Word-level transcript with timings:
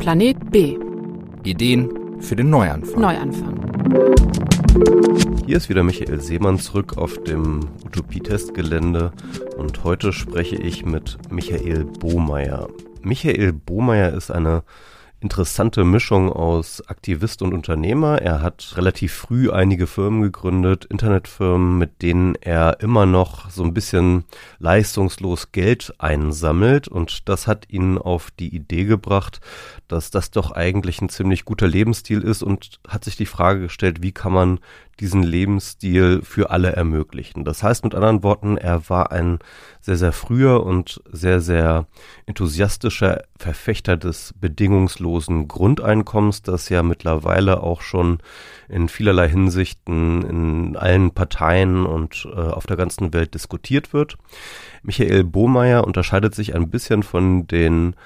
Planet 0.00 0.50
B. 0.50 0.78
Ideen 1.44 2.22
für 2.22 2.34
den 2.34 2.48
Neuanfang. 2.48 3.02
Neuanfang. 3.02 3.54
Hier 5.44 5.58
ist 5.58 5.68
wieder 5.68 5.82
Michael 5.82 6.22
Seemann 6.22 6.58
zurück 6.58 6.96
auf 6.96 7.22
dem 7.24 7.60
Utopie-Testgelände 7.84 9.12
und 9.58 9.84
heute 9.84 10.14
spreche 10.14 10.56
ich 10.56 10.86
mit 10.86 11.18
Michael 11.30 11.84
Bohmeier. 11.84 12.68
Michael 13.02 13.52
Bohmeier 13.52 14.14
ist 14.14 14.30
eine 14.30 14.62
interessante 15.20 15.84
Mischung 15.84 16.32
aus 16.32 16.82
Aktivist 16.88 17.42
und 17.42 17.52
Unternehmer. 17.52 18.22
Er 18.22 18.42
hat 18.42 18.72
relativ 18.76 19.12
früh 19.12 19.50
einige 19.50 19.86
Firmen 19.86 20.22
gegründet, 20.22 20.86
Internetfirmen, 20.86 21.78
mit 21.78 22.02
denen 22.02 22.34
er 22.36 22.80
immer 22.80 23.06
noch 23.06 23.50
so 23.50 23.62
ein 23.62 23.74
bisschen 23.74 24.24
leistungslos 24.58 25.52
Geld 25.52 25.94
einsammelt. 25.98 26.88
Und 26.88 27.28
das 27.28 27.46
hat 27.46 27.70
ihn 27.70 27.98
auf 27.98 28.30
die 28.30 28.54
Idee 28.54 28.84
gebracht, 28.84 29.40
dass 29.88 30.10
das 30.10 30.30
doch 30.30 30.52
eigentlich 30.52 31.02
ein 31.02 31.10
ziemlich 31.10 31.44
guter 31.44 31.68
Lebensstil 31.68 32.22
ist 32.22 32.42
und 32.42 32.80
hat 32.88 33.04
sich 33.04 33.16
die 33.16 33.26
Frage 33.26 33.60
gestellt, 33.60 34.02
wie 34.02 34.12
kann 34.12 34.32
man 34.32 34.60
diesen 35.00 35.22
Lebensstil 35.22 36.20
für 36.22 36.50
alle 36.50 36.72
ermöglichen. 36.72 37.44
Das 37.44 37.62
heißt 37.62 37.84
mit 37.84 37.94
anderen 37.94 38.22
Worten, 38.22 38.56
er 38.56 38.88
war 38.88 39.10
ein 39.10 39.38
sehr, 39.80 39.96
sehr 39.96 40.12
früher 40.12 40.64
und 40.64 41.02
sehr, 41.10 41.40
sehr 41.40 41.86
enthusiastischer 42.26 43.22
Verfechter 43.38 43.96
des 43.96 44.34
bedingungslosen 44.38 45.48
Grundeinkommens, 45.48 46.42
das 46.42 46.68
ja 46.68 46.82
mittlerweile 46.82 47.62
auch 47.62 47.80
schon 47.80 48.18
in 48.68 48.88
vielerlei 48.88 49.28
Hinsichten 49.28 50.22
in 50.22 50.76
allen 50.76 51.12
Parteien 51.12 51.86
und 51.86 52.28
äh, 52.30 52.38
auf 52.38 52.66
der 52.66 52.76
ganzen 52.76 53.12
Welt 53.14 53.34
diskutiert 53.34 53.92
wird. 53.92 54.18
Michael 54.82 55.24
Bohmeier 55.24 55.84
unterscheidet 55.86 56.34
sich 56.34 56.54
ein 56.54 56.70
bisschen 56.70 57.02
von 57.02 57.46
den 57.46 57.96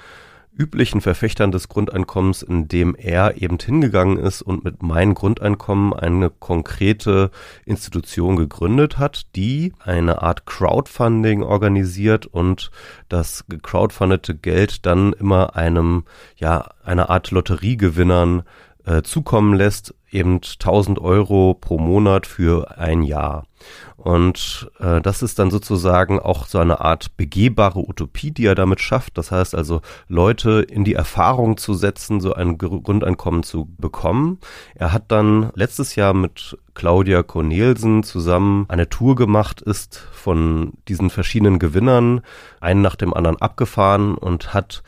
üblichen 0.57 1.01
Verfechtern 1.01 1.51
des 1.51 1.67
Grundeinkommens, 1.69 2.41
indem 2.41 2.95
er 2.95 3.41
eben 3.41 3.57
hingegangen 3.59 4.17
ist 4.17 4.41
und 4.41 4.63
mit 4.63 4.81
Mein 4.81 5.13
Grundeinkommen 5.13 5.93
eine 5.93 6.29
konkrete 6.29 7.31
Institution 7.65 8.35
gegründet 8.35 8.97
hat, 8.97 9.23
die 9.35 9.73
eine 9.79 10.21
Art 10.21 10.45
Crowdfunding 10.45 11.43
organisiert 11.43 12.25
und 12.25 12.71
das 13.09 13.45
gecrowdfundete 13.47 14.35
Geld 14.35 14.85
dann 14.85 15.13
immer 15.13 15.55
einem, 15.55 16.05
ja, 16.37 16.69
einer 16.83 17.09
Art 17.09 17.31
Lotteriegewinnern 17.31 18.43
äh, 18.85 19.01
zukommen 19.01 19.53
lässt, 19.53 19.93
eben 20.15 20.35
1000 20.35 20.99
Euro 20.99 21.53
pro 21.53 21.77
Monat 21.77 22.25
für 22.25 22.77
ein 22.77 23.03
Jahr. 23.03 23.45
Und 23.97 24.69
äh, 24.79 25.01
das 25.01 25.23
ist 25.23 25.39
dann 25.39 25.49
sozusagen 25.49 26.19
auch 26.19 26.45
so 26.45 26.59
eine 26.59 26.79
Art 26.79 27.17
begehbare 27.17 27.79
Utopie, 27.79 28.31
die 28.31 28.45
er 28.45 28.53
damit 28.53 28.79
schafft. 28.79 29.17
Das 29.17 29.31
heißt 29.31 29.55
also, 29.55 29.81
Leute 30.07 30.61
in 30.61 30.83
die 30.83 30.93
Erfahrung 30.93 31.57
zu 31.57 31.73
setzen, 31.73 32.19
so 32.19 32.33
ein 32.33 32.57
Grundeinkommen 32.57 33.43
zu 33.43 33.67
bekommen. 33.77 34.39
Er 34.75 34.93
hat 34.93 35.05
dann 35.07 35.51
letztes 35.55 35.95
Jahr 35.95 36.13
mit 36.13 36.57
Claudia 36.75 37.23
Cornelsen 37.23 38.03
zusammen 38.03 38.65
eine 38.67 38.89
Tour 38.89 39.15
gemacht, 39.15 39.61
ist 39.61 39.97
von 40.11 40.73
diesen 40.87 41.09
verschiedenen 41.09 41.57
Gewinnern 41.57 42.21
einen 42.61 42.81
nach 42.81 42.95
dem 42.95 43.13
anderen 43.13 43.41
abgefahren 43.41 44.15
und 44.15 44.53
hat 44.53 44.83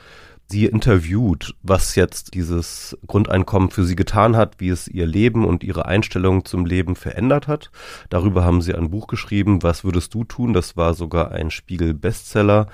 sie 0.49 0.65
interviewt, 0.65 1.55
was 1.61 1.95
jetzt 1.95 2.33
dieses 2.33 2.97
Grundeinkommen 3.05 3.69
für 3.69 3.83
sie 3.83 3.95
getan 3.95 4.35
hat, 4.35 4.55
wie 4.59 4.69
es 4.69 4.87
ihr 4.87 5.05
Leben 5.05 5.45
und 5.45 5.63
ihre 5.63 5.85
Einstellung 5.85 6.45
zum 6.45 6.65
Leben 6.65 6.95
verändert 6.95 7.47
hat. 7.47 7.71
Darüber 8.09 8.45
haben 8.45 8.61
sie 8.61 8.73
ein 8.73 8.89
Buch 8.89 9.07
geschrieben, 9.07 9.63
Was 9.63 9.83
würdest 9.83 10.13
du 10.13 10.23
tun? 10.23 10.53
Das 10.53 10.77
war 10.77 10.93
sogar 10.93 11.31
ein 11.31 11.51
Spiegel-Bestseller. 11.51 12.67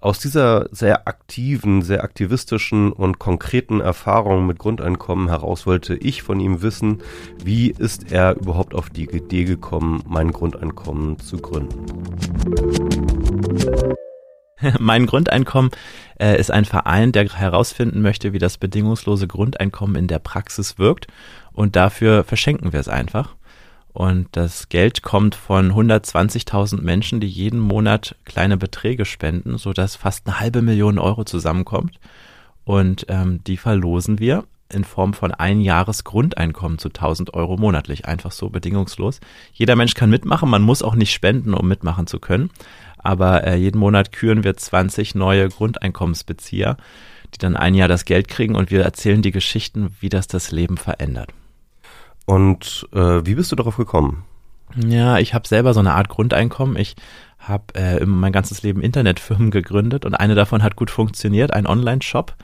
Aus 0.00 0.20
dieser 0.20 0.68
sehr 0.70 1.08
aktiven, 1.08 1.82
sehr 1.82 2.04
aktivistischen 2.04 2.92
und 2.92 3.18
konkreten 3.18 3.80
Erfahrung 3.80 4.46
mit 4.46 4.60
Grundeinkommen 4.60 5.28
heraus 5.28 5.66
wollte 5.66 5.96
ich 5.96 6.22
von 6.22 6.38
ihm 6.38 6.62
wissen, 6.62 7.02
wie 7.42 7.70
ist 7.70 8.12
er 8.12 8.36
überhaupt 8.36 8.76
auf 8.76 8.90
die 8.90 9.10
Idee 9.10 9.44
gekommen, 9.44 10.04
mein 10.06 10.30
Grundeinkommen 10.30 11.18
zu 11.18 11.38
gründen. 11.38 12.87
mein 14.78 15.06
Grundeinkommen 15.06 15.70
äh, 16.20 16.38
ist 16.38 16.50
ein 16.50 16.64
Verein, 16.64 17.12
der 17.12 17.28
herausfinden 17.28 18.02
möchte, 18.02 18.32
wie 18.32 18.38
das 18.38 18.58
bedingungslose 18.58 19.26
Grundeinkommen 19.26 19.96
in 19.96 20.06
der 20.06 20.18
Praxis 20.18 20.78
wirkt. 20.78 21.06
Und 21.52 21.76
dafür 21.76 22.24
verschenken 22.24 22.72
wir 22.72 22.80
es 22.80 22.88
einfach. 22.88 23.34
Und 23.92 24.28
das 24.32 24.68
Geld 24.68 25.02
kommt 25.02 25.34
von 25.34 25.72
120.000 25.72 26.82
Menschen, 26.82 27.20
die 27.20 27.28
jeden 27.28 27.58
Monat 27.58 28.14
kleine 28.24 28.56
Beträge 28.56 29.04
spenden, 29.04 29.58
sodass 29.58 29.96
fast 29.96 30.26
eine 30.26 30.38
halbe 30.38 30.62
Million 30.62 30.98
Euro 30.98 31.24
zusammenkommt. 31.24 31.98
Und 32.64 33.06
ähm, 33.08 33.42
die 33.44 33.56
verlosen 33.56 34.18
wir 34.18 34.44
in 34.70 34.84
Form 34.84 35.14
von 35.14 35.32
ein 35.32 35.60
Jahres 35.60 36.04
Grundeinkommen 36.04 36.78
zu 36.78 36.88
1000 36.88 37.34
Euro 37.34 37.56
monatlich. 37.56 38.06
Einfach 38.06 38.32
so 38.32 38.50
bedingungslos. 38.50 39.20
Jeder 39.52 39.76
Mensch 39.76 39.94
kann 39.94 40.10
mitmachen. 40.10 40.50
Man 40.50 40.62
muss 40.62 40.82
auch 40.82 40.94
nicht 40.94 41.12
spenden, 41.12 41.54
um 41.54 41.66
mitmachen 41.66 42.06
zu 42.06 42.20
können. 42.20 42.50
Aber 42.98 43.46
äh, 43.46 43.56
jeden 43.56 43.78
Monat 43.78 44.12
küren 44.12 44.44
wir 44.44 44.56
20 44.56 45.14
neue 45.14 45.48
Grundeinkommensbezieher, 45.48 46.76
die 47.34 47.38
dann 47.38 47.56
ein 47.56 47.74
Jahr 47.74 47.88
das 47.88 48.04
Geld 48.04 48.28
kriegen 48.28 48.54
und 48.54 48.70
wir 48.70 48.82
erzählen 48.82 49.22
die 49.22 49.32
Geschichten, 49.32 49.94
wie 50.00 50.08
das 50.08 50.26
das 50.26 50.50
Leben 50.50 50.76
verändert. 50.76 51.30
Und 52.26 52.86
äh, 52.92 53.24
wie 53.24 53.34
bist 53.34 53.52
du 53.52 53.56
darauf 53.56 53.76
gekommen? 53.76 54.24
Ja, 54.76 55.18
ich 55.18 55.32
habe 55.32 55.48
selber 55.48 55.72
so 55.72 55.80
eine 55.80 55.94
Art 55.94 56.08
Grundeinkommen. 56.08 56.76
Ich 56.76 56.94
habe 57.38 57.74
äh, 57.74 58.04
mein 58.04 58.32
ganzes 58.32 58.62
Leben 58.62 58.82
Internetfirmen 58.82 59.50
gegründet 59.50 60.04
und 60.04 60.14
eine 60.14 60.34
davon 60.34 60.62
hat 60.62 60.76
gut 60.76 60.90
funktioniert, 60.90 61.52
ein 61.52 61.66
Online-Shop. 61.66 62.34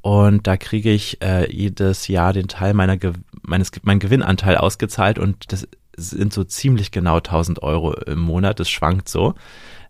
Und 0.00 0.46
da 0.46 0.56
kriege 0.56 0.90
ich 0.90 1.22
äh, 1.22 1.50
jedes 1.52 2.08
Jahr 2.08 2.32
den 2.32 2.48
Teil 2.48 2.74
meiner 2.74 2.96
Ge 2.96 3.12
meines 3.42 3.70
mein 3.82 3.98
Gewinnanteil 3.98 4.56
ausgezahlt 4.56 5.18
und 5.18 5.52
das 5.52 5.66
sind 5.96 6.32
so 6.32 6.44
ziemlich 6.44 6.90
genau 6.90 7.16
1000 7.16 7.62
Euro 7.62 7.92
im 7.92 8.20
Monat. 8.20 8.60
Das 8.60 8.70
schwankt 8.70 9.08
so. 9.08 9.34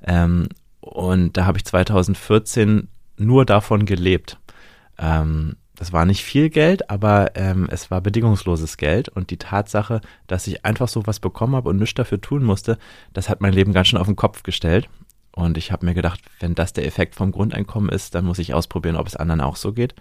Ähm, 0.04 0.48
und 0.80 1.36
da 1.36 1.46
habe 1.46 1.58
ich 1.58 1.64
2014 1.64 2.88
nur 3.16 3.44
davon 3.46 3.86
gelebt. 3.86 4.38
Ähm, 4.98 5.56
das 5.76 5.92
war 5.92 6.04
nicht 6.04 6.22
viel 6.22 6.50
Geld, 6.50 6.90
aber 6.90 7.34
ähm, 7.34 7.66
es 7.70 7.90
war 7.90 8.00
bedingungsloses 8.00 8.76
Geld. 8.76 9.08
Und 9.08 9.30
die 9.30 9.38
Tatsache, 9.38 10.00
dass 10.26 10.46
ich 10.46 10.64
einfach 10.64 10.88
so 10.88 11.06
was 11.06 11.18
bekommen 11.18 11.56
habe 11.56 11.68
und 11.68 11.78
nichts 11.78 11.94
dafür 11.94 12.20
tun 12.20 12.44
musste, 12.44 12.78
das 13.12 13.28
hat 13.28 13.40
mein 13.40 13.52
Leben 13.52 13.72
ganz 13.72 13.88
schön 13.88 13.98
auf 13.98 14.06
den 14.06 14.16
Kopf 14.16 14.42
gestellt. 14.42 14.88
Und 15.34 15.56
ich 15.56 15.72
habe 15.72 15.86
mir 15.86 15.94
gedacht, 15.94 16.20
wenn 16.40 16.54
das 16.54 16.72
der 16.72 16.86
Effekt 16.86 17.14
vom 17.14 17.32
Grundeinkommen 17.32 17.88
ist, 17.88 18.14
dann 18.14 18.24
muss 18.26 18.38
ich 18.38 18.54
ausprobieren, 18.54 18.96
ob 18.96 19.06
es 19.06 19.16
anderen 19.16 19.40
auch 19.40 19.56
so 19.56 19.72
geht. 19.72 19.94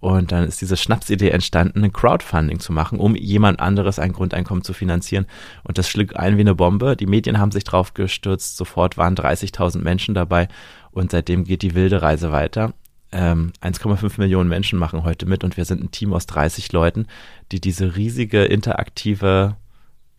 Und 0.00 0.32
dann 0.32 0.44
ist 0.44 0.60
diese 0.60 0.76
Schnapsidee 0.76 1.30
entstanden, 1.30 1.82
ein 1.82 1.92
Crowdfunding 1.92 2.60
zu 2.60 2.72
machen, 2.72 2.98
um 3.00 3.16
jemand 3.16 3.60
anderes 3.60 3.98
ein 3.98 4.12
Grundeinkommen 4.12 4.62
zu 4.62 4.72
finanzieren. 4.72 5.26
Und 5.64 5.78
das 5.78 5.88
schlug 5.88 6.16
ein 6.16 6.36
wie 6.36 6.42
eine 6.42 6.54
Bombe. 6.54 6.96
Die 6.96 7.06
Medien 7.06 7.38
haben 7.38 7.52
sich 7.52 7.64
drauf 7.64 7.94
gestürzt. 7.94 8.56
Sofort 8.56 8.98
waren 8.98 9.14
30.000 9.14 9.78
Menschen 9.78 10.14
dabei. 10.14 10.48
Und 10.90 11.10
seitdem 11.10 11.44
geht 11.44 11.62
die 11.62 11.74
wilde 11.74 12.02
Reise 12.02 12.32
weiter. 12.32 12.74
Ähm, 13.12 13.52
1,5 13.62 14.18
Millionen 14.18 14.48
Menschen 14.48 14.78
machen 14.78 15.04
heute 15.04 15.26
mit 15.26 15.44
und 15.44 15.56
wir 15.56 15.64
sind 15.64 15.82
ein 15.82 15.90
Team 15.90 16.12
aus 16.12 16.26
30 16.26 16.72
Leuten, 16.72 17.06
die 17.52 17.60
diese 17.60 17.96
riesige 17.96 18.44
interaktive 18.44 19.56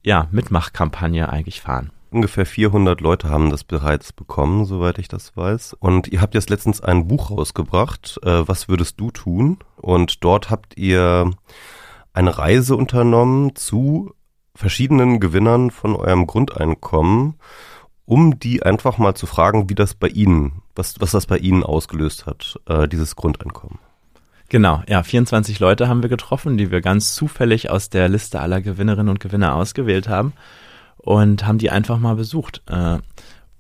ja, 0.03 0.27
Mitmachkampagne 0.31 1.29
eigentlich 1.29 1.61
fahren. 1.61 1.91
Ungefähr 2.09 2.45
400 2.45 3.01
Leute 3.01 3.29
haben 3.29 3.49
das 3.49 3.65
bereits 3.65 4.13
bekommen, 4.13 4.65
soweit 4.65 4.97
ich 4.97 5.09
das 5.09 5.35
weiß. 5.35 5.73
Und 5.73 6.07
ihr 6.07 6.21
habt 6.21 6.35
jetzt 6.35 6.49
letztens 6.49 6.79
ein 6.79 7.07
Buch 7.07 7.31
rausgebracht, 7.31 8.19
äh, 8.23 8.47
Was 8.47 8.69
würdest 8.69 8.99
du 8.99 9.11
tun? 9.11 9.57
Und 9.75 10.23
dort 10.23 10.49
habt 10.49 10.77
ihr 10.77 11.31
eine 12.13 12.37
Reise 12.37 12.75
unternommen 12.75 13.55
zu 13.55 14.13
verschiedenen 14.55 15.19
Gewinnern 15.19 15.69
von 15.69 15.95
eurem 15.95 16.25
Grundeinkommen, 16.27 17.35
um 18.05 18.39
die 18.39 18.63
einfach 18.63 18.97
mal 18.97 19.13
zu 19.13 19.25
fragen, 19.25 19.69
wie 19.69 19.75
das 19.75 19.93
bei 19.93 20.07
ihnen, 20.07 20.61
was, 20.75 20.99
was 20.99 21.11
das 21.11 21.25
bei 21.25 21.37
ihnen 21.37 21.63
ausgelöst 21.63 22.25
hat, 22.25 22.57
äh, 22.67 22.87
dieses 22.87 23.17
Grundeinkommen. 23.17 23.79
Genau, 24.49 24.81
ja, 24.87 25.03
24 25.03 25.59
Leute 25.59 25.89
haben 25.89 26.01
wir 26.01 26.09
getroffen, 26.09 26.57
die 26.57 26.71
wir 26.71 26.79
ganz 26.79 27.13
zufällig 27.13 27.69
aus 27.69 27.89
der 27.89 28.07
Liste 28.07 28.39
aller 28.39 28.61
Gewinnerinnen 28.61 29.09
und 29.09 29.19
Gewinner 29.19 29.55
ausgewählt 29.55 30.07
haben 30.07 30.31
und 31.07 31.47
haben 31.47 31.57
die 31.57 31.69
einfach 31.69 31.99
mal 31.99 32.15
besucht. 32.15 32.61
Äh, 32.67 32.97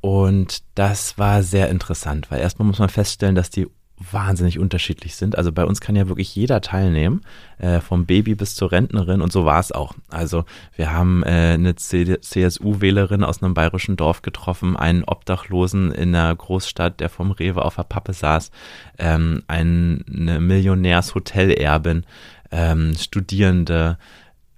und 0.01 0.63
das 0.75 1.17
war 1.17 1.43
sehr 1.43 1.69
interessant, 1.69 2.29
weil 2.29 2.41
erstmal 2.41 2.67
muss 2.67 2.79
man 2.79 2.89
feststellen, 2.89 3.35
dass 3.35 3.49
die 3.49 3.67
wahnsinnig 4.11 4.59
unterschiedlich 4.59 5.15
sind. 5.15 5.37
Also 5.37 5.53
bei 5.53 5.63
uns 5.63 5.79
kann 5.79 5.95
ja 5.95 6.09
wirklich 6.09 6.35
jeder 6.35 6.59
teilnehmen, 6.59 7.21
äh, 7.57 7.79
vom 7.79 8.05
Baby 8.05 8.35
bis 8.35 8.53
zur 8.53 8.73
Rentnerin 8.73 9.21
und 9.21 9.31
so 9.31 9.45
war 9.45 9.61
es 9.61 9.71
auch. 9.71 9.93
Also 10.09 10.43
wir 10.75 10.91
haben 10.91 11.23
äh, 11.23 11.53
eine 11.53 11.75
CSU-Wählerin 11.75 13.23
aus 13.23 13.41
einem 13.41 13.53
bayerischen 13.53 13.95
Dorf 13.95 14.23
getroffen, 14.23 14.75
einen 14.75 15.05
Obdachlosen 15.05 15.93
in 15.93 16.13
einer 16.13 16.35
Großstadt, 16.35 16.99
der 16.99 17.09
vom 17.09 17.31
Rewe 17.31 17.63
auf 17.63 17.77
der 17.77 17.83
Pappe 17.83 18.11
saß, 18.11 18.51
ähm, 18.99 19.43
eine 19.47 20.03
Millionärs-Hotelerbin, 20.39 22.05
ähm, 22.51 22.93
Studierende, 22.99 23.97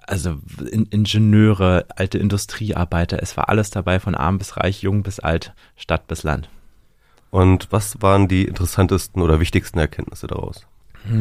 also 0.09 0.39
in 0.71 0.85
Ingenieure, 0.87 1.85
alte 1.95 2.17
Industriearbeiter, 2.17 3.21
es 3.21 3.37
war 3.37 3.47
alles 3.47 3.69
dabei, 3.69 3.99
von 3.99 4.15
arm 4.15 4.39
bis 4.39 4.57
reich, 4.57 4.81
jung 4.81 5.03
bis 5.03 5.19
alt, 5.19 5.53
Stadt 5.75 6.07
bis 6.07 6.23
Land. 6.23 6.49
Und 7.29 7.71
was 7.71 8.01
waren 8.01 8.27
die 8.27 8.45
interessantesten 8.45 9.21
oder 9.21 9.39
wichtigsten 9.39 9.77
Erkenntnisse 9.77 10.25
daraus? 10.25 10.65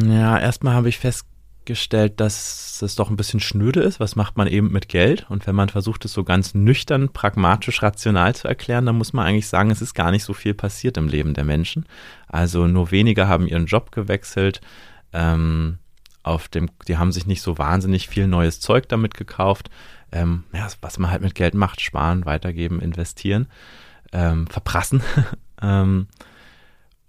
Ja, 0.03 0.39
erstmal 0.39 0.73
habe 0.73 0.89
ich 0.89 0.97
festgestellt, 0.97 2.19
dass 2.19 2.81
es 2.81 2.95
doch 2.95 3.11
ein 3.11 3.15
bisschen 3.15 3.39
schnöde 3.39 3.81
ist. 3.81 3.99
Was 3.99 4.15
macht 4.15 4.37
man 4.37 4.47
eben 4.47 4.71
mit 4.71 4.89
Geld? 4.89 5.27
Und 5.29 5.45
wenn 5.45 5.55
man 5.55 5.69
versucht, 5.69 6.03
es 6.05 6.13
so 6.13 6.23
ganz 6.23 6.55
nüchtern, 6.55 7.09
pragmatisch, 7.09 7.83
rational 7.83 8.33
zu 8.33 8.47
erklären, 8.47 8.87
dann 8.87 8.97
muss 8.97 9.13
man 9.13 9.27
eigentlich 9.27 9.47
sagen, 9.47 9.69
es 9.69 9.83
ist 9.83 9.93
gar 9.93 10.09
nicht 10.09 10.23
so 10.23 10.33
viel 10.33 10.55
passiert 10.55 10.97
im 10.97 11.07
Leben 11.07 11.35
der 11.35 11.43
Menschen. 11.43 11.85
Also 12.27 12.65
nur 12.65 12.89
wenige 12.89 13.27
haben 13.27 13.45
ihren 13.45 13.67
Job 13.67 13.91
gewechselt. 13.91 14.61
Ähm, 15.13 15.77
auf 16.29 16.47
dem, 16.47 16.69
die 16.87 16.97
haben 16.97 17.11
sich 17.11 17.25
nicht 17.25 17.41
so 17.41 17.57
wahnsinnig 17.57 18.07
viel 18.07 18.27
neues 18.27 18.59
Zeug 18.59 18.87
damit 18.87 19.15
gekauft. 19.15 19.69
Ähm, 20.11 20.43
ja, 20.53 20.67
was 20.81 20.99
man 20.99 21.11
halt 21.11 21.21
mit 21.21 21.35
Geld 21.35 21.53
macht, 21.53 21.81
sparen, 21.81 22.25
weitergeben, 22.25 22.79
investieren, 22.79 23.47
ähm, 24.13 24.47
verprassen. 24.47 25.01
ähm, 25.61 26.07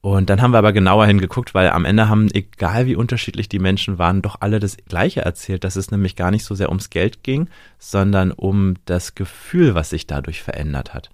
und 0.02 0.30
dann 0.30 0.40
haben 0.40 0.52
wir 0.52 0.58
aber 0.58 0.72
genauer 0.72 1.06
hingeguckt, 1.06 1.54
weil 1.54 1.70
am 1.70 1.84
Ende 1.84 2.08
haben, 2.08 2.28
egal 2.32 2.86
wie 2.86 2.96
unterschiedlich 2.96 3.50
die 3.50 3.58
Menschen 3.58 3.98
waren, 3.98 4.22
doch 4.22 4.40
alle 4.40 4.58
das 4.58 4.78
Gleiche 4.88 5.20
erzählt, 5.20 5.62
dass 5.64 5.76
es 5.76 5.90
nämlich 5.90 6.16
gar 6.16 6.30
nicht 6.30 6.44
so 6.44 6.54
sehr 6.54 6.70
ums 6.70 6.88
Geld 6.88 7.22
ging, 7.22 7.48
sondern 7.78 8.32
um 8.32 8.74
das 8.86 9.14
Gefühl, 9.14 9.74
was 9.74 9.90
sich 9.90 10.06
dadurch 10.06 10.42
verändert 10.42 10.94
hat. 10.94 11.10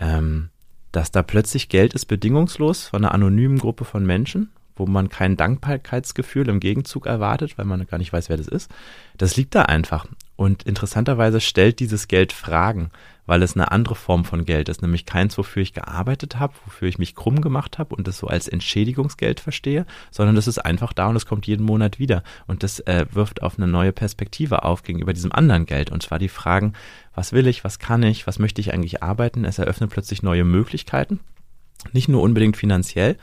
Ähm, 0.00 0.50
dass 0.90 1.12
da 1.12 1.22
plötzlich 1.22 1.68
Geld 1.68 1.94
ist 1.94 2.06
bedingungslos 2.06 2.88
von 2.88 3.04
einer 3.04 3.14
anonymen 3.14 3.58
Gruppe 3.58 3.84
von 3.84 4.04
Menschen 4.04 4.50
wo 4.78 4.86
man 4.86 5.08
kein 5.08 5.36
Dankbarkeitsgefühl 5.36 6.48
im 6.48 6.60
Gegenzug 6.60 7.06
erwartet, 7.06 7.58
weil 7.58 7.66
man 7.66 7.86
gar 7.86 7.98
nicht 7.98 8.12
weiß, 8.12 8.28
wer 8.28 8.36
das 8.36 8.48
ist. 8.48 8.70
Das 9.16 9.36
liegt 9.36 9.54
da 9.54 9.62
einfach. 9.62 10.06
Und 10.36 10.62
interessanterweise 10.62 11.40
stellt 11.40 11.80
dieses 11.80 12.06
Geld 12.06 12.32
Fragen, 12.32 12.90
weil 13.26 13.42
es 13.42 13.56
eine 13.56 13.72
andere 13.72 13.94
Form 13.94 14.24
von 14.24 14.44
Geld 14.44 14.68
ist, 14.68 14.80
nämlich 14.80 15.04
keins, 15.04 15.36
wofür 15.36 15.62
ich 15.62 15.74
gearbeitet 15.74 16.38
habe, 16.38 16.54
wofür 16.64 16.88
ich 16.88 16.98
mich 16.98 17.14
krumm 17.14 17.40
gemacht 17.40 17.78
habe 17.78 17.94
und 17.94 18.06
das 18.06 18.18
so 18.18 18.28
als 18.28 18.48
Entschädigungsgeld 18.48 19.40
verstehe, 19.40 19.84
sondern 20.10 20.36
das 20.36 20.46
ist 20.46 20.58
einfach 20.58 20.92
da 20.92 21.08
und 21.08 21.16
es 21.16 21.26
kommt 21.26 21.46
jeden 21.46 21.66
Monat 21.66 21.98
wieder. 21.98 22.22
Und 22.46 22.62
das 22.62 22.80
äh, 22.80 23.06
wirft 23.12 23.42
auf 23.42 23.58
eine 23.58 23.66
neue 23.66 23.92
Perspektive 23.92 24.62
auf 24.62 24.82
gegenüber 24.82 25.12
diesem 25.12 25.32
anderen 25.32 25.66
Geld. 25.66 25.90
Und 25.90 26.02
zwar 26.02 26.18
die 26.18 26.28
Fragen, 26.28 26.72
was 27.14 27.32
will 27.32 27.48
ich, 27.48 27.64
was 27.64 27.78
kann 27.78 28.02
ich, 28.02 28.26
was 28.26 28.38
möchte 28.38 28.60
ich 28.60 28.72
eigentlich 28.72 29.02
arbeiten? 29.02 29.44
Es 29.44 29.58
eröffnet 29.58 29.90
plötzlich 29.90 30.22
neue 30.22 30.44
Möglichkeiten. 30.44 31.20
Nicht 31.92 32.08
nur 32.08 32.22
unbedingt 32.22 32.56
finanziell, 32.56 33.18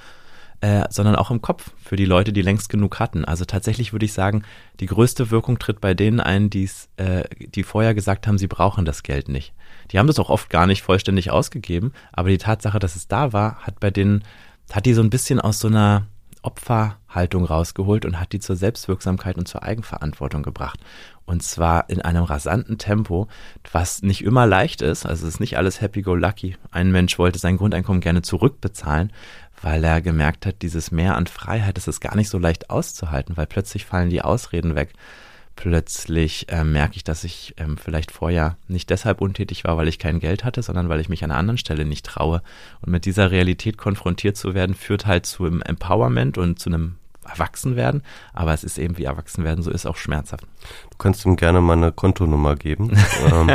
äh, 0.61 0.83
sondern 0.89 1.15
auch 1.15 1.31
im 1.31 1.41
Kopf 1.41 1.71
für 1.83 1.95
die 1.95 2.05
Leute, 2.05 2.33
die 2.33 2.41
längst 2.41 2.69
genug 2.69 2.99
hatten. 2.99 3.25
Also 3.25 3.45
tatsächlich 3.45 3.93
würde 3.93 4.05
ich 4.05 4.13
sagen, 4.13 4.43
die 4.79 4.85
größte 4.85 5.31
Wirkung 5.31 5.59
tritt 5.59 5.81
bei 5.81 5.93
denen 5.93 6.19
ein, 6.19 6.49
die's, 6.49 6.89
äh, 6.97 7.23
die 7.39 7.63
vorher 7.63 7.93
gesagt 7.93 8.27
haben, 8.27 8.37
sie 8.37 8.47
brauchen 8.47 8.85
das 8.85 9.03
Geld 9.03 9.29
nicht. 9.29 9.53
Die 9.91 9.99
haben 9.99 10.07
das 10.07 10.19
auch 10.19 10.29
oft 10.29 10.49
gar 10.49 10.67
nicht 10.67 10.81
vollständig 10.81 11.31
ausgegeben, 11.31 11.93
aber 12.11 12.29
die 12.29 12.37
Tatsache, 12.37 12.79
dass 12.79 12.95
es 12.95 13.07
da 13.07 13.33
war, 13.33 13.57
hat 13.61 13.79
bei 13.79 13.91
denen, 13.91 14.23
hat 14.71 14.85
die 14.85 14.93
so 14.93 15.01
ein 15.01 15.09
bisschen 15.09 15.39
aus 15.39 15.59
so 15.59 15.67
einer 15.67 16.07
Opferhaltung 16.45 17.43
rausgeholt 17.43 18.05
und 18.05 18.19
hat 18.19 18.31
die 18.31 18.39
zur 18.39 18.55
Selbstwirksamkeit 18.55 19.37
und 19.37 19.47
zur 19.47 19.63
Eigenverantwortung 19.63 20.43
gebracht. 20.43 20.79
Und 21.25 21.41
zwar 21.41 21.89
in 21.89 22.01
einem 22.01 22.23
rasanten 22.23 22.77
Tempo, 22.77 23.27
was 23.71 24.03
nicht 24.03 24.23
immer 24.23 24.45
leicht 24.45 24.83
ist. 24.83 25.07
Also 25.07 25.25
es 25.25 25.35
ist 25.35 25.39
nicht 25.39 25.57
alles 25.57 25.81
happy-go-lucky. 25.81 26.55
Ein 26.69 26.91
Mensch 26.91 27.17
wollte 27.17 27.39
sein 27.39 27.57
Grundeinkommen 27.57 27.99
gerne 27.99 28.21
zurückbezahlen, 28.21 29.11
weil 29.65 29.83
er 29.83 29.99
gemerkt 29.99 30.45
hat, 30.45 30.61
dieses 30.61 30.91
Mehr 30.91 31.15
an 31.15 31.25
Freiheit, 31.25 31.75
das 31.75 31.87
ist 31.87 31.99
gar 31.99 32.15
nicht 32.15 32.29
so 32.29 32.37
leicht 32.37 32.69
auszuhalten, 32.69 33.35
weil 33.35 33.47
plötzlich 33.47 33.83
fallen 33.83 34.11
die 34.11 34.21
Ausreden 34.21 34.75
weg. 34.75 34.93
Plötzlich 35.55 36.51
äh, 36.51 36.63
merke 36.63 36.97
ich, 36.97 37.03
dass 37.03 37.23
ich 37.23 37.55
ähm, 37.57 37.75
vielleicht 37.75 38.11
vorher 38.11 38.57
nicht 38.67 38.91
deshalb 38.91 39.21
untätig 39.21 39.63
war, 39.63 39.75
weil 39.75 39.87
ich 39.87 39.97
kein 39.97 40.19
Geld 40.19 40.43
hatte, 40.43 40.61
sondern 40.61 40.87
weil 40.87 40.99
ich 40.99 41.09
mich 41.09 41.23
an 41.23 41.31
einer 41.31 41.39
anderen 41.39 41.57
Stelle 41.57 41.83
nicht 41.83 42.05
traue. 42.05 42.43
Und 42.81 42.91
mit 42.91 43.05
dieser 43.05 43.31
Realität 43.31 43.75
konfrontiert 43.75 44.37
zu 44.37 44.53
werden, 44.53 44.75
führt 44.75 45.07
halt 45.07 45.25
zu 45.25 45.45
einem 45.45 45.63
Empowerment 45.63 46.37
und 46.37 46.59
zu 46.59 46.69
einem 46.69 46.97
Erwachsenwerden. 47.27 48.03
Aber 48.33 48.53
es 48.53 48.63
ist 48.63 48.77
eben 48.77 48.99
wie 48.99 49.05
Erwachsenwerden, 49.05 49.63
so 49.63 49.71
ist 49.71 49.87
auch 49.87 49.97
schmerzhaft. 49.97 50.43
Du 50.91 50.97
kannst 50.99 51.25
ihm 51.25 51.37
gerne 51.37 51.59
meine 51.59 51.91
Kontonummer 51.91 52.55
geben, 52.55 52.91
ähm, 53.31 53.47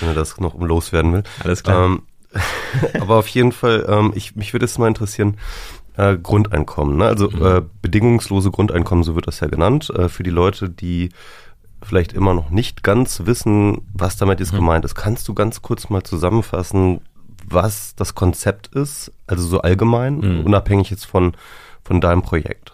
wenn 0.00 0.08
er 0.08 0.14
das 0.14 0.40
noch 0.40 0.58
loswerden 0.58 1.12
will. 1.12 1.22
Alles 1.40 1.62
klar. 1.62 1.84
Ähm, 1.84 2.02
aber 3.00 3.16
auf 3.16 3.28
jeden 3.28 3.52
Fall, 3.52 3.86
ähm, 3.88 4.12
ich, 4.14 4.36
mich 4.36 4.52
würde 4.52 4.64
es 4.64 4.78
mal 4.78 4.88
interessieren, 4.88 5.36
äh, 5.96 6.16
Grundeinkommen, 6.16 6.96
ne? 6.96 7.06
also 7.06 7.30
mhm. 7.30 7.46
äh, 7.46 7.62
bedingungslose 7.82 8.50
Grundeinkommen, 8.50 9.04
so 9.04 9.14
wird 9.14 9.26
das 9.26 9.40
ja 9.40 9.46
genannt, 9.46 9.90
äh, 9.90 10.08
für 10.08 10.22
die 10.22 10.30
Leute, 10.30 10.68
die 10.68 11.10
vielleicht 11.82 12.12
immer 12.12 12.34
noch 12.34 12.50
nicht 12.50 12.82
ganz 12.82 13.22
wissen, 13.26 13.82
was 13.92 14.16
damit 14.16 14.40
jetzt 14.40 14.52
mhm. 14.52 14.58
gemeint 14.58 14.84
ist. 14.84 14.94
Kannst 14.94 15.28
du 15.28 15.34
ganz 15.34 15.62
kurz 15.62 15.90
mal 15.90 16.02
zusammenfassen, 16.02 17.00
was 17.46 17.94
das 17.94 18.14
Konzept 18.14 18.68
ist, 18.68 19.12
also 19.26 19.44
so 19.44 19.60
allgemein, 19.60 20.18
mhm. 20.18 20.44
unabhängig 20.44 20.90
jetzt 20.90 21.04
von, 21.04 21.36
von 21.82 22.00
deinem 22.00 22.22
Projekt? 22.22 22.72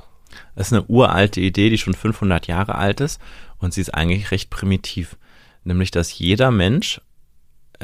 Das 0.54 0.68
ist 0.68 0.72
eine 0.72 0.84
uralte 0.84 1.40
Idee, 1.40 1.70
die 1.70 1.78
schon 1.78 1.94
500 1.94 2.46
Jahre 2.46 2.76
alt 2.76 3.00
ist 3.00 3.20
und 3.58 3.74
sie 3.74 3.80
ist 3.80 3.94
eigentlich 3.94 4.30
recht 4.30 4.50
primitiv. 4.50 5.16
Nämlich, 5.64 5.90
dass 5.90 6.16
jeder 6.18 6.50
Mensch 6.50 7.00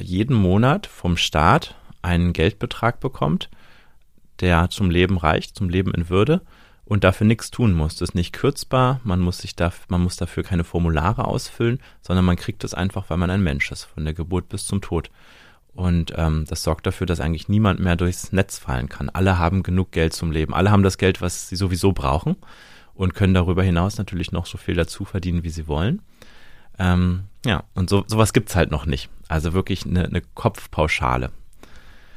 jeden 0.00 0.37
Monat 0.37 0.87
vom 0.87 1.16
Staat 1.16 1.75
einen 2.02 2.32
Geldbetrag 2.32 3.00
bekommt, 3.00 3.50
der 4.40 4.70
zum 4.70 4.90
Leben 4.90 5.19
reicht, 5.19 5.56
zum 5.56 5.69
Leben 5.69 5.93
in 5.94 6.08
Würde 6.08 6.43
und 6.84 7.04
dafür 7.04 7.26
nichts 7.26 7.50
tun 7.50 7.72
muss. 7.72 7.96
Das 7.96 8.10
ist 8.10 8.14
nicht 8.14 8.32
kürzbar, 8.32 9.00
man 9.04 9.20
muss 9.20 9.38
sich 9.38 9.56
da, 9.56 9.72
man 9.88 10.02
muss 10.02 10.16
dafür 10.16 10.43
keine 10.43 10.64
Formulare 10.64 11.26
ausfüllen, 11.26 11.81
sondern 12.00 12.25
man 12.25 12.37
kriegt 12.37 12.64
es 12.64 12.75
einfach, 12.75 13.10
weil 13.10 13.19
man 13.19 13.31
ein 13.31 13.43
Mensch 13.43 13.70
ist, 13.72 13.84
von 13.84 14.04
der 14.04 14.14
Geburt 14.14 14.48
bis 14.48 14.66
zum 14.66 14.81
Tod. 14.81 15.10
Und 15.75 16.14
ähm, 16.16 16.46
das 16.49 16.62
sorgt 16.62 16.87
dafür, 16.87 17.06
dass 17.06 17.20
eigentlich 17.20 17.49
niemand 17.49 17.81
mehr 17.81 17.96
durchs 17.96 18.32
Netz 18.32 18.58
fallen 18.58 18.88
kann. 18.88 19.10
Alle 19.10 19.38
haben 19.38 19.62
genug 19.62 19.92
Geld 19.92 20.14
zum 20.14 20.31
Leben. 20.31 20.54
Alle 20.54 20.70
haben 20.70 20.82
das 20.82 20.96
Geld, 20.96 21.20
was 21.20 21.49
sie 21.49 21.56
sowieso 21.56 21.92
brauchen 21.92 22.37
und 22.94 23.14
können 23.14 23.34
darüber 23.34 23.62
hinaus 23.62 23.99
natürlich 23.99 24.32
noch 24.32 24.46
so 24.46 24.56
viel 24.56 24.75
dazu 24.75 25.04
verdienen, 25.04 25.44
wie 25.44 25.50
sie 25.50 25.69
wollen. 25.69 26.00
Ähm, 26.78 27.25
ja, 27.44 27.64
und 27.75 27.88
so, 27.88 28.05
sowas 28.06 28.32
gibt's 28.32 28.56
halt 28.56 28.70
noch 28.70 28.87
nicht. 28.87 29.08
Also 29.28 29.52
wirklich 29.52 29.87
eine, 29.87 30.05
eine 30.05 30.23
Kopfpauschale. 30.34 31.31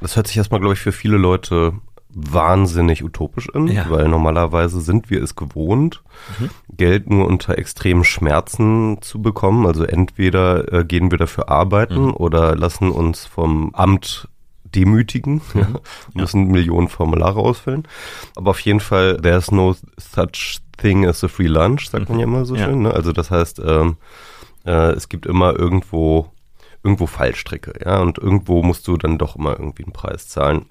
Das 0.00 0.16
hört 0.16 0.26
sich 0.26 0.36
erstmal, 0.36 0.60
glaube 0.60 0.74
ich, 0.74 0.80
für 0.80 0.92
viele 0.92 1.18
Leute 1.18 1.74
wahnsinnig 2.12 3.04
utopisch 3.04 3.54
an, 3.54 3.68
ja. 3.68 3.88
weil 3.88 4.08
normalerweise 4.08 4.80
sind 4.80 5.10
wir 5.10 5.22
es 5.22 5.36
gewohnt, 5.36 6.02
mhm. 6.38 6.50
Geld 6.76 7.08
nur 7.08 7.26
unter 7.26 7.56
extremen 7.56 8.04
Schmerzen 8.04 9.00
zu 9.00 9.22
bekommen. 9.22 9.66
Also 9.66 9.84
entweder 9.84 10.72
äh, 10.72 10.84
gehen 10.84 11.10
wir 11.10 11.18
dafür 11.18 11.48
arbeiten 11.48 12.06
mhm. 12.06 12.14
oder 12.14 12.56
lassen 12.56 12.90
uns 12.90 13.26
vom 13.26 13.74
Amt 13.74 14.28
demütigen, 14.64 15.40
mhm. 15.54 15.60
ja, 15.60 15.66
müssen 16.14 16.46
ja. 16.46 16.52
Millionen 16.52 16.88
Formulare 16.88 17.38
ausfüllen. 17.38 17.86
Aber 18.36 18.50
auf 18.50 18.60
jeden 18.60 18.80
Fall, 18.80 19.18
there's 19.18 19.50
no 19.50 19.76
such 19.96 20.58
thing 20.78 21.06
as 21.06 21.22
a 21.22 21.28
free 21.28 21.46
lunch, 21.46 21.90
sagt 21.90 22.08
man 22.08 22.18
ja 22.18 22.24
immer 22.24 22.44
so 22.44 22.56
schön. 22.56 22.82
Ne? 22.82 22.92
Also 22.92 23.12
das 23.12 23.30
heißt, 23.30 23.60
ähm, 23.64 23.96
äh, 24.64 24.92
es 24.92 25.08
gibt 25.08 25.26
immer 25.26 25.58
irgendwo 25.58 26.30
irgendwo 26.82 27.06
Fallstricke, 27.06 27.74
ja, 27.84 28.00
und 28.00 28.18
irgendwo 28.18 28.62
musst 28.62 28.88
du 28.88 28.96
dann 28.96 29.18
doch 29.18 29.36
immer 29.36 29.52
irgendwie 29.52 29.84
einen 29.84 29.92
Preis 29.92 30.28
zahlen. 30.28 30.66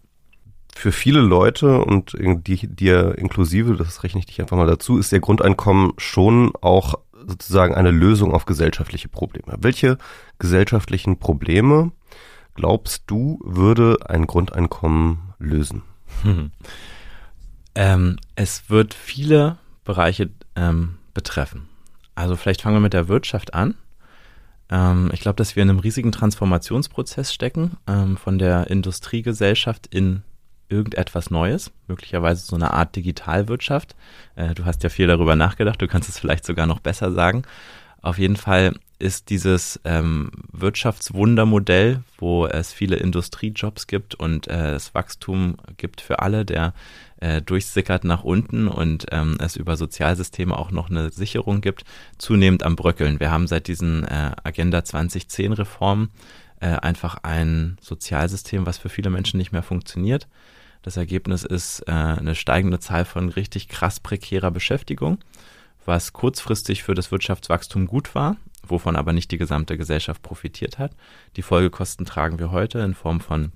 Für 0.76 0.92
viele 0.92 1.20
Leute 1.20 1.80
und 1.82 2.16
die 2.20 2.68
dir 2.68 3.18
inklusive, 3.18 3.76
das 3.76 4.04
rechne 4.04 4.20
ich 4.20 4.26
dich 4.26 4.42
einfach 4.42 4.58
mal 4.58 4.68
dazu, 4.68 4.98
ist 4.98 5.12
der 5.12 5.20
Grundeinkommen 5.20 5.94
schon 5.98 6.52
auch 6.62 6.96
sozusagen 7.28 7.76
eine 7.76 7.92
Lösung 7.92 8.34
auf 8.34 8.46
gesellschaftliche 8.46 9.10
Probleme. 9.10 9.58
Welche 9.60 9.98
gesellschaftlichen 10.38 11.20
Probleme 11.20 11.92
glaubst 12.56 13.04
du, 13.08 13.40
würde 13.44 13.98
ein 14.06 14.26
Grundeinkommen 14.26 15.34
lösen? 15.38 15.84
Hm. 16.24 16.52
Ähm, 17.76 18.18
es 18.36 18.70
wird 18.70 18.94
viele 18.94 19.58
Bereiche 19.84 20.30
ähm, 20.56 20.98
betreffen. 21.14 21.69
Also 22.20 22.36
vielleicht 22.36 22.62
fangen 22.62 22.76
wir 22.76 22.82
mit 22.82 22.92
der 22.92 23.08
Wirtschaft 23.08 23.54
an. 23.54 23.76
Ähm, 24.70 25.10
ich 25.14 25.22
glaube, 25.22 25.38
dass 25.38 25.56
wir 25.56 25.64
in 25.64 25.70
einem 25.70 25.80
riesigen 25.80 26.12
Transformationsprozess 26.12 27.34
stecken, 27.34 27.78
ähm, 27.88 28.18
von 28.18 28.38
der 28.38 28.70
Industriegesellschaft 28.70 29.88
in 29.88 30.24
irgendetwas 30.68 31.32
Neues, 31.32 31.72
möglicherweise 31.88 32.46
so 32.46 32.58
eine 32.58 32.74
Art 32.74 32.98
Digitalwirtschaft. 32.98 33.96
Äh, 34.36 34.54
du 34.54 34.66
hast 34.66 34.84
ja 34.84 34.90
viel 34.90 35.08
darüber 35.08 35.38
nachgedacht, 35.38 35.82
du 35.82 35.88
kannst 35.88 36.10
es 36.10 36.20
vielleicht 36.20 36.46
sogar 36.46 36.68
noch 36.68 36.82
besser 36.82 37.14
sagen. 37.14 37.44
Auf 38.02 38.18
jeden 38.18 38.36
Fall 38.36 38.74
ist 39.00 39.30
dieses 39.30 39.80
ähm, 39.86 40.32
Wirtschaftswundermodell, 40.52 42.04
wo 42.18 42.46
es 42.46 42.74
viele 42.74 42.98
Industriejobs 42.98 43.88
gibt 43.88 44.16
und 44.16 44.48
äh, 44.50 44.74
es 44.74 44.94
Wachstum 44.94 45.56
gibt 45.78 46.02
für 46.02 46.20
alle, 46.20 46.44
der 46.44 46.74
äh, 47.22 47.42
durchsickert 47.42 48.04
nach 48.04 48.24
unten 48.24 48.68
und 48.68 49.08
ähm, 49.12 49.38
es 49.40 49.56
über 49.56 49.78
Sozialsysteme 49.78 50.58
auch 50.58 50.72
noch 50.72 50.90
eine 50.90 51.12
Sicherung 51.12 51.62
gibt, 51.62 51.84
zunehmend 52.18 52.64
am 52.64 52.76
Bröckeln. 52.76 53.20
Wir 53.20 53.32
haben 53.32 53.48
seit 53.48 53.68
diesen 53.68 54.06
äh, 54.06 54.32
Agenda 54.44 54.84
2010 54.84 55.54
Reformen 55.54 56.10
äh, 56.60 56.68
einfach 56.68 57.18
ein 57.24 57.78
Sozialsystem, 57.82 58.66
was 58.66 58.78
für 58.78 58.90
viele 58.90 59.10
Menschen 59.10 59.38
nicht 59.38 59.52
mehr 59.52 59.64
funktioniert. 59.64 60.28
Das 60.82 60.98
Ergebnis 60.98 61.44
ist 61.44 61.82
äh, 61.88 61.92
eine 61.92 62.36
steigende 62.36 62.80
Zahl 62.80 63.06
von 63.06 63.30
richtig 63.30 63.68
krass 63.68 64.00
prekärer 64.00 64.52
Beschäftigung, 64.52 65.20
was 65.86 66.14
kurzfristig 66.14 66.84
für 66.84 66.96
das 66.96 67.12
Wirtschaftswachstum 67.12 67.88
gut 67.88 68.16
war, 68.16 68.38
wovon 68.66 68.96
aber 68.96 69.12
nicht 69.14 69.32
die 69.32 69.38
gesamte 69.38 69.78
Gesellschaft 69.78 70.22
profitiert 70.22 70.80
hat. 70.80 70.92
Die 71.36 71.42
Folgekosten 71.42 72.06
tragen 72.06 72.40
wir 72.40 72.52
heute 72.52 72.80
in 72.80 72.94
Form 72.94 73.20
von 73.20 73.52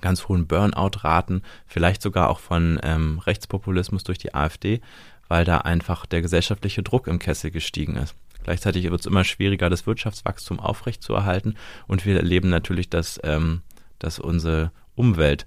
ganz 0.00 0.28
hohen 0.28 0.46
Burnout-Raten, 0.46 1.42
vielleicht 1.66 2.02
sogar 2.02 2.30
auch 2.30 2.40
von 2.40 2.78
ähm, 2.82 3.18
Rechtspopulismus 3.20 4.04
durch 4.04 4.18
die 4.18 4.34
AfD, 4.34 4.80
weil 5.28 5.44
da 5.44 5.58
einfach 5.58 6.06
der 6.06 6.22
gesellschaftliche 6.22 6.82
Druck 6.82 7.06
im 7.06 7.18
Kessel 7.18 7.50
gestiegen 7.50 7.96
ist. 7.96 8.14
Gleichzeitig 8.44 8.90
wird 8.90 9.00
es 9.00 9.06
immer 9.06 9.24
schwieriger, 9.24 9.68
das 9.68 9.86
Wirtschaftswachstum 9.86 10.58
aufrechtzuerhalten 10.60 11.56
und 11.86 12.06
wir 12.06 12.16
erleben 12.16 12.48
natürlich, 12.48 12.88
dass, 12.88 13.20
ähm, 13.24 13.62
dass 13.98 14.18
unsere 14.18 14.72
Umwelt 14.94 15.46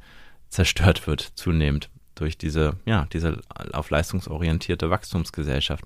zerstört 0.49 1.07
wird 1.07 1.21
zunehmend 1.21 1.89
durch 2.15 2.37
diese, 2.37 2.77
ja, 2.85 3.07
diese 3.11 3.41
auf 3.73 3.89
leistungsorientierte 3.89 4.89
Wachstumsgesellschaft. 4.89 5.85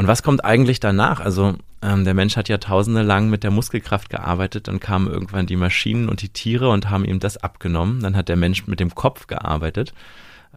Und 0.00 0.06
was 0.06 0.22
kommt 0.22 0.46
eigentlich 0.46 0.80
danach? 0.80 1.20
Also 1.20 1.56
ähm, 1.82 2.06
der 2.06 2.14
Mensch 2.14 2.34
hat 2.38 2.48
Jahrtausende 2.48 3.02
lang 3.02 3.28
mit 3.28 3.44
der 3.44 3.50
Muskelkraft 3.50 4.08
gearbeitet, 4.08 4.66
dann 4.66 4.80
kamen 4.80 5.08
irgendwann 5.08 5.44
die 5.44 5.56
Maschinen 5.56 6.08
und 6.08 6.22
die 6.22 6.30
Tiere 6.30 6.70
und 6.70 6.88
haben 6.88 7.04
ihm 7.04 7.20
das 7.20 7.36
abgenommen. 7.36 8.00
Dann 8.00 8.16
hat 8.16 8.30
der 8.30 8.36
Mensch 8.36 8.66
mit 8.66 8.80
dem 8.80 8.94
Kopf 8.94 9.26
gearbeitet. 9.26 9.92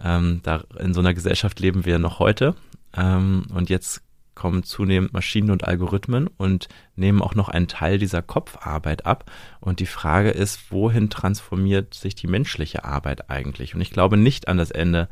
Ähm, 0.02 0.40
da, 0.44 0.64
in 0.80 0.94
so 0.94 1.02
einer 1.02 1.14
Gesellschaft 1.14 1.60
leben 1.60 1.84
wir 1.84 2.00
noch 2.00 2.20
heute. 2.20 2.56
Ähm, 2.96 3.44
und 3.54 3.70
jetzt 3.70 4.02
kommen 4.34 4.64
zunehmend 4.64 5.12
Maschinen 5.12 5.52
und 5.52 5.68
Algorithmen 5.68 6.28
und 6.38 6.70
nehmen 6.96 7.22
auch 7.22 7.36
noch 7.36 7.50
einen 7.50 7.68
Teil 7.68 7.98
dieser 7.98 8.22
Kopfarbeit 8.22 9.06
ab. 9.06 9.30
Und 9.60 9.82
die 9.82 9.88
Frage 9.88 10.30
ist, 10.30 10.72
wohin 10.72 11.10
transformiert 11.10 11.94
sich 11.96 12.16
die 12.16 12.28
menschliche 12.28 12.86
Arbeit 12.86 13.30
eigentlich? 13.30 13.76
Und 13.76 13.82
ich 13.82 13.92
glaube 13.92 14.16
nicht 14.16 14.48
an 14.48 14.56
das 14.56 14.72
Ende 14.72 15.10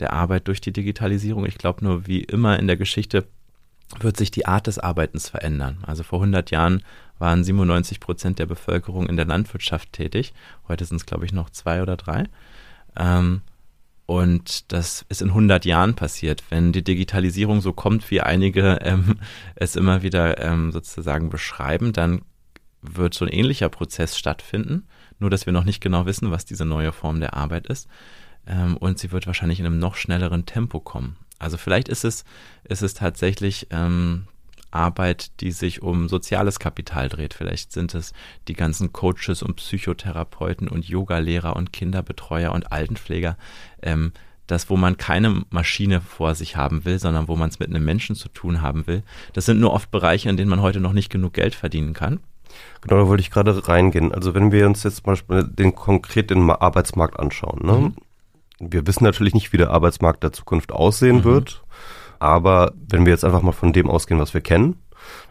der 0.00 0.14
Arbeit 0.14 0.48
durch 0.48 0.62
die 0.62 0.72
Digitalisierung. 0.72 1.44
Ich 1.44 1.58
glaube 1.58 1.84
nur, 1.84 2.06
wie 2.06 2.20
immer 2.20 2.58
in 2.58 2.66
der 2.66 2.76
Geschichte 2.76 3.26
wird 4.00 4.16
sich 4.16 4.30
die 4.30 4.46
Art 4.46 4.66
des 4.66 4.78
Arbeitens 4.78 5.28
verändern. 5.28 5.78
Also 5.86 6.02
vor 6.02 6.20
100 6.20 6.50
Jahren 6.50 6.82
waren 7.18 7.44
97 7.44 8.00
Prozent 8.00 8.38
der 8.38 8.46
Bevölkerung 8.46 9.08
in 9.08 9.16
der 9.16 9.26
Landwirtschaft 9.26 9.92
tätig. 9.92 10.32
Heute 10.68 10.84
sind 10.84 10.96
es, 10.96 11.06
glaube 11.06 11.24
ich, 11.24 11.32
noch 11.32 11.50
zwei 11.50 11.82
oder 11.82 11.96
drei. 11.96 12.24
Ähm, 12.96 13.42
und 14.06 14.72
das 14.72 15.06
ist 15.08 15.22
in 15.22 15.28
100 15.28 15.64
Jahren 15.64 15.94
passiert. 15.94 16.44
Wenn 16.50 16.72
die 16.72 16.84
Digitalisierung 16.84 17.60
so 17.60 17.72
kommt, 17.72 18.10
wie 18.10 18.20
einige 18.20 18.78
ähm, 18.82 19.18
es 19.54 19.76
immer 19.76 20.02
wieder 20.02 20.42
ähm, 20.42 20.72
sozusagen 20.72 21.30
beschreiben, 21.30 21.92
dann 21.92 22.22
wird 22.82 23.14
so 23.14 23.24
ein 23.24 23.32
ähnlicher 23.32 23.68
Prozess 23.68 24.18
stattfinden. 24.18 24.86
Nur, 25.18 25.30
dass 25.30 25.46
wir 25.46 25.52
noch 25.52 25.64
nicht 25.64 25.80
genau 25.80 26.06
wissen, 26.06 26.30
was 26.30 26.44
diese 26.44 26.64
neue 26.64 26.92
Form 26.92 27.20
der 27.20 27.34
Arbeit 27.34 27.66
ist. 27.66 27.88
Ähm, 28.46 28.76
und 28.76 28.98
sie 28.98 29.10
wird 29.10 29.26
wahrscheinlich 29.26 29.60
in 29.60 29.66
einem 29.66 29.78
noch 29.78 29.94
schnelleren 29.94 30.44
Tempo 30.44 30.80
kommen. 30.80 31.16
Also 31.44 31.58
vielleicht 31.58 31.88
ist 31.88 32.04
es, 32.04 32.24
ist 32.64 32.82
es 32.82 32.94
tatsächlich 32.94 33.66
ähm, 33.70 34.24
Arbeit, 34.70 35.40
die 35.40 35.52
sich 35.52 35.82
um 35.82 36.08
soziales 36.08 36.58
Kapital 36.58 37.08
dreht. 37.08 37.34
Vielleicht 37.34 37.72
sind 37.72 37.94
es 37.94 38.12
die 38.48 38.54
ganzen 38.54 38.92
Coaches 38.92 39.42
und 39.42 39.56
Psychotherapeuten 39.56 40.68
und 40.68 40.86
Yogalehrer 40.86 41.54
und 41.54 41.72
Kinderbetreuer 41.72 42.52
und 42.52 42.72
Altenpfleger. 42.72 43.36
Ähm, 43.82 44.12
das, 44.46 44.68
wo 44.68 44.76
man 44.76 44.98
keine 44.98 45.44
Maschine 45.50 46.00
vor 46.00 46.34
sich 46.34 46.56
haben 46.56 46.84
will, 46.84 46.98
sondern 46.98 47.28
wo 47.28 47.36
man 47.36 47.48
es 47.48 47.58
mit 47.58 47.70
einem 47.70 47.84
Menschen 47.84 48.14
zu 48.14 48.28
tun 48.28 48.60
haben 48.60 48.86
will. 48.86 49.02
Das 49.32 49.46
sind 49.46 49.58
nur 49.58 49.72
oft 49.72 49.90
Bereiche, 49.90 50.28
in 50.28 50.36
denen 50.36 50.50
man 50.50 50.60
heute 50.60 50.80
noch 50.80 50.92
nicht 50.92 51.10
genug 51.10 51.32
Geld 51.32 51.54
verdienen 51.54 51.94
kann. 51.94 52.20
Genau, 52.82 53.02
da 53.02 53.08
wollte 53.08 53.22
ich 53.22 53.30
gerade 53.30 53.68
reingehen. 53.68 54.12
Also 54.12 54.34
wenn 54.34 54.52
wir 54.52 54.66
uns 54.66 54.82
jetzt 54.82 54.96
zum 54.96 55.04
Beispiel 55.04 55.44
den 55.44 55.74
konkret 55.74 56.30
den 56.30 56.50
Arbeitsmarkt 56.50 57.18
anschauen, 57.18 57.60
ne? 57.64 57.72
Mhm. 57.72 57.94
Wir 58.58 58.86
wissen 58.86 59.04
natürlich 59.04 59.34
nicht, 59.34 59.52
wie 59.52 59.58
der 59.58 59.70
Arbeitsmarkt 59.70 60.22
der 60.22 60.32
Zukunft 60.32 60.72
aussehen 60.72 61.18
mhm. 61.18 61.24
wird. 61.24 61.64
Aber 62.18 62.72
wenn 62.88 63.04
wir 63.04 63.12
jetzt 63.12 63.24
einfach 63.24 63.42
mal 63.42 63.52
von 63.52 63.72
dem 63.72 63.90
ausgehen, 63.90 64.20
was 64.20 64.34
wir 64.34 64.40
kennen, 64.40 64.76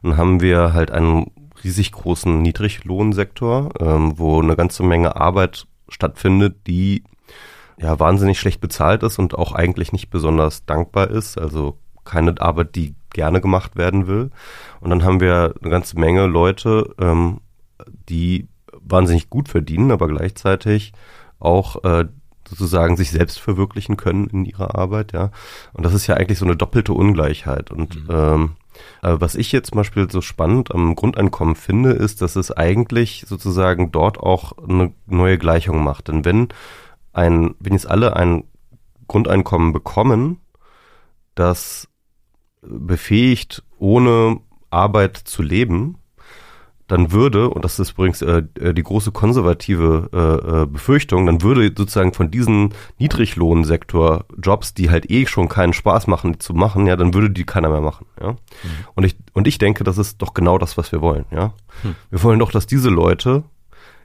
dann 0.02 0.18
haben 0.18 0.42
wir 0.42 0.74
halt 0.74 0.92
einen 0.92 1.32
riesig 1.64 1.92
großen 1.92 2.42
Niedriglohnsektor, 2.42 3.72
ähm, 3.80 4.14
wo 4.18 4.42
eine 4.42 4.56
ganze 4.56 4.84
Menge 4.84 5.16
Arbeit 5.16 5.66
stattfindet, 5.88 6.68
die 6.68 7.04
ja 7.78 8.00
wahnsinnig 8.00 8.40
schlecht 8.40 8.62
bezahlt 8.62 9.04
ist 9.04 9.18
und 9.18 9.36
auch 9.36 9.54
eigentlich 9.54 9.92
nicht 9.94 10.10
besonders 10.10 10.66
dankbar 10.66 11.10
ist. 11.10 11.38
Also 11.38 11.78
keine 12.04 12.40
Arbeit, 12.40 12.76
die 12.76 12.96
gerne 13.14 13.42
gemacht 13.42 13.76
werden 13.76 14.08
will. 14.08 14.30
Und 14.82 14.90
dann 14.90 15.04
haben 15.04 15.20
wir 15.20 15.56
eine 15.62 15.70
ganze 15.70 16.00
Menge 16.00 16.26
Leute, 16.26 16.94
ähm, 17.00 17.40
die 18.10 18.48
wahnsinnig 18.72 19.30
gut 19.30 19.50
verdienen, 19.50 19.92
aber 19.92 20.08
gleichzeitig 20.08 20.94
auch 21.40 21.84
äh, 21.84 22.06
sozusagen 22.54 22.98
sich 22.98 23.12
selbst 23.12 23.40
verwirklichen 23.40 23.98
können 23.98 24.28
in 24.28 24.46
ihrer 24.46 24.76
Arbeit, 24.76 25.14
ja. 25.14 25.32
Und 25.74 25.86
das 25.86 25.94
ist 25.94 26.08
ja 26.08 26.16
eigentlich 26.16 26.40
so 26.40 26.46
eine 26.46 26.56
doppelte 26.56 26.94
Ungleichheit. 26.94 27.72
Und 27.72 27.96
mhm. 27.96 28.10
ähm, 28.10 28.50
aber 29.02 29.22
was 29.22 29.36
ich 29.36 29.52
jetzt 29.52 29.70
zum 29.70 29.78
Beispiel 29.78 30.10
so 30.10 30.22
spannend 30.22 30.74
am 30.74 30.96
Grundeinkommen 30.96 31.56
finde, 31.56 31.92
ist, 31.92 32.22
dass 32.22 32.36
es 32.36 32.52
eigentlich 32.52 33.26
sozusagen 33.28 33.92
dort 33.92 34.20
auch 34.20 34.58
eine 34.58 34.94
neue 35.06 35.38
Gleichung 35.38 35.84
macht. 35.84 36.08
Denn 36.08 36.26
wenn 36.26 36.50
ein, 37.12 37.56
wenn 37.60 37.74
jetzt 37.74 37.90
alle 37.90 38.16
ein 38.16 38.46
Grundeinkommen 39.08 39.74
bekommen, 39.74 40.42
das 41.36 41.88
befähigt, 42.62 43.64
ohne 43.78 44.40
Arbeit 44.70 45.18
zu 45.18 45.42
leben, 45.42 45.98
dann 46.88 47.12
würde, 47.12 47.50
und 47.50 47.64
das 47.64 47.80
ist 47.80 47.92
übrigens 47.92 48.22
äh, 48.22 48.44
äh, 48.60 48.74
die 48.74 48.84
große 48.84 49.12
konservative 49.12 50.10
äh, 50.14 50.62
äh, 50.62 50.66
Befürchtung, 50.66 51.26
dann 51.26 51.42
würde 51.42 51.72
sozusagen 51.76 52.14
von 52.14 52.30
diesen 52.30 52.74
Niedriglohnsektor 53.00 54.26
Jobs, 54.42 54.74
die 54.74 54.90
halt 54.90 55.10
eh 55.10 55.26
schon 55.26 55.48
keinen 55.48 55.74
Spaß 55.74 56.08
machen 56.08 56.40
zu 56.40 56.54
machen, 56.54 56.86
ja, 56.88 56.96
dann 56.96 57.14
würde 57.14 57.30
die 57.30 57.46
keiner 57.46 57.70
mehr 57.70 57.82
machen, 57.82 58.06
ja. 58.22 58.32
Mhm. 58.32 58.38
Und 58.96 59.04
ich 59.06 59.16
und 59.34 59.48
ich 59.48 59.58
denke, 59.58 59.84
das 59.84 59.98
ist 59.98 60.22
doch 60.22 60.34
genau 60.34 60.58
das, 60.58 60.78
was 60.78 60.92
wir 60.92 61.02
wollen, 61.02 61.26
ja. 61.32 61.54
Mhm. 61.84 61.96
Wir 62.10 62.24
wollen 62.24 62.40
doch, 62.40 62.52
dass 62.52 62.68
diese 62.68 62.90
Leute 62.90 63.44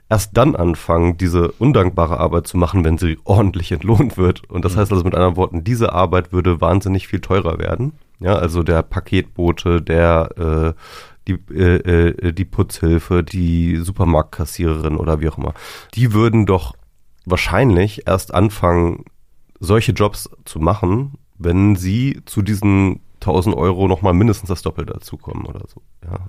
erst 0.09 0.35
dann 0.35 0.55
anfangen, 0.55 1.17
diese 1.17 1.51
undankbare 1.51 2.19
Arbeit 2.19 2.47
zu 2.47 2.57
machen, 2.57 2.83
wenn 2.83 2.97
sie 2.97 3.19
ordentlich 3.23 3.71
entlohnt 3.71 4.17
wird. 4.17 4.49
Und 4.49 4.65
das 4.65 4.75
mhm. 4.75 4.79
heißt 4.79 4.91
also 4.91 5.03
mit 5.03 5.13
anderen 5.13 5.35
Worten, 5.35 5.63
diese 5.63 5.93
Arbeit 5.93 6.31
würde 6.31 6.61
wahnsinnig 6.61 7.07
viel 7.07 7.19
teurer 7.19 7.59
werden. 7.59 7.93
Ja, 8.19 8.35
also 8.35 8.63
der 8.63 8.81
Paketbote, 8.81 9.81
der 9.81 10.75
äh, 10.75 10.81
die, 11.29 11.53
äh, 11.53 12.07
äh, 12.09 12.33
die 12.33 12.45
Putzhilfe, 12.45 13.23
die 13.23 13.77
Supermarktkassiererin 13.77 14.97
oder 14.97 15.21
wie 15.21 15.29
auch 15.29 15.37
immer, 15.37 15.53
die 15.93 16.13
würden 16.13 16.45
doch 16.45 16.75
wahrscheinlich 17.25 18.07
erst 18.07 18.33
anfangen, 18.33 19.05
solche 19.59 19.91
Jobs 19.91 20.29
zu 20.45 20.59
machen, 20.59 21.13
wenn 21.37 21.75
sie 21.75 22.21
zu 22.25 22.41
diesen 22.41 23.01
1000 23.21 23.55
Euro 23.55 23.87
nochmal 23.87 24.13
mindestens 24.13 24.49
das 24.49 24.61
Doppelte 24.61 24.93
dazukommen 24.93 25.45
oder 25.45 25.61
so. 25.67 25.81
Ja. 26.03 26.19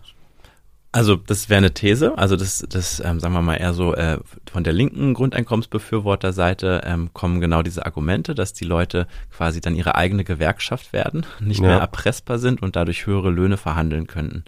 Also 0.93 1.15
das 1.15 1.49
wäre 1.49 1.59
eine 1.59 1.73
These, 1.73 2.19
also 2.19 2.35
das, 2.35 2.67
das 2.69 2.99
ähm, 2.99 3.21
sagen 3.21 3.33
wir 3.33 3.43
mal 3.43 3.55
eher 3.55 3.75
so 3.75 3.95
äh, 3.95 4.19
von 4.51 4.65
der 4.65 4.73
linken 4.73 5.15
Grundeinkommensbefürworterseite 5.15 6.81
ähm, 6.85 7.11
kommen 7.13 7.41
genau 7.41 7.63
diese 7.63 7.87
Argumente, 7.87 8.35
dass 8.35 8.55
die 8.55 8.65
Leute 8.65 9.07
quasi 9.31 9.61
dann 9.61 9.77
ihre 9.77 9.95
eigene 9.95 10.25
Gewerkschaft 10.25 10.93
werden, 10.93 11.27
nicht 11.41 11.61
ja. 11.61 11.69
mehr 11.69 11.79
erpressbar 11.79 12.41
sind 12.41 12.61
und 12.61 12.75
dadurch 12.75 13.07
höhere 13.07 13.31
Löhne 13.31 13.57
verhandeln 13.57 14.09
könnten 14.09 14.45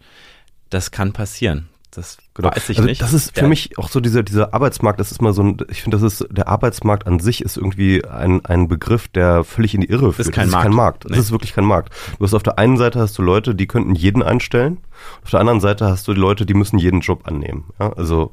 das 0.73 0.91
kann 0.91 1.12
passieren. 1.12 1.69
Das 1.91 2.17
genau. 2.33 2.50
weiß 2.50 2.71
ich 2.71 2.79
also 2.79 2.88
nicht. 2.88 3.02
Das 3.02 3.12
ist 3.12 3.35
für 3.35 3.43
ja. 3.43 3.49
mich 3.49 3.76
auch 3.76 3.91
so 3.91 4.00
dieser, 4.00 4.23
dieser 4.23 4.55
Arbeitsmarkt, 4.55 4.99
das 4.99 5.12
ist 5.12 5.21
mal 5.21 5.35
so 5.35 5.43
ein, 5.43 5.59
ich 5.69 5.83
finde, 5.83 5.99
das 5.99 6.21
ist, 6.21 6.26
der 6.31 6.49
Arbeitsmarkt 6.49 7.07
an 7.07 7.19
sich 7.19 7.43
ist 7.43 7.59
irgendwie 7.59 8.02
ein, 8.07 8.43
ein 8.47 8.67
Begriff, 8.67 9.09
der 9.09 9.45
völlig 9.45 9.75
in 9.75 9.83
die 9.83 9.88
Irre 9.88 10.14
führt. 10.14 10.21
Das 10.21 10.26
ist 10.29 10.33
kein 10.33 10.47
das 10.47 10.52
Markt. 10.52 10.64
Ist 10.64 10.71
kein 10.71 10.76
Markt. 10.76 11.05
Nee. 11.05 11.17
Das 11.17 11.26
ist 11.26 11.33
wirklich 11.33 11.52
kein 11.52 11.67
Markt. 11.67 11.93
Du 12.19 12.25
hast 12.25 12.33
auf 12.33 12.43
der 12.43 12.59
einen 12.59 12.79
Seite 12.79 12.99
hast 12.99 13.19
du 13.19 13.23
Leute, 13.23 13.55
die 13.55 13.67
könnten 13.67 13.95
jeden 13.95 14.23
einstellen. 14.23 14.79
Auf 15.23 15.31
der 15.31 15.41
anderen 15.41 15.61
Seite 15.61 15.85
hast 15.87 16.09
du 16.09 16.14
die 16.14 16.21
Leute, 16.21 16.47
die 16.47 16.55
müssen 16.55 16.79
jeden 16.79 17.00
Job 17.00 17.29
annehmen. 17.29 17.64
Ja, 17.79 17.93
also 17.93 18.33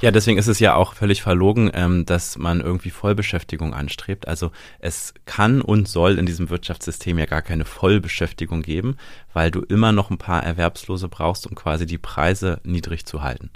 ja, 0.00 0.10
deswegen 0.10 0.38
ist 0.38 0.46
es 0.46 0.60
ja 0.60 0.74
auch 0.74 0.94
völlig 0.94 1.22
verlogen, 1.22 1.70
ähm, 1.74 2.06
dass 2.06 2.38
man 2.38 2.60
irgendwie 2.60 2.90
Vollbeschäftigung 2.90 3.74
anstrebt. 3.74 4.26
Also 4.28 4.50
es 4.78 5.14
kann 5.26 5.60
und 5.60 5.88
soll 5.88 6.18
in 6.18 6.26
diesem 6.26 6.50
Wirtschaftssystem 6.50 7.18
ja 7.18 7.26
gar 7.26 7.42
keine 7.42 7.64
Vollbeschäftigung 7.64 8.62
geben, 8.62 8.96
weil 9.32 9.50
du 9.50 9.60
immer 9.60 9.92
noch 9.92 10.10
ein 10.10 10.18
paar 10.18 10.42
Erwerbslose 10.42 11.08
brauchst, 11.08 11.46
um 11.46 11.54
quasi 11.54 11.86
die 11.86 11.98
Preise 11.98 12.60
niedrig 12.64 13.04
zu 13.04 13.22
halten. 13.22 13.50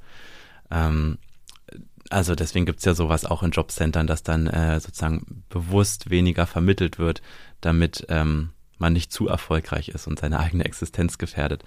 Ähm, 0.70 1.18
also 2.10 2.34
deswegen 2.34 2.66
gibt's 2.66 2.84
ja 2.84 2.94
sowas 2.94 3.24
auch 3.24 3.42
in 3.42 3.50
Jobcentern, 3.50 4.06
dass 4.06 4.22
dann 4.22 4.46
äh, 4.46 4.78
sozusagen 4.80 5.44
bewusst 5.48 6.10
weniger 6.10 6.46
vermittelt 6.46 6.98
wird, 6.98 7.22
damit 7.60 8.06
ähm, 8.08 8.50
man 8.84 8.92
nicht 8.92 9.10
zu 9.10 9.28
erfolgreich 9.28 9.88
ist 9.88 10.06
und 10.06 10.18
seine 10.18 10.38
eigene 10.38 10.64
Existenz 10.64 11.16
gefährdet. 11.16 11.64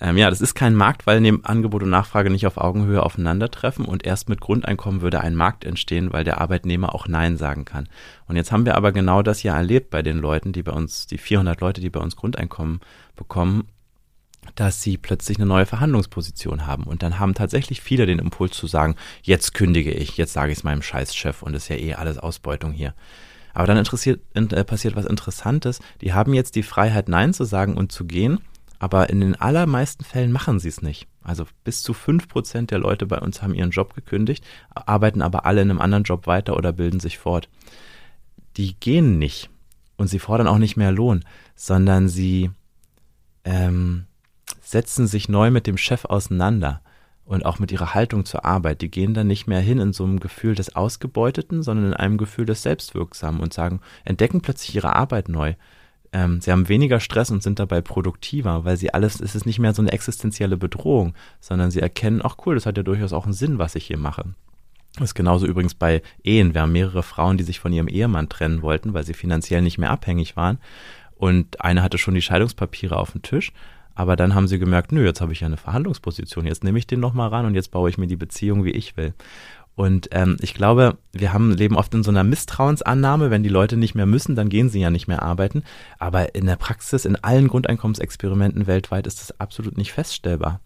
Ähm, 0.00 0.16
ja, 0.16 0.28
das 0.28 0.40
ist 0.40 0.54
kein 0.54 0.74
Markt, 0.74 1.06
weil 1.06 1.20
neben 1.20 1.44
Angebot 1.44 1.84
und 1.84 1.90
Nachfrage 1.90 2.28
nicht 2.28 2.46
auf 2.46 2.58
Augenhöhe 2.58 3.02
aufeinandertreffen 3.02 3.84
und 3.84 4.04
erst 4.04 4.28
mit 4.28 4.40
Grundeinkommen 4.40 5.00
würde 5.00 5.20
ein 5.20 5.36
Markt 5.36 5.64
entstehen, 5.64 6.12
weil 6.12 6.24
der 6.24 6.40
Arbeitnehmer 6.40 6.94
auch 6.94 7.06
Nein 7.06 7.36
sagen 7.36 7.64
kann. 7.64 7.88
Und 8.26 8.34
jetzt 8.34 8.50
haben 8.50 8.66
wir 8.66 8.74
aber 8.74 8.90
genau 8.90 9.22
das 9.22 9.44
ja 9.44 9.56
erlebt 9.56 9.90
bei 9.90 10.02
den 10.02 10.18
Leuten, 10.18 10.52
die 10.52 10.64
bei 10.64 10.72
uns, 10.72 11.06
die 11.06 11.18
400 11.18 11.60
Leute, 11.60 11.80
die 11.80 11.90
bei 11.90 12.00
uns 12.00 12.16
Grundeinkommen 12.16 12.80
bekommen, 13.14 13.68
dass 14.54 14.82
sie 14.82 14.96
plötzlich 14.96 15.38
eine 15.38 15.46
neue 15.46 15.66
Verhandlungsposition 15.66 16.66
haben. 16.66 16.84
Und 16.84 17.02
dann 17.02 17.18
haben 17.18 17.34
tatsächlich 17.34 17.80
viele 17.80 18.06
den 18.06 18.18
Impuls 18.18 18.56
zu 18.56 18.66
sagen, 18.66 18.96
jetzt 19.22 19.54
kündige 19.54 19.92
ich, 19.92 20.16
jetzt 20.16 20.32
sage 20.32 20.52
ich 20.52 20.58
es 20.58 20.64
meinem 20.64 20.82
Scheißchef 20.82 21.42
und 21.42 21.54
ist 21.54 21.68
ja 21.68 21.76
eh 21.76 21.94
alles 21.94 22.18
Ausbeutung 22.18 22.72
hier. 22.72 22.94
Aber 23.56 23.66
dann 23.66 23.78
interessiert, 23.78 24.20
äh, 24.34 24.64
passiert 24.64 24.96
was 24.96 25.06
Interessantes. 25.06 25.80
Die 26.02 26.12
haben 26.12 26.34
jetzt 26.34 26.56
die 26.56 26.62
Freiheit, 26.62 27.08
Nein 27.08 27.32
zu 27.32 27.44
sagen 27.44 27.78
und 27.78 27.90
zu 27.90 28.04
gehen, 28.04 28.40
aber 28.78 29.08
in 29.08 29.22
den 29.22 29.34
allermeisten 29.34 30.04
Fällen 30.04 30.30
machen 30.30 30.58
sie 30.58 30.68
es 30.68 30.82
nicht. 30.82 31.08
Also 31.22 31.46
bis 31.64 31.82
zu 31.82 31.94
fünf 31.94 32.28
Prozent 32.28 32.70
der 32.70 32.80
Leute 32.80 33.06
bei 33.06 33.18
uns 33.18 33.40
haben 33.40 33.54
ihren 33.54 33.70
Job 33.70 33.94
gekündigt, 33.94 34.44
arbeiten 34.74 35.22
aber 35.22 35.46
alle 35.46 35.62
in 35.62 35.70
einem 35.70 35.80
anderen 35.80 36.04
Job 36.04 36.26
weiter 36.26 36.54
oder 36.54 36.74
bilden 36.74 37.00
sich 37.00 37.16
fort. 37.16 37.48
Die 38.58 38.78
gehen 38.78 39.18
nicht, 39.18 39.48
und 39.96 40.08
sie 40.08 40.18
fordern 40.18 40.48
auch 40.48 40.58
nicht 40.58 40.76
mehr 40.76 40.92
Lohn, 40.92 41.24
sondern 41.54 42.10
sie 42.10 42.50
ähm, 43.44 44.04
setzen 44.60 45.06
sich 45.06 45.30
neu 45.30 45.50
mit 45.50 45.66
dem 45.66 45.78
Chef 45.78 46.04
auseinander 46.04 46.82
und 47.26 47.44
auch 47.44 47.58
mit 47.58 47.72
ihrer 47.72 47.92
Haltung 47.92 48.24
zur 48.24 48.44
Arbeit. 48.44 48.80
Die 48.80 48.90
gehen 48.90 49.12
dann 49.12 49.26
nicht 49.26 49.46
mehr 49.46 49.60
hin 49.60 49.78
in 49.78 49.92
so 49.92 50.04
einem 50.04 50.20
Gefühl 50.20 50.54
des 50.54 50.74
Ausgebeuteten, 50.74 51.62
sondern 51.62 51.88
in 51.88 51.94
einem 51.94 52.18
Gefühl 52.18 52.46
des 52.46 52.62
Selbstwirksamen 52.62 53.40
und 53.40 53.52
sagen, 53.52 53.80
entdecken 54.04 54.40
plötzlich 54.40 54.74
ihre 54.74 54.94
Arbeit 54.94 55.28
neu. 55.28 55.54
Ähm, 56.12 56.40
sie 56.40 56.52
haben 56.52 56.68
weniger 56.68 57.00
Stress 57.00 57.30
und 57.30 57.42
sind 57.42 57.58
dabei 57.58 57.80
produktiver, 57.80 58.64
weil 58.64 58.76
sie 58.76 58.94
alles, 58.94 59.20
es 59.20 59.34
ist 59.34 59.44
nicht 59.44 59.58
mehr 59.58 59.74
so 59.74 59.82
eine 59.82 59.92
existenzielle 59.92 60.56
Bedrohung, 60.56 61.14
sondern 61.40 61.70
sie 61.70 61.80
erkennen, 61.80 62.22
ach 62.22 62.36
cool, 62.46 62.54
das 62.54 62.64
hat 62.64 62.76
ja 62.76 62.84
durchaus 62.84 63.12
auch 63.12 63.24
einen 63.24 63.34
Sinn, 63.34 63.58
was 63.58 63.74
ich 63.74 63.86
hier 63.86 63.98
mache. 63.98 64.24
Das 64.94 65.10
ist 65.10 65.14
genauso 65.14 65.46
übrigens 65.46 65.74
bei 65.74 66.02
Ehen. 66.22 66.54
Wir 66.54 66.62
haben 66.62 66.72
mehrere 66.72 67.02
Frauen, 67.02 67.36
die 67.36 67.44
sich 67.44 67.60
von 67.60 67.72
ihrem 67.72 67.88
Ehemann 67.88 68.30
trennen 68.30 68.62
wollten, 68.62 68.94
weil 68.94 69.04
sie 69.04 69.12
finanziell 69.12 69.60
nicht 69.60 69.78
mehr 69.78 69.90
abhängig 69.90 70.36
waren. 70.36 70.58
Und 71.16 71.60
eine 71.60 71.82
hatte 71.82 71.98
schon 71.98 72.14
die 72.14 72.22
Scheidungspapiere 72.22 72.96
auf 72.96 73.12
dem 73.12 73.22
Tisch, 73.22 73.52
aber 73.96 74.14
dann 74.14 74.34
haben 74.34 74.46
sie 74.46 74.60
gemerkt, 74.60 74.92
nö, 74.92 75.04
jetzt 75.04 75.20
habe 75.20 75.32
ich 75.32 75.40
ja 75.40 75.46
eine 75.46 75.56
Verhandlungsposition, 75.56 76.46
jetzt 76.46 76.62
nehme 76.62 76.78
ich 76.78 76.86
den 76.86 77.00
nochmal 77.00 77.30
ran 77.30 77.46
und 77.46 77.54
jetzt 77.54 77.72
baue 77.72 77.88
ich 77.88 77.98
mir 77.98 78.06
die 78.06 78.16
Beziehung, 78.16 78.64
wie 78.64 78.70
ich 78.70 78.96
will. 78.96 79.14
Und 79.74 80.08
ähm, 80.12 80.36
ich 80.40 80.54
glaube, 80.54 80.98
wir 81.12 81.32
haben 81.32 81.50
leben 81.50 81.76
oft 81.76 81.92
in 81.94 82.02
so 82.02 82.10
einer 82.10 82.24
Misstrauensannahme, 82.24 83.30
wenn 83.30 83.42
die 83.42 83.48
Leute 83.48 83.76
nicht 83.76 83.94
mehr 83.94 84.06
müssen, 84.06 84.36
dann 84.36 84.48
gehen 84.48 84.68
sie 84.68 84.80
ja 84.80 84.90
nicht 84.90 85.08
mehr 85.08 85.22
arbeiten. 85.22 85.64
Aber 85.98 86.34
in 86.34 86.46
der 86.46 86.56
Praxis, 86.56 87.04
in 87.04 87.16
allen 87.16 87.48
Grundeinkommensexperimenten 87.48 88.66
weltweit 88.66 89.06
ist 89.06 89.20
das 89.20 89.40
absolut 89.40 89.76
nicht 89.76 89.92
feststellbar. 89.92 90.60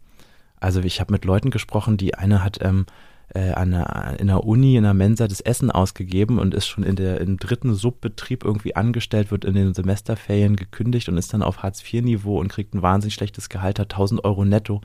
Also 0.61 0.81
ich 0.81 1.01
habe 1.01 1.13
mit 1.13 1.25
Leuten 1.25 1.51
gesprochen, 1.51 1.97
die 1.97 2.15
eine 2.15 2.45
hat 2.45 2.59
ähm, 2.63 2.87
äh, 3.35 3.53
an 3.53 3.75
einer, 3.75 4.19
in 4.19 4.27
der 4.27 4.45
Uni, 4.45 4.77
in 4.77 4.83
der 4.83 4.95
Mensa 4.95 5.29
das 5.29 5.41
Essen 5.41 5.71
ausgegeben 5.71 6.39
und 6.39 6.55
ist 6.55 6.67
schon 6.67 6.85
in 6.85 6.97
der, 6.97 7.21
im 7.21 7.37
dritten 7.37 7.75
Subbetrieb 7.75 8.45
irgendwie 8.45 8.77
angestellt, 8.77 9.31
wird 9.31 9.45
in 9.45 9.55
den 9.55 9.75
Semesterferien 9.75 10.57
gekündigt 10.57 11.09
und 11.09 11.17
ist 11.17 11.33
dann 11.33 11.43
auf 11.43 11.63
Hartz-IV-Niveau 11.63 12.39
und 12.39 12.49
kriegt 12.49 12.75
ein 12.75 12.83
wahnsinnig 12.83 13.15
schlechtes 13.15 13.49
Gehalt, 13.49 13.79
hat 13.79 13.93
1000 13.93 14.25
Euro 14.25 14.45
netto. 14.45 14.81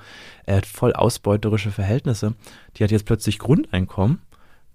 Er 0.46 0.58
hat 0.58 0.66
voll 0.66 0.94
ausbeuterische 0.94 1.72
Verhältnisse. 1.72 2.36
Die 2.78 2.84
hat 2.84 2.92
jetzt 2.92 3.06
plötzlich 3.06 3.40
Grundeinkommen 3.40 4.20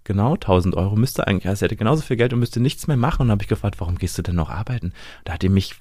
genau 0.05 0.35
1000 0.35 0.75
Euro, 0.77 0.97
müsste 0.97 1.27
eigentlich, 1.27 1.47
also 1.47 1.65
er 1.65 1.67
hätte 1.67 1.77
genauso 1.77 2.03
viel 2.03 2.17
Geld 2.17 2.33
und 2.33 2.41
müsste 2.41 2.61
nichts 2.61 2.87
mehr 2.87 2.97
machen. 2.97 3.23
Und 3.23 3.29
dann 3.29 3.33
habe 3.33 3.43
ich 3.43 3.49
gefragt, 3.49 3.81
warum 3.81 3.99
gehst 3.99 4.19
du 4.19 4.23
denn 4.23 4.35
noch 4.35 4.51
arbeiten? 4.51 4.93
Da 5.25 5.35
hat 5.35 5.45
er 5.45 5.51
mich 5.51 5.77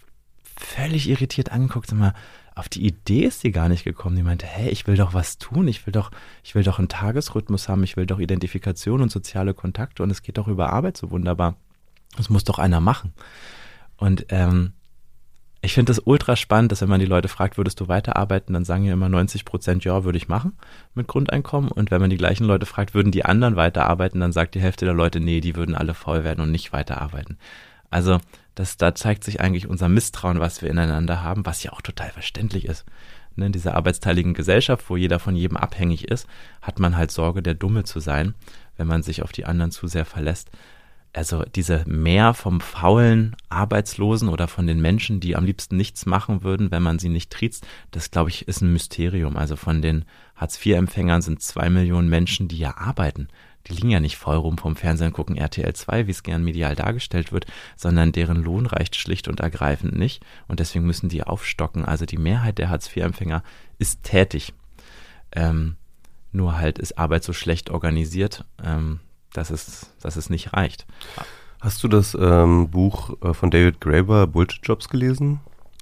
völlig 0.56 1.10
irritiert 1.10 1.52
angeguckt, 1.52 1.88
sag 1.88 1.98
mal, 1.98 2.14
auf 2.60 2.70
die 2.70 2.86
Idee 2.86 3.24
ist 3.24 3.42
sie 3.42 3.52
gar 3.52 3.70
nicht 3.70 3.84
gekommen. 3.84 4.16
Die 4.16 4.24
meinte, 4.24 4.46
hey, 4.46 4.70
ich 4.70 4.86
will 4.86 4.98
doch 4.98 5.14
was 5.14 5.38
tun, 5.38 5.68
ich 5.68 5.86
will 5.86 5.92
doch, 5.92 6.12
ich 6.44 6.56
will 6.56 6.64
doch 6.64 6.78
einen 6.78 6.90
Tagesrhythmus 6.90 7.70
haben, 7.70 7.84
ich 7.84 7.98
will 7.98 8.06
doch 8.06 8.20
Identifikation 8.20 9.02
und 9.02 9.12
soziale 9.12 9.54
Kontakte 9.54 10.04
und 10.04 10.12
es 10.12 10.22
geht 10.22 10.38
doch 10.38 10.48
über 10.48 10.72
Arbeit 10.72 10.98
so 10.98 11.10
wunderbar. 11.10 11.56
Das 12.18 12.30
muss 12.30 12.44
doch 12.44 12.60
einer 12.60 12.80
machen. 12.80 13.14
Und 13.98 14.26
ähm, 14.30 14.74
ich 15.62 15.74
finde 15.74 15.90
das 15.90 16.00
ultra 16.00 16.36
spannend, 16.36 16.72
dass 16.72 16.82
wenn 16.82 16.90
man 16.90 17.02
die 17.02 17.06
Leute 17.06 17.28
fragt, 17.28 17.58
würdest 17.58 17.80
du 17.82 17.88
weiterarbeiten, 17.88 18.54
dann 18.54 18.64
sagen 18.64 18.86
ja 18.86 18.94
immer 18.94 19.10
90 19.10 19.44
Prozent, 19.44 19.84
ja, 19.84 20.04
würde 20.06 20.18
ich 20.18 20.30
machen 20.30 20.54
mit 20.94 21.08
Grundeinkommen. 21.08 21.70
Und 21.70 21.92
wenn 21.92 22.00
man 22.00 22.10
die 22.10 22.18
gleichen 22.18 22.46
Leute 22.46 22.66
fragt, 22.66 22.94
würden 22.94 23.12
die 23.12 23.26
anderen 23.26 23.58
weiterarbeiten, 23.58 24.22
dann 24.22 24.32
sagt 24.32 24.56
die 24.56 24.62
Hälfte 24.62 24.86
der 24.86 24.94
Leute, 24.94 25.20
nee, 25.20 25.42
die 25.42 25.56
würden 25.56 25.76
alle 25.76 25.94
voll 25.94 26.24
werden 26.24 26.42
und 26.42 26.52
nicht 26.52 26.72
weiterarbeiten. 26.72 27.38
Also 27.90 28.20
das, 28.60 28.76
da 28.76 28.94
zeigt 28.94 29.24
sich 29.24 29.40
eigentlich 29.40 29.70
unser 29.70 29.88
Misstrauen, 29.88 30.42
was 30.42 30.62
wir 30.62 30.70
ineinander 30.70 31.24
haben, 31.24 31.46
was 31.46 31.64
ja 31.64 31.72
auch 31.72 31.82
total 31.82 32.10
verständlich 32.10 32.66
ist. 32.66 32.84
Ne, 33.38 33.46
in 33.46 33.52
dieser 33.54 33.74
arbeitsteiligen 33.74 34.34
Gesellschaft, 34.34 34.90
wo 34.90 34.98
jeder 34.98 35.18
von 35.18 35.34
jedem 35.34 35.56
abhängig 35.56 36.10
ist, 36.10 36.28
hat 36.62 36.78
man 36.78 36.98
halt 36.98 37.10
Sorge, 37.10 37.42
der 37.42 37.54
Dumme 37.54 37.86
zu 37.86 38.02
sein, 38.02 38.34
wenn 38.76 38.86
man 38.86 39.02
sich 39.02 39.24
auf 39.24 39.32
die 39.32 39.46
anderen 39.46 39.72
zu 39.72 39.88
sehr 39.88 40.04
verlässt. 40.04 40.50
Also 41.14 41.44
diese 41.56 41.86
Mehr 41.88 42.34
vom 42.34 42.60
faulen 42.60 43.34
Arbeitslosen 43.48 44.28
oder 44.28 44.50
von 44.50 44.68
den 44.68 44.82
Menschen, 44.82 45.22
die 45.22 45.38
am 45.38 45.46
liebsten 45.46 45.78
nichts 45.78 46.06
machen 46.06 46.44
würden, 46.44 46.70
wenn 46.70 46.84
man 46.84 47.00
sie 47.00 47.08
nicht 47.08 47.32
triezt, 47.32 47.66
das 47.92 48.12
glaube 48.12 48.30
ich 48.30 48.46
ist 48.50 48.60
ein 48.60 48.74
Mysterium. 48.74 49.38
Also 49.38 49.56
von 49.56 49.82
den 49.82 50.04
Hartz-IV-Empfängern 50.36 51.22
sind 51.22 51.42
zwei 51.42 51.70
Millionen 51.70 52.10
Menschen, 52.10 52.50
die 52.50 52.58
ja 52.58 52.76
arbeiten 52.76 53.30
die 53.68 53.74
liegen 53.74 53.90
ja 53.90 54.00
nicht 54.00 54.18
voll 54.18 54.38
rum 54.38 54.58
vom 54.58 54.76
Fernsehen 54.76 55.08
und 55.08 55.14
gucken 55.14 55.36
RTL 55.36 55.74
2, 55.74 56.08
wie 56.08 56.12
es 56.12 56.24
gern 56.24 56.44
medial 56.44 56.76
dargestellt 56.76 57.32
wird, 57.32 57.46
sondern 57.76 58.12
deren 58.12 58.44
Lohn 58.44 58.66
reicht 58.66 58.96
schlicht 58.96 59.28
und 59.28 59.40
ergreifend 59.40 59.98
nicht 59.98 60.24
und 60.48 60.60
deswegen 60.60 60.86
müssen 60.86 61.10
die 61.10 61.24
aufstocken. 61.24 61.86
Also 61.86 62.06
die 62.06 62.18
Mehrheit 62.18 62.58
der 62.58 62.70
Hartz-IV-Empfänger 62.70 63.44
ist 63.78 64.04
tätig. 64.04 64.54
Ähm, 65.32 65.76
nur 66.32 66.58
halt 66.58 66.80
ist 66.80 66.98
Arbeit 66.98 67.24
so 67.24 67.34
schlecht 67.34 67.70
organisiert, 67.70 68.46
ähm, 68.64 69.00
dass, 69.34 69.50
es, 69.50 69.92
dass 70.02 70.16
es 70.16 70.30
nicht 70.30 70.54
reicht. 70.54 70.86
Hast 71.60 71.84
du 71.84 71.88
das 71.88 72.16
ähm, 72.20 72.70
Buch 72.70 73.18
äh, 73.22 73.34
von 73.34 73.52
David 73.52 73.82
Graeber, 73.82 74.28
Bullshit 74.28 74.62
Jobs, 74.64 74.90
gelesen? 74.90 75.42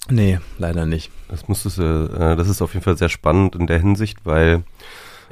Nee, 0.10 0.40
leider 0.58 0.86
nicht. 0.86 1.12
Das 1.28 1.48
musstest 1.48 1.80
äh, 1.80 2.36
das 2.36 2.48
ist 2.48 2.62
auf 2.62 2.74
jeden 2.74 2.84
Fall 2.84 2.98
sehr 2.98 3.10
spannend 3.10 3.56
in 3.56 3.68
der 3.68 3.80
Hinsicht, 3.80 4.26
weil 4.26 4.64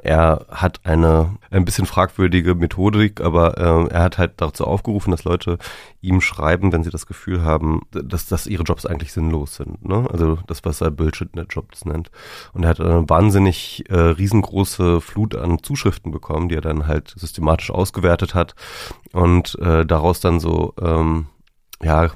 er 0.04 0.46
hat 0.50 0.82
eine 0.84 1.38
ein 1.52 1.66
bisschen 1.66 1.86
fragwürdige 1.86 2.56
Methodik, 2.56 3.22
aber 3.22 3.58
äh, 3.58 3.94
er 3.94 4.04
hat 4.04 4.18
halt 4.18 4.34
dazu 4.38 4.66
aufgerufen, 4.66 5.12
dass 5.12 5.24
Leute 5.24 5.58
ihm 6.02 6.22
schreiben, 6.22 6.72
wenn 6.72 6.84
sie 6.84 6.90
das 6.90 7.06
Gefühl 7.06 7.44
haben, 7.44 7.82
dass, 7.92 8.28
dass 8.28 8.48
ihre 8.48 8.64
Jobs 8.64 8.86
eigentlich 8.86 9.14
sinnlos 9.14 9.56
sind. 9.56 9.86
Ne? 9.86 10.08
Also 10.12 10.38
das, 10.48 10.64
was 10.66 10.82
er 10.82 10.92
Bullshit-Jobs 10.92 11.86
nennt. 11.86 12.12
Und 12.54 12.64
er 12.64 12.70
hat 12.70 12.80
eine 12.80 13.10
wahnsinnig 13.10 13.84
äh, 13.90 13.98
riesengroße 13.98 15.02
Flut 15.02 15.36
an 15.36 15.64
Zuschriften 15.64 16.12
bekommen, 16.12 16.50
die 16.50 16.56
er 16.56 16.62
dann 16.62 16.88
halt 16.88 17.14
systematisch 17.16 17.72
ausgewertet 17.72 18.36
hat 18.36 18.56
und 19.14 19.58
äh, 19.60 19.86
daraus 19.86 20.20
dann 20.20 20.40
so 20.40 20.74
ähm, 20.82 21.28
ja 21.82 22.10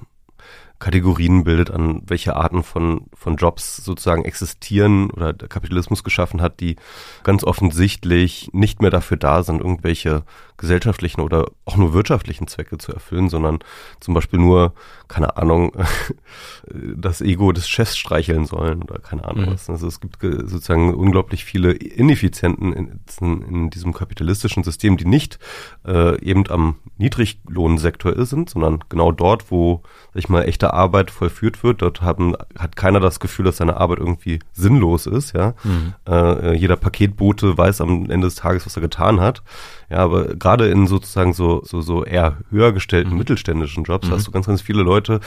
Kategorien 0.80 1.44
bildet, 1.44 1.72
an 1.72 2.02
welche 2.08 2.36
Arten 2.36 2.63
von, 2.63 3.02
von 3.13 3.36
Jobs 3.36 3.78
sozusagen 3.78 4.24
existieren 4.24 5.12
oder 5.12 5.34
der 5.34 5.50
Kapitalismus 5.50 6.04
geschaffen 6.04 6.42
hat, 6.42 6.62
die 6.62 6.78
ganz 7.24 7.44
offensichtlich 7.44 8.50
nicht 8.54 8.82
mehr 8.82 8.92
dafür 8.92 9.18
da 9.18 9.44
sind, 9.44 9.60
irgendwelche 9.60 10.24
gesellschaftlichen 10.60 11.22
oder 11.22 11.48
auch 11.65 11.78
nur 11.78 11.93
wirtschaftlichen 11.93 12.48
Zwecke 12.48 12.78
zu 12.78 12.93
erfüllen, 12.93 13.30
sondern 13.30 13.60
zum 14.00 14.13
Beispiel 14.13 14.39
nur, 14.39 14.74
keine 15.08 15.38
Ahnung, 15.38 15.72
das 16.95 17.22
Ego 17.22 17.52
des 17.52 17.67
Chefs 17.67 17.98
streicheln 17.98 18.45
sollen 18.45 18.84
oder 18.84 19.00
keine 19.00 19.24
Ahnung 19.26 19.45
mhm. 19.45 19.54
was. 19.54 19.69
Also 19.69 19.88
es 19.88 20.00
gibt 20.00 20.17
sozusagen 20.22 20.93
unglaublich 20.93 21.45
viele 21.45 21.72
Ineffizienten 21.72 22.74
in, 22.74 23.00
in, 23.22 23.41
in 23.41 23.69
diesem 23.69 23.93
kapitalistischen 23.93 24.63
System, 24.63 24.98
die 24.98 25.06
nicht 25.06 25.39
äh, 25.88 26.22
eben 26.22 26.48
am 26.50 26.76
Niedriglohnsektor 26.98 28.26
sind, 28.26 28.50
sondern 28.50 28.84
genau 28.89 29.12
dort, 29.12 29.52
wo, 29.52 29.82
sag 30.13 30.19
ich 30.19 30.30
mal, 30.30 30.43
echte 30.43 30.74
Arbeit 30.74 31.10
vollführt 31.10 31.63
wird. 31.63 31.82
Dort 31.82 32.02
haben, 32.02 32.36
hat 32.58 32.76
keiner 32.76 33.00
das 33.00 33.19
Gefühl, 33.19 33.45
dass 33.45 33.58
seine 33.58 33.78
Arbeit 33.78 34.00
irgendwie 34.00 34.39
sinnlos 34.52 35.08
ist, 35.08 35.34
ja. 35.34 35.54
Mhm. 35.63 35.93
Äh, 36.08 36.56
jeder 36.56 36.76
Paketbote 36.76 37.58
weiß 37.58 37.82
am 37.82 38.10
Ende 38.10 38.28
des 38.28 38.36
Tages, 38.36 38.65
was 38.65 38.76
er 38.76 38.82
getan 38.82 39.22
hat. 39.22 39.41
Ja, 39.89 39.97
aber 39.97 40.36
gerade 40.36 40.69
in 40.69 40.88
sozusagen 40.88 41.34
so, 41.34 41.62
so, 41.63 41.82
so 41.82 42.04
eher 42.04 42.38
höher 42.52 42.71
gestellten 42.71 43.12
mhm. 43.12 43.17
mittelständischen 43.17 43.84
Jobs 43.84 44.08
mhm. 44.08 44.12
hast 44.12 44.28
du 44.28 44.32
ganz, 44.32 44.45
ganz 44.45 44.62
viele 44.62 44.84
Leute, 44.84 45.19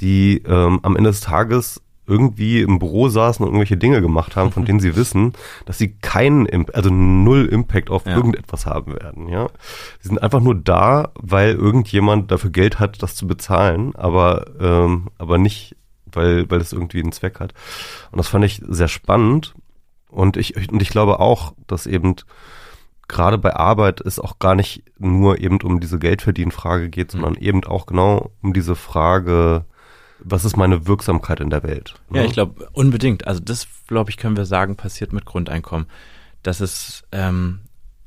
die 0.00 0.42
ähm, 0.46 0.80
am 0.82 0.96
Ende 0.96 1.10
des 1.10 1.20
Tages 1.20 1.80
irgendwie 2.10 2.60
im 2.60 2.80
Büro 2.80 3.08
saßen 3.08 3.42
und 3.44 3.50
irgendwelche 3.50 3.76
Dinge 3.76 4.02
gemacht 4.02 4.36
haben, 4.36 4.50
von 4.50 4.64
denen 4.66 4.80
sie 4.80 4.96
wissen, 4.96 5.32
dass 5.64 5.78
sie 5.78 5.94
keinen, 5.94 6.46
also 6.74 6.90
null 6.90 7.46
Impact 7.46 7.88
auf 7.88 8.04
ja. 8.04 8.16
irgendetwas 8.16 8.66
haben 8.66 8.92
werden, 8.94 9.28
ja. 9.28 9.48
Sie 10.00 10.08
sind 10.08 10.20
einfach 10.20 10.40
nur 10.40 10.56
da, 10.56 11.12
weil 11.14 11.54
irgendjemand 11.54 12.30
dafür 12.30 12.50
Geld 12.50 12.78
hat, 12.80 13.02
das 13.02 13.14
zu 13.14 13.26
bezahlen, 13.26 13.94
aber, 13.94 14.46
ähm, 14.60 15.08
aber 15.18 15.38
nicht, 15.38 15.76
weil, 16.12 16.50
weil 16.50 16.60
es 16.60 16.72
irgendwie 16.72 17.00
einen 17.00 17.12
Zweck 17.12 17.38
hat. 17.40 17.54
Und 18.10 18.18
das 18.18 18.28
fand 18.28 18.44
ich 18.44 18.60
sehr 18.68 18.88
spannend. 18.88 19.54
Und 20.08 20.36
ich, 20.36 20.56
und 20.72 20.82
ich 20.82 20.88
glaube 20.88 21.20
auch, 21.20 21.54
dass 21.68 21.86
eben 21.86 22.16
gerade 23.10 23.38
bei 23.38 23.54
Arbeit 23.54 24.00
es 24.00 24.18
auch 24.18 24.38
gar 24.38 24.54
nicht 24.54 24.84
nur 24.98 25.38
eben 25.40 25.60
um 25.60 25.80
diese 25.80 25.98
Geldverdienfrage 25.98 26.88
geht, 26.88 27.10
sondern 27.10 27.32
mhm. 27.32 27.42
eben 27.42 27.64
auch 27.64 27.86
genau 27.86 28.30
um 28.40 28.52
diese 28.52 28.76
Frage, 28.76 29.64
was 30.20 30.44
ist 30.44 30.56
meine 30.56 30.86
Wirksamkeit 30.86 31.40
in 31.40 31.50
der 31.50 31.62
Welt? 31.62 31.94
Ne? 32.08 32.20
Ja, 32.20 32.24
ich 32.24 32.32
glaube 32.32 32.68
unbedingt. 32.72 33.26
Also 33.26 33.40
das, 33.40 33.66
glaube 33.86 34.10
ich, 34.10 34.16
können 34.16 34.36
wir 34.36 34.46
sagen, 34.46 34.76
passiert 34.76 35.12
mit 35.12 35.24
Grundeinkommen. 35.24 35.86
Dass 36.42 36.60
es 36.60 37.04
ähm, 37.12 37.60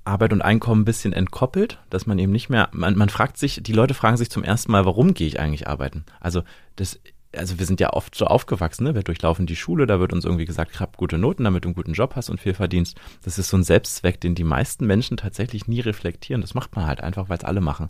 Arbeit 0.06 0.34
und 0.34 0.42
Einkommen 0.42 0.82
ein 0.82 0.86
bisschen 0.86 1.13
entkoppelt, 1.13 1.80
dass 1.89 2.06
man 2.06 2.18
eben 2.18 2.32
nicht 2.32 2.50
mehr, 2.50 2.70
man, 2.72 2.96
man 2.96 3.10
fragt 3.10 3.38
sich, 3.38 3.62
die 3.62 3.74
Leute 3.74 3.94
fragen 3.94 4.18
sich 4.18 4.30
zum 4.32 4.44
ersten 4.44 4.72
Mal, 4.72 4.86
warum 4.86 5.13
gehe 5.13 5.28
ich 5.28 5.39
eigentlich 5.39 5.68
arbeiten? 5.68 6.06
Also 6.20 6.44
das 6.76 7.00
also 7.36 7.60
wir 7.60 7.65
sind 7.65 7.80
ja 7.80 7.93
oft 7.93 8.15
so 8.15 8.26
aufgewachsen, 8.26 8.84
ne? 8.84 8.96
wir 8.96 9.04
durchlaufen 9.04 9.46
die 9.46 9.56
Schule, 9.56 9.88
da 9.88 10.00
wird 10.00 10.13
uns 10.13 10.26
irgendwie 10.26 10.46
gesagt, 10.46 10.80
hab 10.80 10.98
gute 10.98 11.17
Noten, 11.17 11.43
damit 11.43 11.65
du 11.65 11.69
einen 11.69 11.76
guten 11.76 11.93
Job 11.93 12.15
hast 12.15 12.30
und 12.30 12.39
viel 12.39 12.54
verdienst. 12.54 13.00
Das 13.24 13.38
ist 13.38 13.50
so 13.50 13.58
ein 13.58 13.63
Selbstzweck, 13.63 14.22
den 14.22 14.36
die 14.36 14.43
meisten 14.43 14.86
Menschen 14.86 15.17
tatsächlich 15.17 15.67
nie 15.67 15.80
reflektieren. 15.80 16.41
Das 16.41 16.54
macht 16.54 16.76
man 16.76 16.86
halt 16.86 17.02
einfach, 17.02 17.30
weil 17.30 17.38
es 17.38 17.43
alle 17.43 17.62
machen. 17.62 17.89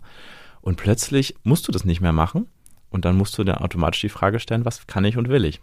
Und 0.60 0.76
plötzlich 0.76 1.34
musst 1.42 1.68
du 1.68 1.72
das 1.72 1.84
nicht 1.84 2.00
mehr 2.00 2.12
machen 2.12 2.46
und 2.90 3.04
dann 3.04 3.16
musst 3.16 3.36
du 3.36 3.44
dir 3.44 3.60
automatisch 3.60 4.00
die 4.00 4.08
Frage 4.08 4.40
stellen, 4.40 4.64
was 4.64 4.86
kann 4.86 5.04
ich 5.04 5.16
und 5.16 5.28
will 5.28 5.44
ich? 5.44 5.60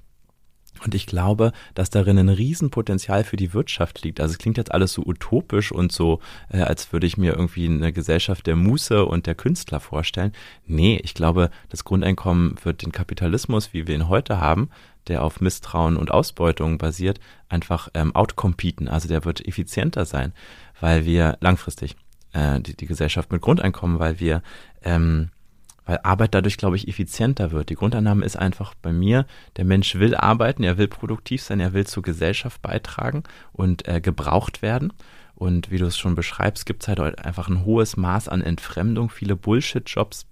Und 0.83 0.95
ich 0.95 1.05
glaube, 1.05 1.51
dass 1.75 1.89
darin 1.89 2.17
ein 2.17 2.29
Riesenpotenzial 2.29 3.23
für 3.23 3.37
die 3.37 3.53
Wirtschaft 3.53 4.03
liegt. 4.03 4.19
Also 4.19 4.33
es 4.33 4.37
klingt 4.37 4.57
jetzt 4.57 4.71
alles 4.71 4.93
so 4.93 5.03
utopisch 5.05 5.71
und 5.71 5.91
so, 5.91 6.19
äh, 6.49 6.61
als 6.61 6.91
würde 6.91 7.07
ich 7.07 7.17
mir 7.17 7.33
irgendwie 7.33 7.65
eine 7.65 7.93
Gesellschaft 7.93 8.47
der 8.47 8.55
Muße 8.55 9.05
und 9.05 9.27
der 9.27 9.35
Künstler 9.35 9.79
vorstellen. 9.79 10.31
Nee, 10.65 10.99
ich 11.03 11.13
glaube, 11.13 11.51
das 11.69 11.83
Grundeinkommen 11.83 12.55
wird 12.63 12.81
den 12.81 12.91
Kapitalismus, 12.91 13.73
wie 13.73 13.87
wir 13.87 13.95
ihn 13.95 14.09
heute 14.09 14.39
haben, 14.39 14.69
der 15.07 15.23
auf 15.23 15.39
Misstrauen 15.39 15.97
und 15.97 16.11
Ausbeutung 16.11 16.77
basiert, 16.77 17.19
einfach 17.49 17.89
ähm, 17.93 18.15
outcompeten. 18.15 18.87
Also 18.87 19.07
der 19.07 19.25
wird 19.25 19.45
effizienter 19.47 20.05
sein, 20.05 20.33
weil 20.79 21.05
wir 21.05 21.37
langfristig 21.41 21.95
äh, 22.33 22.59
die, 22.59 22.75
die 22.75 22.85
Gesellschaft 22.87 23.31
mit 23.31 23.41
Grundeinkommen, 23.41 23.99
weil 23.99 24.19
wir 24.19 24.41
ähm, 24.83 25.29
weil 25.91 25.99
Arbeit 26.03 26.33
dadurch, 26.33 26.55
glaube 26.55 26.77
ich, 26.77 26.87
effizienter 26.87 27.51
wird. 27.51 27.69
Die 27.69 27.75
Grundannahme 27.75 28.23
ist 28.23 28.37
einfach 28.37 28.73
bei 28.81 28.93
mir, 28.93 29.25
der 29.57 29.65
Mensch 29.65 29.95
will 29.95 30.15
arbeiten, 30.15 30.63
er 30.63 30.77
will 30.77 30.87
produktiv 30.87 31.41
sein, 31.43 31.59
er 31.59 31.73
will 31.73 31.85
zur 31.85 32.01
Gesellschaft 32.01 32.61
beitragen 32.61 33.23
und 33.51 33.89
äh, 33.89 33.99
gebraucht 33.99 34.61
werden. 34.61 34.93
Und 35.35 35.69
wie 35.69 35.79
du 35.79 35.85
es 35.85 35.97
schon 35.97 36.15
beschreibst, 36.15 36.65
gibt 36.65 36.83
es 36.83 36.87
halt 36.87 37.19
einfach 37.19 37.49
ein 37.49 37.65
hohes 37.65 37.97
Maß 37.97 38.29
an 38.29 38.41
Entfremdung, 38.41 39.09
viele 39.09 39.35
Bullshit-Jobs. 39.35 40.27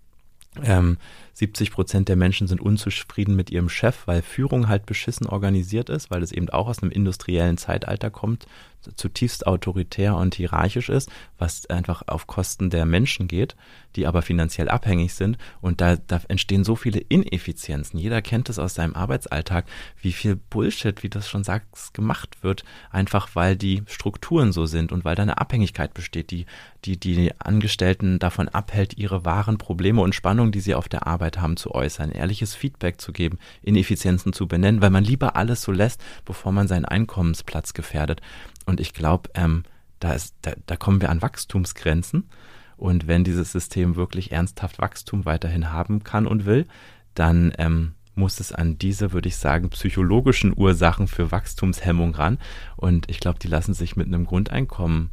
Ähm, 0.63 0.97
70 1.33 1.71
Prozent 1.71 2.07
der 2.07 2.15
Menschen 2.15 2.47
sind 2.47 2.61
unzufrieden 2.61 3.35
mit 3.35 3.49
ihrem 3.49 3.67
Chef, 3.67 4.07
weil 4.07 4.21
Führung 4.21 4.69
halt 4.69 4.85
beschissen 4.85 5.27
organisiert 5.27 5.89
ist, 5.89 6.09
weil 6.09 6.23
es 6.23 6.31
eben 6.31 6.49
auch 6.49 6.69
aus 6.69 6.81
einem 6.81 6.91
industriellen 6.93 7.57
Zeitalter 7.57 8.09
kommt, 8.09 8.47
zutiefst 8.95 9.47
autoritär 9.47 10.15
und 10.15 10.35
hierarchisch 10.35 10.89
ist, 10.89 11.09
was 11.37 11.65
einfach 11.69 12.03
auf 12.07 12.27
Kosten 12.27 12.69
der 12.69 12.85
Menschen 12.85 13.27
geht, 13.27 13.55
die 13.95 14.07
aber 14.07 14.21
finanziell 14.21 14.69
abhängig 14.69 15.13
sind. 15.13 15.37
Und 15.61 15.81
da, 15.81 15.95
da 15.95 16.21
entstehen 16.27 16.63
so 16.63 16.75
viele 16.75 16.99
Ineffizienzen. 16.99 17.99
Jeder 17.99 18.21
kennt 18.21 18.49
es 18.49 18.59
aus 18.59 18.75
seinem 18.75 18.95
Arbeitsalltag, 18.95 19.65
wie 20.01 20.11
viel 20.11 20.35
Bullshit, 20.35 21.03
wie 21.03 21.09
das 21.09 21.29
schon 21.29 21.43
sagst, 21.43 21.93
gemacht 21.93 22.37
wird, 22.41 22.63
einfach 22.91 23.29
weil 23.35 23.55
die 23.55 23.83
Strukturen 23.87 24.51
so 24.51 24.65
sind 24.65 24.91
und 24.91 25.05
weil 25.05 25.15
da 25.15 25.23
eine 25.23 25.39
Abhängigkeit 25.39 25.93
besteht, 25.93 26.31
die 26.31 26.45
die, 26.85 26.97
die 26.97 27.31
Angestellten 27.39 28.19
davon 28.19 28.47
abhält, 28.47 28.97
ihre 28.97 29.25
wahren 29.25 29.57
Probleme 29.57 30.01
und 30.01 30.15
Spannungen, 30.15 30.51
die 30.51 30.61
sie 30.61 30.75
auf 30.75 30.87
der 30.87 31.07
Arbeit 31.07 31.39
haben, 31.39 31.57
zu 31.57 31.71
äußern, 31.71 32.11
ehrliches 32.11 32.55
Feedback 32.55 33.01
zu 33.01 33.11
geben, 33.11 33.37
Ineffizienzen 33.61 34.33
zu 34.33 34.47
benennen, 34.47 34.81
weil 34.81 34.89
man 34.89 35.03
lieber 35.03 35.35
alles 35.35 35.61
so 35.61 35.71
lässt, 35.71 36.01
bevor 36.25 36.51
man 36.51 36.67
seinen 36.67 36.85
Einkommensplatz 36.85 37.73
gefährdet. 37.73 38.21
Und 38.69 38.79
ich 38.79 38.93
glaube, 38.93 39.31
ähm, 39.33 39.63
da, 39.99 40.13
ist, 40.13 40.35
da, 40.43 40.51
da 40.67 40.75
kommen 40.77 41.01
wir 41.01 41.09
an 41.09 41.23
Wachstumsgrenzen. 41.23 42.29
Und 42.77 43.07
wenn 43.07 43.23
dieses 43.23 43.51
System 43.51 43.95
wirklich 43.95 44.31
ernsthaft 44.31 44.79
Wachstum 44.79 45.25
weiterhin 45.25 45.71
haben 45.73 46.03
kann 46.03 46.27
und 46.27 46.45
will, 46.45 46.67
dann 47.15 47.51
ähm, 47.57 47.93
muss 48.13 48.39
es 48.39 48.51
an 48.51 48.77
diese, 48.77 49.11
würde 49.11 49.27
ich 49.27 49.37
sagen, 49.37 49.71
psychologischen 49.71 50.53
Ursachen 50.55 51.07
für 51.07 51.31
Wachstumshemmung 51.31 52.13
ran. 52.13 52.37
Und 52.77 53.09
ich 53.09 53.19
glaube, 53.19 53.39
die 53.39 53.47
lassen 53.47 53.73
sich 53.73 53.95
mit 53.95 54.05
einem 54.05 54.25
Grundeinkommen 54.25 55.09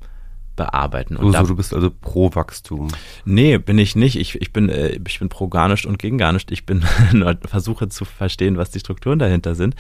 bearbeiten. 0.55 1.17
Und 1.17 1.35
also, 1.35 1.49
du 1.49 1.57
bist 1.57 1.73
also 1.73 1.91
pro 1.91 2.35
Wachstum? 2.35 2.89
Nee, 3.25 3.57
bin 3.57 3.79
ich 3.79 3.97
nicht. 3.97 4.17
Ich, 4.17 4.41
ich, 4.41 4.53
bin, 4.53 4.69
äh, 4.69 4.99
ich 5.07 5.19
bin 5.19 5.31
pro 5.31 5.49
Garnischt 5.49 5.87
und 5.87 5.99
gegen 5.99 6.19
Garnischt. 6.19 6.51
Ich 6.51 6.67
bin 6.67 6.83
versuche 7.43 7.89
zu 7.89 8.05
verstehen, 8.05 8.59
was 8.59 8.71
die 8.71 8.81
Strukturen 8.81 9.19
dahinter 9.19 9.55
sind. 9.55 9.75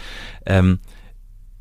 Ähm, 0.47 0.79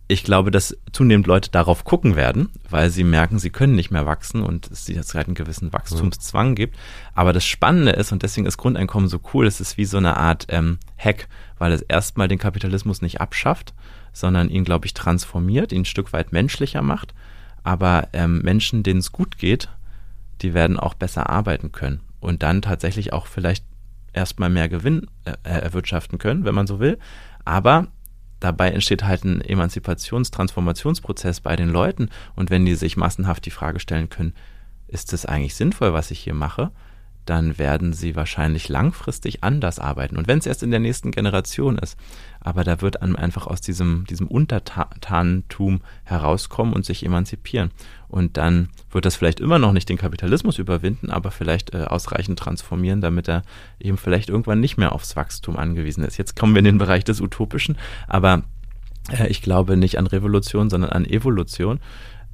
ich 0.07 0.23
glaube, 0.23 0.51
dass 0.51 0.77
zunehmend 0.91 1.25
Leute 1.25 1.49
darauf 1.49 1.83
gucken 1.83 2.15
werden, 2.15 2.49
weil 2.69 2.91
sie 2.91 3.03
merken, 3.03 3.39
sie 3.39 3.49
können 3.49 3.75
nicht 3.75 3.89
mehr 3.89 4.05
wachsen 4.05 4.43
und 4.43 4.69
es 4.69 4.87
jetzt 4.87 5.15
halt 5.15 5.27
einen 5.27 5.35
gewissen 5.35 5.73
Wachstumszwang 5.73 6.49
mhm. 6.49 6.55
gibt. 6.55 6.77
Aber 7.15 7.33
das 7.33 7.45
Spannende 7.45 7.91
ist, 7.91 8.11
und 8.11 8.21
deswegen 8.21 8.45
ist 8.45 8.57
Grundeinkommen 8.57 9.09
so 9.09 9.19
cool, 9.33 9.47
es 9.47 9.59
ist 9.59 9.77
wie 9.77 9.85
so 9.85 9.97
eine 9.97 10.17
Art 10.17 10.45
ähm, 10.49 10.77
Hack, 10.97 11.27
weil 11.57 11.71
es 11.71 11.81
erstmal 11.81 12.27
den 12.27 12.37
Kapitalismus 12.37 13.01
nicht 13.01 13.19
abschafft, 13.19 13.73
sondern 14.13 14.49
ihn, 14.49 14.63
glaube 14.63 14.85
ich, 14.85 14.93
transformiert, 14.93 15.71
ihn 15.71 15.81
ein 15.81 15.85
Stück 15.85 16.13
weit 16.13 16.31
menschlicher 16.31 16.83
macht. 16.83 17.15
Aber 17.63 18.09
ähm, 18.13 18.41
Menschen, 18.43 18.83
denen 18.83 18.99
es 18.99 19.11
gut 19.11 19.39
geht, 19.39 19.69
die 20.43 20.53
werden 20.53 20.79
auch 20.79 20.93
besser 20.93 21.29
arbeiten 21.31 21.71
können 21.71 22.01
und 22.19 22.43
dann 22.43 22.61
tatsächlich 22.61 23.11
auch 23.11 23.25
vielleicht 23.25 23.65
erstmal 24.13 24.51
mehr 24.51 24.69
Gewinn 24.69 25.07
äh, 25.25 25.33
erwirtschaften 25.43 26.19
können, 26.19 26.45
wenn 26.45 26.53
man 26.55 26.67
so 26.67 26.79
will. 26.79 26.99
Aber 27.43 27.87
dabei 28.39 28.71
entsteht 28.71 29.03
halt 29.03 29.23
ein 29.23 29.41
Emanzipations-, 29.41 30.31
Transformationsprozess 30.31 31.41
bei 31.41 31.55
den 31.55 31.69
Leuten. 31.69 32.09
Und 32.35 32.49
wenn 32.49 32.65
die 32.65 32.75
sich 32.75 32.97
massenhaft 32.97 33.45
die 33.45 33.51
Frage 33.51 33.79
stellen 33.79 34.09
können, 34.09 34.33
ist 34.87 35.13
es 35.13 35.25
eigentlich 35.25 35.55
sinnvoll, 35.55 35.93
was 35.93 36.11
ich 36.11 36.19
hier 36.19 36.33
mache? 36.33 36.71
Dann 37.25 37.57
werden 37.57 37.93
sie 37.93 38.15
wahrscheinlich 38.15 38.69
langfristig 38.69 39.43
anders 39.43 39.79
arbeiten. 39.79 40.17
Und 40.17 40.27
wenn 40.27 40.39
es 40.39 40.45
erst 40.45 40.63
in 40.63 40.71
der 40.71 40.79
nächsten 40.79 41.11
Generation 41.11 41.77
ist, 41.77 41.97
aber 42.39 42.63
da 42.63 42.81
wird 42.81 43.01
einfach 43.01 43.47
aus 43.47 43.61
diesem, 43.61 44.05
diesem 44.05 44.27
Untertanentum 44.27 45.81
herauskommen 46.03 46.73
und 46.73 46.85
sich 46.85 47.03
emanzipieren. 47.03 47.71
Und 48.07 48.37
dann 48.37 48.69
wird 48.91 49.05
das 49.05 49.15
vielleicht 49.15 49.39
immer 49.39 49.57
noch 49.57 49.73
nicht 49.73 49.89
den 49.89 49.97
Kapitalismus 49.97 50.59
überwinden, 50.59 51.09
aber 51.09 51.31
vielleicht 51.31 51.73
äh, 51.73 51.85
ausreichend 51.85 52.37
transformieren, 52.37 53.01
damit 53.01 53.27
er 53.27 53.41
eben 53.79 53.97
vielleicht 53.97 54.29
irgendwann 54.29 54.59
nicht 54.59 54.77
mehr 54.77 54.93
aufs 54.93 55.15
Wachstum 55.15 55.57
angewiesen 55.57 56.03
ist. 56.03 56.17
Jetzt 56.17 56.35
kommen 56.35 56.53
wir 56.53 56.59
in 56.59 56.65
den 56.65 56.77
Bereich 56.77 57.03
des 57.03 57.19
Utopischen, 57.19 57.77
aber 58.07 58.43
äh, 59.11 59.27
ich 59.27 59.41
glaube 59.41 59.75
nicht 59.75 59.97
an 59.97 60.07
Revolution, 60.07 60.69
sondern 60.69 60.91
an 60.91 61.05
Evolution. 61.05 61.79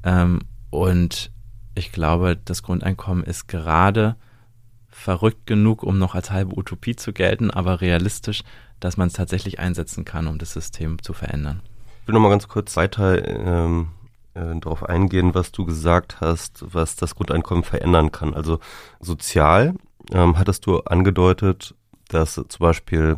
Ähm, 0.04 0.40
und 0.70 1.30
ich 1.74 1.92
glaube, 1.92 2.38
das 2.44 2.62
Grundeinkommen 2.62 3.24
ist 3.24 3.48
gerade 3.48 4.16
verrückt 4.92 5.46
genug, 5.46 5.82
um 5.82 5.98
noch 5.98 6.14
als 6.14 6.30
halbe 6.30 6.56
Utopie 6.56 6.94
zu 6.94 7.12
gelten, 7.12 7.50
aber 7.50 7.80
realistisch, 7.80 8.44
dass 8.78 8.96
man 8.96 9.08
es 9.08 9.14
tatsächlich 9.14 9.58
einsetzen 9.58 10.04
kann, 10.04 10.28
um 10.28 10.38
das 10.38 10.52
System 10.52 11.02
zu 11.02 11.12
verändern. 11.12 11.62
Ich 12.02 12.08
will 12.08 12.14
noch 12.14 12.20
mal 12.20 12.30
ganz 12.30 12.48
kurz 12.48 12.76
weiter 12.76 13.26
ähm, 13.26 13.88
äh, 14.34 14.58
darauf 14.60 14.84
eingehen, 14.84 15.34
was 15.34 15.52
du 15.52 15.64
gesagt 15.64 16.20
hast, 16.20 16.64
was 16.72 16.96
das 16.96 17.14
Grundeinkommen 17.14 17.64
verändern 17.64 18.12
kann. 18.12 18.34
Also 18.34 18.60
sozial 19.00 19.74
ähm, 20.12 20.38
hattest 20.38 20.66
du 20.66 20.80
angedeutet, 20.80 21.74
dass 22.08 22.34
zum 22.34 22.58
Beispiel 22.58 23.16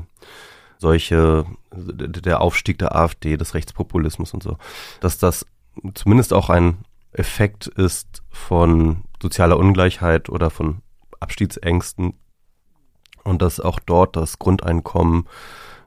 solche, 0.79 1.47
der 1.73 2.41
Aufstieg 2.41 2.79
der 2.79 2.95
AfD, 2.95 3.37
des 3.37 3.55
Rechtspopulismus 3.55 4.35
und 4.35 4.43
so, 4.43 4.59
dass 5.01 5.19
das 5.19 5.47
zumindest 5.95 6.33
auch 6.33 6.51
ein 6.51 6.85
Effekt 7.13 7.69
ist 7.69 8.23
von 8.31 9.05
sozialer 9.23 9.59
Ungleichheit 9.59 10.29
oder 10.29 10.51
von 10.51 10.83
Abstiegsängsten 11.25 12.15
und 13.25 13.41
dass 13.43 13.59
auch 13.59 13.81
dort 13.81 14.15
das 14.15 14.39
Grundeinkommen 14.39 15.27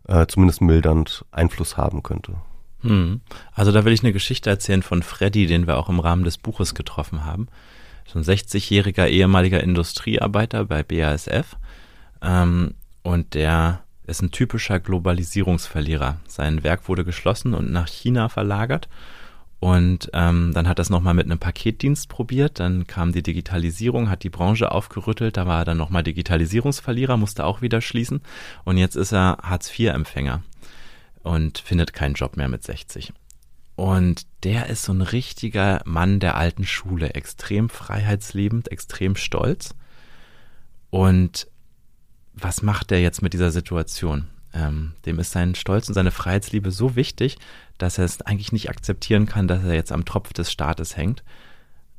äh, 0.08 0.26
zumindest 0.28 0.62
mildernd 0.62 1.24
Einfluss 1.32 1.78
haben 1.78 2.02
könnte. 2.04 2.36
Hm. 2.82 3.22
Also 3.54 3.72
da 3.72 3.86
will 3.86 3.94
ich 3.94 4.04
eine 4.04 4.14
Geschichte 4.14 4.50
erzählen 4.50 4.82
von 4.82 5.04
Freddy, 5.04 5.46
den 5.46 5.68
wir 5.68 5.78
auch 5.78 5.90
im 5.90 6.00
Rahmen 6.00 6.24
des 6.24 6.38
Buches 6.38 6.76
getroffen 6.76 7.26
haben. 7.26 7.48
So 8.06 8.20
ein 8.20 8.26
60-jähriger 8.26 9.08
ehemaliger 9.08 9.62
Industriearbeiter 9.62 10.66
bei 10.66 10.84
BASF. 10.84 11.58
Ähm, 12.22 12.74
und 13.04 13.34
der 13.34 13.84
ist 14.06 14.22
ein 14.22 14.32
typischer 14.32 14.80
Globalisierungsverlierer. 14.80 16.18
Sein 16.28 16.64
Werk 16.64 16.88
wurde 16.88 17.04
geschlossen 17.04 17.54
und 17.54 17.72
nach 17.72 17.88
China 17.88 18.30
verlagert. 18.30 18.88
Und 19.60 20.12
ähm, 20.14 20.52
dann 20.54 20.68
hat 20.68 20.80
er 20.80 20.84
es 20.84 20.90
nochmal 20.92 21.16
mit 21.16 21.26
einem 21.26 21.40
Paketdienst 21.40 22.10
probiert. 22.10 22.60
Dann 22.60 22.86
kam 22.86 23.12
die 23.12 23.24
Digitalisierung, 23.24 24.10
hat 24.10 24.24
die 24.24 24.30
Branche 24.30 24.72
aufgerüttelt. 24.72 25.38
Da 25.38 25.48
war 25.48 25.60
er 25.60 25.66
dann 25.66 25.78
nochmal 25.78 26.04
Digitalisierungsverlierer, 26.04 27.18
musste 27.18 27.44
auch 27.46 27.62
wieder 27.62 27.82
schließen. 27.82 28.22
Und 28.66 28.78
jetzt 28.78 28.96
ist 28.96 29.14
er 29.14 29.40
Hartz-IV-Empfänger 29.42 30.44
und 31.24 31.58
findet 31.58 31.94
keinen 31.94 32.14
Job 32.14 32.38
mehr 32.38 32.50
mit 32.50 32.64
60. 32.64 33.14
Und 33.76 34.26
der 34.44 34.68
ist 34.68 34.84
so 34.84 34.92
ein 34.92 35.02
richtiger 35.02 35.82
Mann 35.86 36.20
der 36.20 36.36
alten 36.36 36.66
Schule, 36.66 37.14
extrem 37.14 37.70
freiheitsliebend, 37.70 38.72
extrem 38.72 39.16
stolz. 39.16 39.76
Und 40.90 41.48
was 42.34 42.62
macht 42.62 42.92
er 42.92 43.02
jetzt 43.02 43.22
mit 43.22 43.34
dieser 43.34 43.52
Situation? 43.52 44.28
Ähm, 44.54 44.94
dem 45.06 45.20
ist 45.20 45.32
sein 45.32 45.56
Stolz 45.56 45.88
und 45.88 45.94
seine 45.94 46.12
Freiheitsliebe 46.12 46.72
so 46.72 46.96
wichtig, 46.96 47.38
dass 47.78 47.98
er 47.98 48.06
es 48.06 48.22
eigentlich 48.22 48.52
nicht 48.52 48.70
akzeptieren 48.70 49.26
kann, 49.26 49.48
dass 49.48 49.64
er 49.64 49.74
jetzt 49.74 49.92
am 49.92 50.06
Tropf 50.06 50.34
des 50.34 50.52
Staates 50.52 50.98
hängt. 50.98 51.24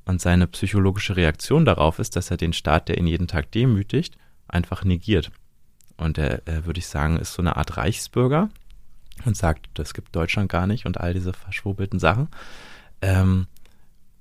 Und 0.04 0.20
seine 0.20 0.46
psychologische 0.46 1.16
Reaktion 1.16 1.64
darauf 1.64 1.98
ist, 1.98 2.16
dass 2.16 2.30
er 2.30 2.38
den 2.38 2.52
Staat, 2.52 2.88
der 2.88 2.98
ihn 2.98 3.06
jeden 3.06 3.28
Tag 3.28 3.52
demütigt, 3.52 4.16
einfach 4.48 4.84
negiert. 4.84 5.30
Und 5.98 6.16
er, 6.16 6.42
er 6.46 6.64
würde 6.64 6.78
ich 6.78 6.86
sagen, 6.86 7.18
ist 7.18 7.34
so 7.34 7.42
eine 7.42 7.56
Art 7.56 7.76
Reichsbürger, 7.76 8.48
und 9.24 9.36
sagt, 9.36 9.68
das 9.74 9.94
gibt 9.94 10.14
Deutschland 10.14 10.50
gar 10.50 10.66
nicht 10.66 10.86
und 10.86 11.00
all 11.00 11.14
diese 11.14 11.32
verschwurbelten 11.32 11.98
Sachen. 11.98 12.28
Ähm, 13.00 13.46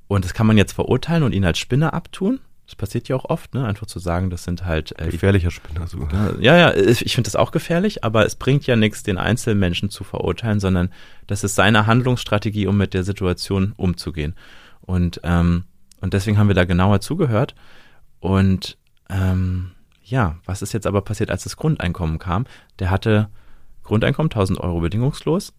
und 0.08 0.26
das 0.26 0.34
kann 0.34 0.48
man 0.48 0.58
jetzt 0.58 0.74
verurteilen 0.74 1.24
und 1.24 1.34
ihn 1.34 1.46
als 1.46 1.60
Spinner 1.60 1.94
abtun. 1.94 2.40
Das 2.68 2.76
passiert 2.76 3.08
ja 3.08 3.16
auch 3.16 3.26
oft, 3.26 3.54
ne? 3.54 3.66
Einfach 3.66 3.88
zu 3.88 3.98
sagen, 3.98 4.30
das 4.30 4.44
sind 4.44 4.66
halt. 4.66 4.94
Äh, 5.00 5.10
Gefährlicher 5.10 5.52
Spinner 5.52 5.88
sogar. 5.88 6.38
Ja, 6.40 6.58
ja, 6.58 6.76
ich 6.76 7.16
finde 7.16 7.28
das 7.28 7.38
auch 7.38 7.52
gefährlich, 7.52 8.04
aber 8.04 8.26
es 8.26 8.36
bringt 8.36 8.68
ja 8.68 8.76
nichts, 8.76 9.04
den 9.04 9.18
Einzelmenschen 9.18 9.90
zu 9.90 10.04
verurteilen, 10.04 10.60
sondern 10.60 10.90
das 11.28 11.46
ist 11.46 11.56
seine 11.56 11.88
Handlungsstrategie, 11.88 12.68
um 12.68 12.76
mit 12.76 12.94
der 12.94 13.06
Situation 13.06 13.74
umzugehen. 13.78 14.36
Und, 14.82 15.22
ähm, 15.24 15.64
und 16.02 16.14
deswegen 16.14 16.38
haben 16.38 16.50
wir 16.50 16.56
da 16.56 16.66
genauer 16.66 17.00
zugehört. 17.00 17.56
Und 18.20 18.78
ähm, 19.10 19.72
ja, 20.04 20.38
was 20.46 20.62
ist 20.62 20.74
jetzt 20.74 20.88
aber 20.88 21.02
passiert, 21.02 21.32
als 21.32 21.44
das 21.44 21.56
Grundeinkommen 21.56 22.20
kam? 22.20 22.48
Der 22.80 22.90
hatte 22.90 23.30
Grundeinkommen 23.84 24.30
1000 24.30 24.60
Euro 24.60 24.82
bedingungslos 24.82 25.54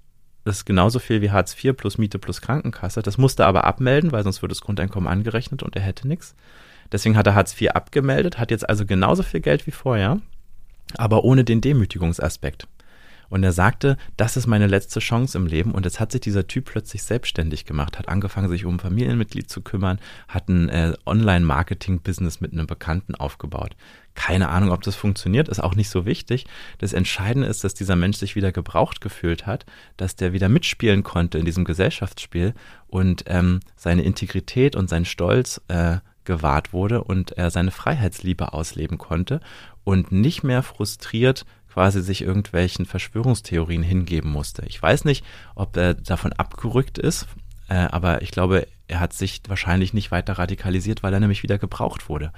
Das 0.44 0.58
ist 0.58 0.64
genauso 0.66 0.98
viel 0.98 1.22
wie 1.22 1.30
Hartz 1.30 1.56
IV 1.62 1.74
plus 1.74 1.96
Miete 1.96 2.18
plus 2.18 2.42
Krankenkasse. 2.42 3.00
Das 3.00 3.16
musste 3.16 3.44
er 3.44 3.48
aber 3.48 3.64
abmelden, 3.64 4.12
weil 4.12 4.24
sonst 4.24 4.42
würde 4.42 4.52
das 4.52 4.60
Grundeinkommen 4.60 5.08
angerechnet 5.08 5.62
und 5.62 5.74
er 5.74 5.82
hätte 5.82 6.06
nichts. 6.06 6.34
Deswegen 6.92 7.16
hat 7.16 7.26
er 7.26 7.34
Hartz 7.34 7.60
IV 7.60 7.70
abgemeldet, 7.70 8.38
hat 8.38 8.50
jetzt 8.50 8.68
also 8.68 8.86
genauso 8.86 9.22
viel 9.22 9.40
Geld 9.40 9.66
wie 9.66 9.72
vorher, 9.72 10.20
aber 10.96 11.24
ohne 11.24 11.44
den 11.44 11.60
Demütigungsaspekt. 11.60 12.66
Und 13.28 13.42
er 13.42 13.52
sagte, 13.52 13.96
das 14.16 14.36
ist 14.36 14.46
meine 14.46 14.66
letzte 14.66 15.00
Chance 15.00 15.36
im 15.36 15.46
Leben. 15.46 15.72
Und 15.72 15.84
jetzt 15.84 16.00
hat 16.00 16.12
sich 16.12 16.20
dieser 16.20 16.46
Typ 16.46 16.66
plötzlich 16.66 17.02
selbstständig 17.02 17.66
gemacht, 17.66 17.98
hat 17.98 18.08
angefangen, 18.08 18.48
sich 18.48 18.64
um 18.64 18.76
ein 18.76 18.80
Familienmitglied 18.80 19.50
zu 19.50 19.60
kümmern, 19.60 19.98
hat 20.28 20.48
ein 20.48 20.68
äh, 20.68 20.94
Online-Marketing-Business 21.04 22.40
mit 22.40 22.52
einem 22.52 22.66
Bekannten 22.66 23.14
aufgebaut. 23.14 23.76
Keine 24.14 24.48
Ahnung, 24.48 24.70
ob 24.70 24.82
das 24.82 24.96
funktioniert, 24.96 25.48
ist 25.48 25.62
auch 25.62 25.74
nicht 25.74 25.90
so 25.90 26.06
wichtig. 26.06 26.46
Das 26.78 26.92
Entscheidende 26.92 27.48
ist, 27.48 27.62
dass 27.64 27.74
dieser 27.74 27.96
Mensch 27.96 28.16
sich 28.16 28.34
wieder 28.34 28.50
gebraucht 28.50 29.00
gefühlt 29.00 29.46
hat, 29.46 29.66
dass 29.96 30.16
der 30.16 30.32
wieder 30.32 30.48
mitspielen 30.48 31.02
konnte 31.02 31.38
in 31.38 31.44
diesem 31.44 31.64
Gesellschaftsspiel 31.64 32.54
und 32.88 33.24
ähm, 33.26 33.60
seine 33.76 34.02
Integrität 34.02 34.74
und 34.74 34.88
sein 34.88 35.04
Stolz 35.04 35.60
äh, 35.68 35.98
gewahrt 36.28 36.72
wurde 36.72 37.02
und 37.02 37.32
er 37.32 37.50
seine 37.50 37.72
Freiheitsliebe 37.72 38.52
ausleben 38.52 38.98
konnte 38.98 39.40
und 39.82 40.12
nicht 40.12 40.44
mehr 40.44 40.62
frustriert 40.62 41.44
quasi 41.72 42.02
sich 42.02 42.22
irgendwelchen 42.22 42.86
Verschwörungstheorien 42.86 43.82
hingeben 43.82 44.30
musste. 44.30 44.62
Ich 44.66 44.80
weiß 44.80 45.04
nicht, 45.04 45.24
ob 45.54 45.76
er 45.76 45.94
davon 45.94 46.32
abgerückt 46.32 46.98
ist, 46.98 47.26
äh, 47.68 47.74
aber 47.74 48.22
ich 48.22 48.30
glaube, 48.30 48.66
er 48.88 49.00
hat 49.00 49.12
sich 49.12 49.42
wahrscheinlich 49.48 49.94
nicht 49.94 50.10
weiter 50.10 50.34
radikalisiert, 50.34 51.02
weil 51.02 51.14
er 51.14 51.20
nämlich 51.20 51.42
wieder 51.42 51.58
gebraucht 51.58 52.08
wurde. 52.08 52.32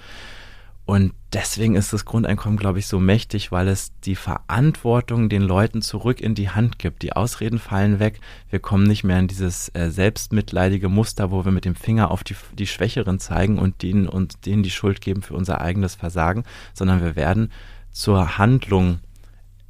Und 0.90 1.14
deswegen 1.32 1.76
ist 1.76 1.92
das 1.92 2.04
Grundeinkommen, 2.04 2.58
glaube 2.58 2.80
ich, 2.80 2.88
so 2.88 2.98
mächtig, 2.98 3.52
weil 3.52 3.68
es 3.68 3.92
die 4.00 4.16
Verantwortung 4.16 5.28
den 5.28 5.42
Leuten 5.42 5.82
zurück 5.82 6.20
in 6.20 6.34
die 6.34 6.50
Hand 6.50 6.80
gibt. 6.80 7.02
Die 7.02 7.12
Ausreden 7.12 7.60
fallen 7.60 8.00
weg. 8.00 8.18
Wir 8.48 8.58
kommen 8.58 8.82
nicht 8.82 9.04
mehr 9.04 9.20
in 9.20 9.28
dieses 9.28 9.68
äh, 9.76 9.90
selbstmitleidige 9.90 10.88
Muster, 10.88 11.30
wo 11.30 11.44
wir 11.44 11.52
mit 11.52 11.64
dem 11.64 11.76
Finger 11.76 12.10
auf 12.10 12.24
die, 12.24 12.34
die 12.58 12.66
Schwächeren 12.66 13.20
zeigen 13.20 13.60
und 13.60 13.82
denen, 13.82 14.08
und 14.08 14.46
denen 14.46 14.64
die 14.64 14.70
Schuld 14.72 15.00
geben 15.00 15.22
für 15.22 15.34
unser 15.34 15.60
eigenes 15.60 15.94
Versagen, 15.94 16.42
sondern 16.74 17.00
wir 17.00 17.14
werden 17.14 17.52
zur 17.92 18.36
Handlung 18.36 18.98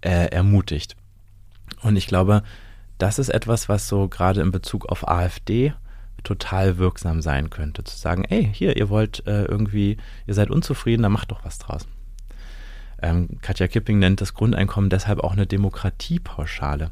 äh, 0.01 0.31
ermutigt. 0.31 0.97
Und 1.83 1.97
ich 1.97 2.07
glaube, 2.07 2.43
das 2.97 3.19
ist 3.19 3.29
etwas, 3.29 3.69
was 3.69 3.89
so 3.89 4.09
gerade 4.09 4.41
in 4.41 4.53
Bezug 4.53 4.87
auf 4.87 5.07
AfD 5.07 5.75
total 6.23 6.79
wirksam 6.79 7.23
sein 7.23 7.51
könnte. 7.51 7.85
Zu 7.85 7.97
sagen, 7.97 8.25
ey, 8.25 8.51
hier, 8.53 8.77
ihr 8.77 8.89
wollt 8.89 9.27
äh, 9.27 9.45
irgendwie, 9.45 9.97
ihr 10.27 10.35
seid 10.35 10.51
unzufrieden, 10.51 11.03
dann 11.03 11.13
macht 11.13 11.31
doch 11.31 11.45
was 11.45 11.59
draus. 11.59 11.87
Ähm, 13.03 13.29
Katja 13.41 13.67
Kipping 13.67 13.99
nennt 13.99 14.21
das 14.21 14.35
Grundeinkommen 14.35 14.91
deshalb 14.91 15.21
auch 15.21 15.33
eine 15.33 15.47
Demokratiepauschale, 15.47 16.91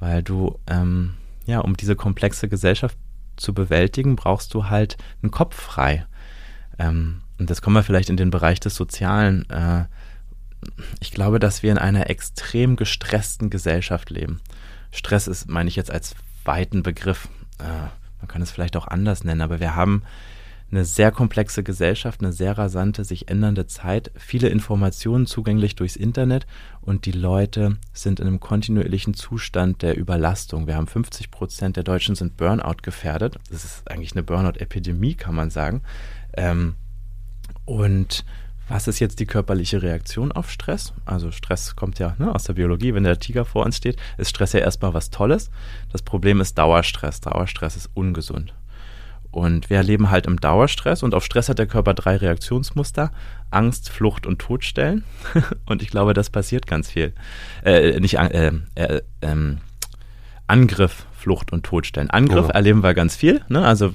weil 0.00 0.22
du, 0.22 0.58
ähm, 0.66 1.14
ja, 1.46 1.60
um 1.60 1.76
diese 1.76 1.96
komplexe 1.96 2.48
Gesellschaft 2.48 2.98
zu 3.36 3.54
bewältigen, 3.54 4.16
brauchst 4.16 4.52
du 4.52 4.68
halt 4.68 4.96
einen 5.22 5.30
Kopf 5.30 5.56
frei. 5.56 6.06
Ähm, 6.78 7.22
und 7.38 7.50
das 7.50 7.62
kommen 7.62 7.76
wir 7.76 7.82
vielleicht 7.82 8.10
in 8.10 8.16
den 8.16 8.30
Bereich 8.30 8.60
des 8.60 8.74
Sozialen. 8.74 9.48
Äh, 9.48 9.84
ich 11.00 11.12
glaube, 11.12 11.38
dass 11.38 11.62
wir 11.62 11.70
in 11.70 11.78
einer 11.78 12.10
extrem 12.10 12.76
gestressten 12.76 13.48
Gesellschaft 13.48 14.10
leben. 14.10 14.40
Stress 14.90 15.28
ist, 15.28 15.48
meine 15.48 15.68
ich 15.68 15.76
jetzt 15.76 15.90
als 15.90 16.14
weiten 16.44 16.82
Begriff. 16.82 17.28
Äh, 17.58 17.88
man 18.18 18.28
kann 18.28 18.42
es 18.42 18.50
vielleicht 18.50 18.76
auch 18.76 18.86
anders 18.86 19.24
nennen, 19.24 19.40
aber 19.40 19.60
wir 19.60 19.74
haben 19.76 20.02
eine 20.70 20.84
sehr 20.84 21.10
komplexe 21.10 21.62
Gesellschaft, 21.62 22.20
eine 22.20 22.32
sehr 22.32 22.58
rasante, 22.58 23.04
sich 23.04 23.28
ändernde 23.28 23.66
Zeit, 23.66 24.10
viele 24.16 24.48
Informationen 24.48 25.26
zugänglich 25.26 25.76
durchs 25.76 25.96
Internet 25.96 26.46
und 26.82 27.06
die 27.06 27.12
Leute 27.12 27.78
sind 27.94 28.20
in 28.20 28.26
einem 28.26 28.40
kontinuierlichen 28.40 29.14
Zustand 29.14 29.80
der 29.80 29.96
Überlastung. 29.96 30.66
Wir 30.66 30.76
haben 30.76 30.86
50 30.86 31.30
Prozent 31.30 31.76
der 31.76 31.84
Deutschen 31.84 32.14
sind 32.14 32.36
Burnout 32.36 32.82
gefährdet. 32.82 33.38
Das 33.50 33.64
ist 33.64 33.90
eigentlich 33.90 34.12
eine 34.12 34.22
Burnout-Epidemie, 34.22 35.14
kann 35.14 35.34
man 35.34 35.48
sagen. 35.48 35.82
Ähm, 36.34 36.74
und 37.64 38.24
was 38.68 38.88
ist 38.88 38.98
jetzt 38.98 39.20
die 39.20 39.26
körperliche 39.26 39.82
Reaktion 39.82 40.32
auf 40.32 40.50
Stress? 40.50 40.92
Also 41.04 41.30
Stress 41.30 41.74
kommt 41.76 41.98
ja 41.98 42.14
ne, 42.18 42.34
aus 42.34 42.44
der 42.44 42.54
Biologie, 42.54 42.94
wenn 42.94 43.04
der 43.04 43.18
Tiger 43.18 43.44
vor 43.44 43.64
uns 43.64 43.76
steht, 43.76 43.96
ist 44.18 44.30
Stress 44.30 44.52
ja 44.52 44.60
erstmal 44.60 44.94
was 44.94 45.10
Tolles. 45.10 45.50
Das 45.90 46.02
Problem 46.02 46.40
ist 46.40 46.58
Dauerstress. 46.58 47.20
Dauerstress 47.20 47.76
ist 47.76 47.90
ungesund. 47.94 48.54
Und 49.30 49.68
wir 49.68 49.76
erleben 49.76 50.10
halt 50.10 50.26
im 50.26 50.40
Dauerstress 50.40 51.02
und 51.02 51.14
auf 51.14 51.24
Stress 51.24 51.48
hat 51.48 51.58
der 51.58 51.66
Körper 51.66 51.94
drei 51.94 52.16
Reaktionsmuster. 52.16 53.12
Angst, 53.50 53.90
Flucht 53.90 54.26
und 54.26 54.38
Todstellen. 54.38 55.04
und 55.66 55.82
ich 55.82 55.90
glaube, 55.90 56.14
das 56.14 56.30
passiert 56.30 56.66
ganz 56.66 56.90
viel. 56.90 57.12
Äh, 57.64 58.00
nicht 58.00 58.14
äh, 58.14 58.52
äh, 58.74 59.02
ähm, 59.22 59.58
Angriff, 60.46 61.06
Flucht 61.18 61.52
und 61.52 61.64
Todstellen. 61.64 62.10
Angriff 62.10 62.46
ja. 62.48 62.54
erleben 62.54 62.82
wir 62.82 62.94
ganz 62.94 63.16
viel. 63.16 63.42
Ne? 63.48 63.64
Also 63.64 63.92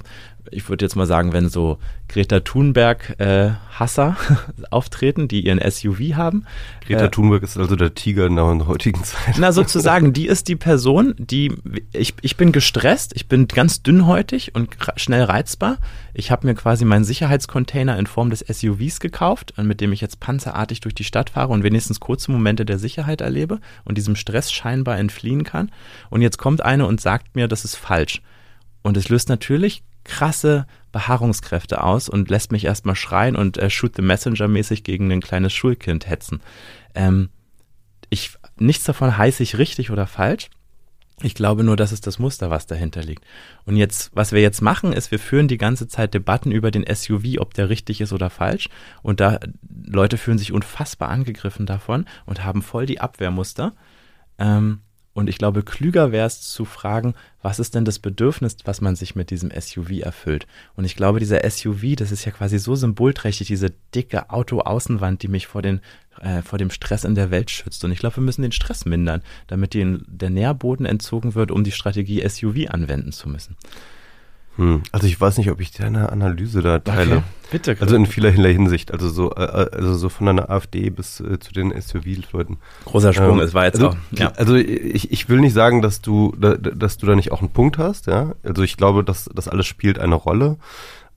ich 0.52 0.68
würde 0.70 0.86
jetzt 0.86 0.96
mal 0.96 1.06
sagen, 1.06 1.34
wenn 1.34 1.50
so 1.50 1.78
Greta 2.08 2.42
Thunberg-Hasser 2.42 4.18
äh, 4.20 4.66
auftreten, 4.72 5.28
die 5.28 5.46
ihren 5.46 5.60
SUV 5.60 6.16
haben. 6.16 6.46
Greta 6.86 7.06
äh, 7.06 7.10
Thunberg 7.10 7.44
ist 7.44 7.58
also 7.58 7.76
der 7.76 7.96
Tiger 7.96 8.28
in 8.28 8.36
der 8.36 8.68
heutigen 8.68 9.04
Zeit. 9.04 9.36
Na, 9.38 9.52
sozusagen, 9.52 10.14
die 10.14 10.28
ist 10.28 10.48
die 10.48 10.56
Person, 10.56 11.16
die, 11.18 11.54
ich, 11.92 12.14
ich 12.22 12.38
bin 12.38 12.52
gestresst, 12.52 13.14
ich 13.16 13.28
bin 13.28 13.48
ganz 13.48 13.82
dünnhäutig 13.84 14.54
und 14.54 14.70
schnell 14.98 15.24
reizbar. 15.24 15.78
Ich 16.14 16.30
habe 16.30 16.46
mir 16.46 16.54
quasi 16.54 16.86
meinen 16.86 17.06
Sicherheitscontainer 17.06 17.98
in 17.98 18.06
Form 18.06 18.30
des 18.30 18.42
SUVs 18.42 19.00
gekauft, 19.00 19.54
mit 19.58 19.82
dem 19.82 19.92
ich 19.92 20.02
jetzt 20.02 20.20
panzerartig 20.20 20.82
durch 20.82 20.94
die 20.94 21.04
Stadt 21.04 21.32
fahre 21.32 21.52
und 21.54 21.64
wenigstens 21.64 22.00
kurze 22.00 22.32
Momente 22.32 22.66
der 22.66 22.78
Sicherheit 22.78 23.22
erlebe 23.22 23.60
und 23.86 23.98
diesem 23.98 24.16
Stress 24.16 24.52
scheinbar 24.52 25.00
entfliehen 25.00 25.44
kann. 25.44 25.72
Und 26.12 26.22
jetzt 26.22 26.38
kommt 26.38 26.64
eine 26.64 26.86
und 26.86 27.02
sagt 27.02 27.23
mir, 27.34 27.48
das 27.48 27.66
ist 27.66 27.76
falsch. 27.76 28.22
Und 28.82 28.98
es 28.98 29.10
löst 29.10 29.30
natürlich 29.30 29.84
krasse 30.04 30.68
Beharrungskräfte 30.92 31.84
aus 31.84 32.10
und 32.10 32.30
lässt 32.30 32.52
mich 32.52 32.66
erstmal 32.66 32.96
schreien 32.96 33.36
und 33.36 33.58
äh, 33.58 33.70
Shoot 33.70 33.96
the 33.96 34.02
Messenger 34.02 34.48
mäßig 34.48 34.84
gegen 34.84 35.12
ein 35.12 35.22
kleines 35.22 35.54
Schulkind 35.54 36.08
hetzen. 36.08 36.42
Ähm, 36.94 37.30
ich, 38.10 38.32
nichts 38.58 38.84
davon 38.84 39.18
heiße 39.18 39.42
ich 39.42 39.58
richtig 39.58 39.92
oder 39.92 40.06
falsch. 40.06 40.50
Ich 41.22 41.36
glaube 41.36 41.64
nur, 41.64 41.78
das 41.78 41.92
ist 41.92 42.06
das 42.06 42.20
Muster, 42.20 42.50
was 42.50 42.68
dahinter 42.68 43.02
liegt. 43.02 43.24
Und 43.66 43.78
jetzt, 43.78 44.12
was 44.14 44.32
wir 44.32 44.42
jetzt 44.42 44.62
machen, 44.62 44.94
ist, 44.94 45.12
wir 45.12 45.20
führen 45.20 45.48
die 45.48 45.58
ganze 45.58 45.88
Zeit 45.88 46.14
Debatten 46.14 46.52
über 46.52 46.70
den 46.70 46.86
SUV, 46.94 47.40
ob 47.40 47.54
der 47.54 47.70
richtig 47.70 48.02
ist 48.02 48.14
oder 48.14 48.30
falsch. 48.30 48.68
Und 49.04 49.20
da 49.20 49.40
Leute 49.86 50.18
fühlen 50.18 50.38
sich 50.38 50.52
unfassbar 50.52 51.10
angegriffen 51.10 51.66
davon 51.66 52.06
und 52.26 52.44
haben 52.44 52.62
voll 52.62 52.86
die 52.86 53.00
Abwehrmuster. 53.00 53.74
Ähm, 54.38 54.80
und 55.14 55.30
ich 55.30 55.38
glaube, 55.38 55.62
klüger 55.62 56.12
wäre 56.12 56.26
es 56.26 56.42
zu 56.42 56.66
fragen, 56.66 57.14
was 57.42 57.60
ist 57.60 57.76
denn 57.76 57.86
das 57.86 58.00
Bedürfnis, 58.00 58.58
was 58.66 58.82
man 58.82 58.96
sich 58.96 59.16
mit 59.16 59.30
diesem 59.30 59.52
SUV 59.52 60.02
erfüllt? 60.02 60.48
Und 60.76 60.86
ich 60.86 60.96
glaube, 60.96 61.20
dieser 61.20 61.48
SUV, 61.48 61.96
das 61.96 62.12
ist 62.12 62.26
ja 62.26 62.32
quasi 62.32 62.58
so 62.58 62.76
symbolträchtig, 62.76 63.48
diese 63.48 63.72
dicke 63.94 64.32
Auto-Außenwand, 64.32 65.22
die 65.22 65.28
mich 65.28 65.46
vor, 65.46 65.62
den, 65.62 65.82
äh, 66.20 66.42
vor 66.42 66.58
dem 66.58 66.72
Stress 66.72 67.04
in 67.04 67.14
der 67.14 67.30
Welt 67.30 67.52
schützt. 67.52 67.84
Und 67.86 67.92
ich 67.92 68.00
glaube, 68.00 68.18
wir 68.18 68.24
müssen 68.24 68.42
den 68.42 68.52
Stress 68.52 68.86
mindern, 68.86 69.22
damit 69.46 69.76
den, 69.76 70.04
der 70.08 70.32
Nährboden 70.32 70.88
entzogen 70.88 71.36
wird, 71.36 71.52
um 71.52 71.64
die 71.64 71.72
Strategie 71.72 72.28
SUV 72.28 72.70
anwenden 72.70 73.12
zu 73.12 73.30
müssen. 73.30 73.56
Hm. 74.58 74.84
Also 74.92 75.08
ich 75.08 75.20
weiß 75.20 75.38
nicht, 75.38 75.50
ob 75.50 75.60
ich 75.60 75.72
deine 75.72 76.12
Analyse 76.12 76.62
da 76.62 76.80
teile. 76.80 77.18
Okay. 77.18 77.24
Bitte. 77.52 77.78
Also 77.80 77.96
in 77.96 78.06
vielerlei 78.06 78.54
Hinsicht. 78.54 78.92
Also 78.92 79.10
so, 79.10 79.32
äh, 79.32 79.70
also 79.72 79.96
so 79.96 80.10
von 80.10 80.28
einer 80.28 80.50
AfD 80.50 80.90
bis 80.90 81.20
äh, 81.20 81.40
zu 81.40 81.54
den 81.54 81.72
SUV-Leuten. 81.80 82.58
Großer 82.86 83.14
Sprung, 83.14 83.40
ähm, 83.40 83.46
es 83.46 83.54
war 83.54 83.66
jetzt 83.66 83.76
also, 83.76 83.90
auch. 83.90 83.96
Ja. 84.12 84.32
Also 84.38 84.56
ich, 84.56 85.12
ich 85.12 85.30
will 85.30 85.40
nicht 85.40 85.54
sagen, 85.54 85.82
dass 85.82 86.02
du, 86.02 86.34
da, 86.40 86.56
dass 86.56 86.98
du 86.98 87.06
da 87.06 87.16
nicht 87.16 87.32
auch 87.32 87.42
einen 87.42 87.52
Punkt 87.52 87.78
hast, 87.78 88.08
ja. 88.08 88.34
Also 88.44 88.64
ich 88.64 88.78
glaube, 88.78 89.04
dass 89.04 89.30
das 89.34 89.48
alles 89.48 89.68
spielt 89.68 90.00
eine 90.00 90.16
Rolle. 90.16 90.58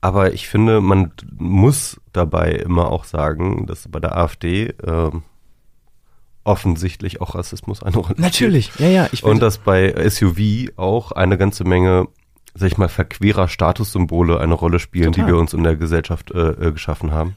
Aber 0.01 0.33
ich 0.35 0.49
finde, 0.49 0.81
man 0.81 1.13
muss 1.39 2.01
dabei 2.13 2.53
immer 2.53 2.91
auch 2.91 3.05
sagen, 3.05 3.67
dass 3.67 3.89
bei 3.89 3.99
der 3.99 4.17
AfD 4.17 4.67
äh, 4.67 5.11
offensichtlich 6.45 7.21
auch 7.21 7.35
Rassismus 7.35 7.83
eine 7.83 7.97
Rolle 7.97 8.07
spielt. 8.07 8.19
Natürlich, 8.19 8.71
ja, 8.79 8.89
ja. 8.89 9.09
Ich 9.13 9.25
Und 9.25 9.41
dass 9.41 9.59
bei 9.59 10.09
SUV 10.09 10.71
auch 10.77 11.13
eine 11.13 11.39
ganze 11.39 11.65
Menge 11.65 12.09
sag 12.57 12.69
ich 12.69 12.79
mal, 12.79 12.89
verquerer 12.89 13.49
Statussymbole 13.49 14.41
eine 14.41 14.55
Rolle 14.55 14.79
spielen, 14.79 15.13
Total. 15.13 15.27
die 15.27 15.33
wir 15.33 15.39
uns 15.39 15.53
in 15.53 15.63
der 15.63 15.77
Gesellschaft 15.77 16.31
äh, 16.31 16.51
äh, 16.51 16.73
geschaffen 16.73 17.13
haben. 17.13 17.37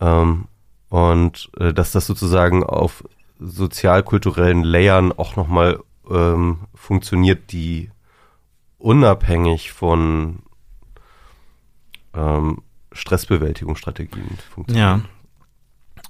Ähm, 0.00 0.46
und 0.88 1.50
äh, 1.58 1.72
dass 1.74 1.92
das 1.92 2.06
sozusagen 2.06 2.64
auf 2.64 3.04
sozialkulturellen 3.38 4.62
Layern 4.62 5.12
auch 5.12 5.36
nochmal 5.36 5.80
ähm, 6.10 6.60
funktioniert, 6.74 7.52
die 7.52 7.90
unabhängig 8.78 9.72
von 9.72 10.40
ähm, 12.14 12.62
Stressbewältigungsstrategien 12.92 14.38
funktionieren. 14.50 15.04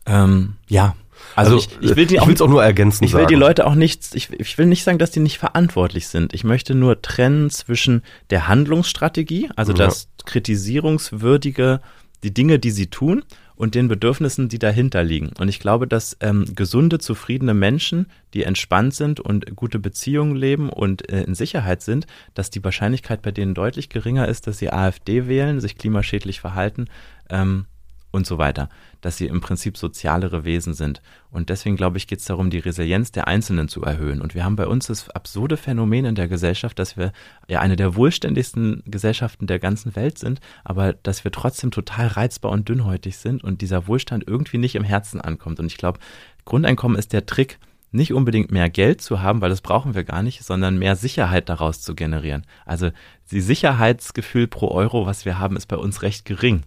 Ja. 0.06 0.24
Ähm, 0.24 0.54
ja, 0.68 0.94
also, 1.34 1.56
also 1.56 1.68
ich, 1.80 1.90
ich 1.90 1.96
will 1.96 2.06
die 2.06 2.20
auch, 2.20 2.28
auch 2.28 2.48
nur 2.48 2.62
ergänzen. 2.62 3.04
Ich 3.04 3.12
will 3.12 3.20
sagen. 3.20 3.28
die 3.28 3.34
Leute 3.34 3.66
auch 3.66 3.74
nicht, 3.74 4.14
ich, 4.14 4.30
ich 4.32 4.58
will 4.58 4.66
nicht 4.66 4.84
sagen, 4.84 4.98
dass 4.98 5.10
die 5.10 5.20
nicht 5.20 5.38
verantwortlich 5.38 6.08
sind. 6.08 6.34
Ich 6.34 6.44
möchte 6.44 6.74
nur 6.74 7.02
trennen 7.02 7.50
zwischen 7.50 8.02
der 8.30 8.48
Handlungsstrategie, 8.48 9.50
also 9.56 9.72
ja. 9.72 9.86
das 9.86 10.08
kritisierungswürdige, 10.24 11.80
die 12.22 12.34
Dinge, 12.34 12.58
die 12.58 12.70
sie 12.70 12.88
tun, 12.88 13.22
und 13.58 13.74
den 13.74 13.88
Bedürfnissen, 13.88 14.48
die 14.48 14.60
dahinter 14.60 15.02
liegen. 15.02 15.30
Und 15.38 15.48
ich 15.48 15.58
glaube, 15.58 15.88
dass 15.88 16.16
ähm, 16.20 16.44
gesunde, 16.54 17.00
zufriedene 17.00 17.54
Menschen, 17.54 18.06
die 18.32 18.44
entspannt 18.44 18.94
sind 18.94 19.18
und 19.18 19.56
gute 19.56 19.80
Beziehungen 19.80 20.36
leben 20.36 20.70
und 20.70 21.10
äh, 21.10 21.24
in 21.24 21.34
Sicherheit 21.34 21.82
sind, 21.82 22.06
dass 22.34 22.50
die 22.50 22.62
Wahrscheinlichkeit 22.62 23.20
bei 23.20 23.32
denen 23.32 23.54
deutlich 23.54 23.88
geringer 23.88 24.28
ist, 24.28 24.46
dass 24.46 24.58
sie 24.58 24.72
AfD 24.72 25.26
wählen, 25.26 25.60
sich 25.60 25.76
klimaschädlich 25.76 26.40
verhalten 26.40 26.86
ähm, 27.30 27.66
und 28.10 28.26
so 28.26 28.38
weiter 28.38 28.68
dass 29.00 29.16
sie 29.16 29.26
im 29.26 29.40
Prinzip 29.40 29.76
sozialere 29.76 30.44
Wesen 30.44 30.74
sind. 30.74 31.02
Und 31.30 31.50
deswegen, 31.50 31.76
glaube 31.76 31.98
ich, 31.98 32.06
geht 32.06 32.20
es 32.20 32.24
darum, 32.24 32.50
die 32.50 32.58
Resilienz 32.58 33.12
der 33.12 33.28
Einzelnen 33.28 33.68
zu 33.68 33.82
erhöhen. 33.82 34.20
Und 34.20 34.34
wir 34.34 34.44
haben 34.44 34.56
bei 34.56 34.66
uns 34.66 34.86
das 34.88 35.08
absurde 35.10 35.56
Phänomen 35.56 36.04
in 36.04 36.14
der 36.14 36.28
Gesellschaft, 36.28 36.78
dass 36.78 36.96
wir 36.96 37.12
ja 37.48 37.60
eine 37.60 37.76
der 37.76 37.94
wohlständigsten 37.94 38.82
Gesellschaften 38.86 39.46
der 39.46 39.58
ganzen 39.58 39.94
Welt 39.94 40.18
sind, 40.18 40.40
aber 40.64 40.94
dass 40.94 41.24
wir 41.24 41.30
trotzdem 41.30 41.70
total 41.70 42.08
reizbar 42.08 42.50
und 42.50 42.68
dünnhäutig 42.68 43.16
sind 43.16 43.44
und 43.44 43.60
dieser 43.60 43.86
Wohlstand 43.86 44.24
irgendwie 44.26 44.58
nicht 44.58 44.74
im 44.74 44.84
Herzen 44.84 45.20
ankommt. 45.20 45.60
Und 45.60 45.66
ich 45.66 45.76
glaube, 45.76 46.00
Grundeinkommen 46.44 46.98
ist 46.98 47.12
der 47.12 47.26
Trick, 47.26 47.58
nicht 47.90 48.12
unbedingt 48.12 48.50
mehr 48.50 48.68
Geld 48.68 49.00
zu 49.00 49.22
haben, 49.22 49.40
weil 49.40 49.48
das 49.48 49.62
brauchen 49.62 49.94
wir 49.94 50.04
gar 50.04 50.22
nicht, 50.22 50.44
sondern 50.44 50.78
mehr 50.78 50.94
Sicherheit 50.94 51.48
daraus 51.48 51.80
zu 51.80 51.94
generieren. 51.94 52.44
Also 52.66 52.90
die 53.30 53.40
Sicherheitsgefühl 53.40 54.46
pro 54.46 54.68
Euro, 54.68 55.06
was 55.06 55.24
wir 55.24 55.38
haben, 55.38 55.56
ist 55.56 55.68
bei 55.68 55.76
uns 55.76 56.02
recht 56.02 56.26
gering 56.26 56.64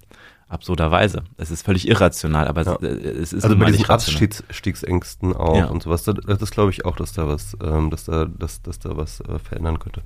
absurderweise. 0.51 1.23
Es 1.37 1.51
ist 1.51 1.65
völlig 1.65 1.87
irrational, 1.87 2.47
aber 2.47 2.63
ja. 2.63 2.75
es, 2.75 3.33
ist 3.33 3.43
also 3.43 3.57
bei 3.57 3.71
diesen 3.71 3.89
Abstiegsängsten 3.89 5.33
auch 5.33 5.55
ja. 5.55 5.65
und 5.67 5.83
sowas. 5.83 6.03
Das, 6.03 6.15
das 6.15 6.51
glaube 6.51 6.71
ich 6.71 6.85
auch, 6.85 6.95
dass 6.95 7.13
da 7.13 7.27
was, 7.27 7.57
ähm, 7.63 7.89
dass 7.89 8.05
da, 8.05 8.25
dass, 8.25 8.61
dass 8.61 8.79
da 8.79 8.97
was 8.97 9.21
äh, 9.21 9.39
verändern 9.39 9.79
könnte. 9.79 10.01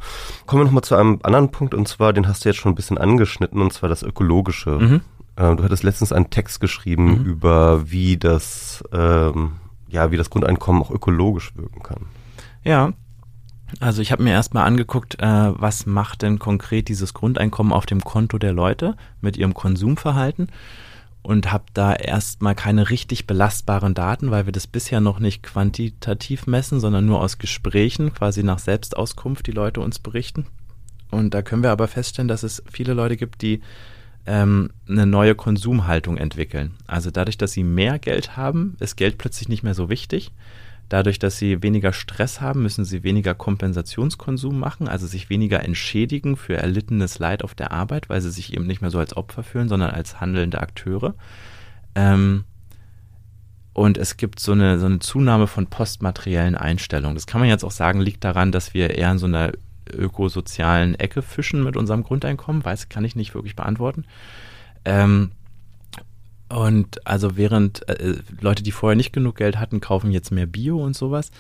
Kommen 0.46 0.62
wir 0.62 0.66
nochmal 0.66 0.84
zu 0.84 0.96
einem 0.96 1.20
anderen 1.24 1.52
Punkt 1.52 1.74
und 1.74 1.88
zwar, 1.88 2.14
den 2.14 2.28
hast 2.28 2.46
du 2.46 2.50
jetzt 2.50 2.58
schon 2.58 2.72
ein 2.72 2.76
bisschen 2.76 2.98
angeschnitten 2.98 3.62
und 3.62 3.74
zwar 3.74 3.90
das 3.90 4.04
Ökologische. 4.04 4.72
Mhm. 4.72 5.02
Äh, 5.36 5.56
du 5.56 5.64
hattest 5.64 5.84
letztens 5.84 6.12
einen 6.12 6.30
Text 6.30 6.60
geschrieben 6.60 7.20
mhm. 7.20 7.26
über 7.26 7.90
wie 7.90 8.18
das, 8.18 8.84
ähm, 8.92 9.54
ja, 9.90 10.12
wie 10.12 10.18
das 10.18 10.30
Grundeinkommen 10.30 10.82
auch 10.82 10.92
ökologisch 10.92 11.56
wirken 11.56 11.82
kann. 11.82 12.06
Ja, 12.64 12.94
also 13.80 14.02
ich 14.02 14.12
habe 14.12 14.24
mir 14.24 14.32
erstmal 14.32 14.66
angeguckt, 14.66 15.20
äh, 15.20 15.26
was 15.26 15.86
macht 15.86 16.22
denn 16.22 16.40
konkret 16.40 16.88
dieses 16.88 17.14
Grundeinkommen 17.14 17.74
auf 17.74 17.86
dem 17.86 18.02
Konto 18.02 18.38
der 18.38 18.54
Leute 18.54 18.96
mit 19.22 19.38
ihrem 19.38 19.54
Konsumverhalten 19.54 20.50
und 21.22 21.52
habe 21.52 21.66
da 21.74 21.94
erstmal 21.94 22.56
keine 22.56 22.90
richtig 22.90 23.26
belastbaren 23.26 23.94
Daten, 23.94 24.32
weil 24.32 24.46
wir 24.46 24.54
das 24.54 24.68
bisher 24.68 25.02
noch 25.02 25.20
nicht 25.20 25.44
quantitativ 25.44 26.46
messen, 26.46 26.80
sondern 26.80 27.06
nur 27.06 27.20
aus 27.20 27.40
Gesprächen, 27.40 28.14
quasi 28.14 28.44
nach 28.44 28.60
Selbstauskunft, 28.60 29.48
die 29.48 29.52
Leute 29.52 29.82
uns 29.82 30.00
berichten. 30.00 30.46
Und 31.12 31.34
da 31.34 31.42
können 31.42 31.64
wir 31.64 31.72
aber 31.72 31.88
feststellen, 31.88 32.28
dass 32.28 32.44
es 32.44 32.64
viele 32.70 32.94
Leute 32.94 33.18
gibt, 33.18 33.42
die 33.42 33.62
ähm, 34.28 34.70
eine 34.88 35.06
neue 35.06 35.36
Konsumhaltung 35.36 36.18
entwickeln. 36.18 36.76
Also 36.88 37.12
dadurch, 37.12 37.38
dass 37.38 37.54
sie 37.54 37.64
mehr 37.64 38.00
Geld 38.00 38.38
haben, 38.38 38.76
ist 38.80 38.96
Geld 38.96 39.18
plötzlich 39.18 39.50
nicht 39.50 39.64
mehr 39.64 39.76
so 39.76 39.90
wichtig 39.90 40.32
Dadurch, 40.90 41.18
dass 41.18 41.38
sie 41.38 41.64
weniger 41.64 41.94
Stress 41.94 42.42
haben, 42.42 42.62
müssen 42.62 42.86
sie 42.86 43.04
weniger 43.04 43.34
Kompensationskonsum 43.34 44.60
machen, 44.60 44.88
also 44.88 45.08
sich 45.08 45.30
weniger 45.30 45.64
entschädigen 45.64 46.38
für 46.38 46.58
erlittenes 46.58 47.18
Leid 47.18 47.44
auf 47.44 47.56
der 47.56 47.72
Arbeit, 47.72 48.10
weil 48.10 48.22
sie 48.22 48.32
sich 48.32 48.54
eben 48.54 48.68
nicht 48.68 48.82
mehr 48.82 48.92
so 48.92 49.00
als 49.00 49.18
Opfer 49.18 49.44
fühlen, 49.44 49.68
sondern 49.68 49.92
als 49.92 50.22
handelnde 50.22 50.62
Akteure. 50.62 51.16
Ähm, 51.96 52.44
und 53.74 53.98
es 53.98 54.16
gibt 54.16 54.40
so 54.40 54.52
eine, 54.52 54.80
so 54.80 54.86
eine 54.86 55.00
Zunahme 55.00 55.48
von 55.48 55.68
postmateriellen 55.68 56.56
Einstellungen. 56.56 57.16
Das 57.16 57.28
kann 57.28 57.42
man 57.42 57.50
jetzt 57.50 57.66
auch 57.66 57.72
sagen, 57.72 58.00
liegt 58.00 58.24
daran, 58.24 58.52
dass 58.52 58.74
wir 58.74 58.92
eher 58.92 59.12
in 59.12 59.18
so 59.18 59.26
einer 59.26 59.52
ökosozialen 59.92 60.96
Ecke 60.96 61.22
fischen 61.22 61.64
mit 61.64 61.76
unserem 61.76 62.04
Grundeinkommen. 62.04 62.64
Weiß, 62.64 62.90
kann 62.90 63.04
ich 63.04 63.16
nicht 63.16 63.34
wirklich 63.34 63.56
beantworten. 63.56 64.06
Ähm, 64.86 65.32
und 66.50 67.06
also 67.08 67.38
während 67.38 67.88
äh, 67.90 68.16
Leute, 68.40 68.64
die 68.64 68.72
vorher 68.72 68.96
nicht 68.96 69.14
genug 69.14 69.38
Geld 69.38 69.58
hatten, 69.58 69.82
kaufen 69.82 70.12
jetzt 70.12 70.32
mehr 70.32 70.46
Bio 70.46 70.84
und 70.84 70.96
sowas. 70.96 71.32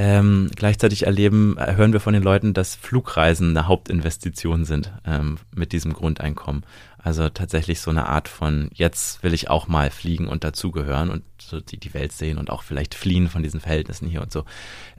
Ähm, 0.00 0.48
gleichzeitig 0.54 1.06
erleben, 1.06 1.56
äh, 1.58 1.74
hören 1.74 1.92
wir 1.92 1.98
von 1.98 2.14
den 2.14 2.22
Leuten, 2.22 2.54
dass 2.54 2.76
Flugreisen 2.76 3.50
eine 3.50 3.66
Hauptinvestition 3.66 4.64
sind 4.64 4.92
ähm, 5.04 5.38
mit 5.52 5.72
diesem 5.72 5.92
Grundeinkommen. 5.92 6.62
Also 6.98 7.28
tatsächlich 7.28 7.80
so 7.80 7.90
eine 7.90 8.08
Art 8.08 8.28
von, 8.28 8.70
jetzt 8.72 9.24
will 9.24 9.34
ich 9.34 9.50
auch 9.50 9.66
mal 9.66 9.90
fliegen 9.90 10.28
und 10.28 10.44
dazugehören 10.44 11.10
und 11.10 11.24
so 11.40 11.60
die, 11.60 11.78
die 11.78 11.94
Welt 11.94 12.12
sehen 12.12 12.38
und 12.38 12.48
auch 12.48 12.62
vielleicht 12.62 12.94
fliehen 12.94 13.28
von 13.28 13.42
diesen 13.42 13.58
Verhältnissen 13.58 14.06
hier 14.06 14.22
und 14.22 14.30
so. 14.30 14.44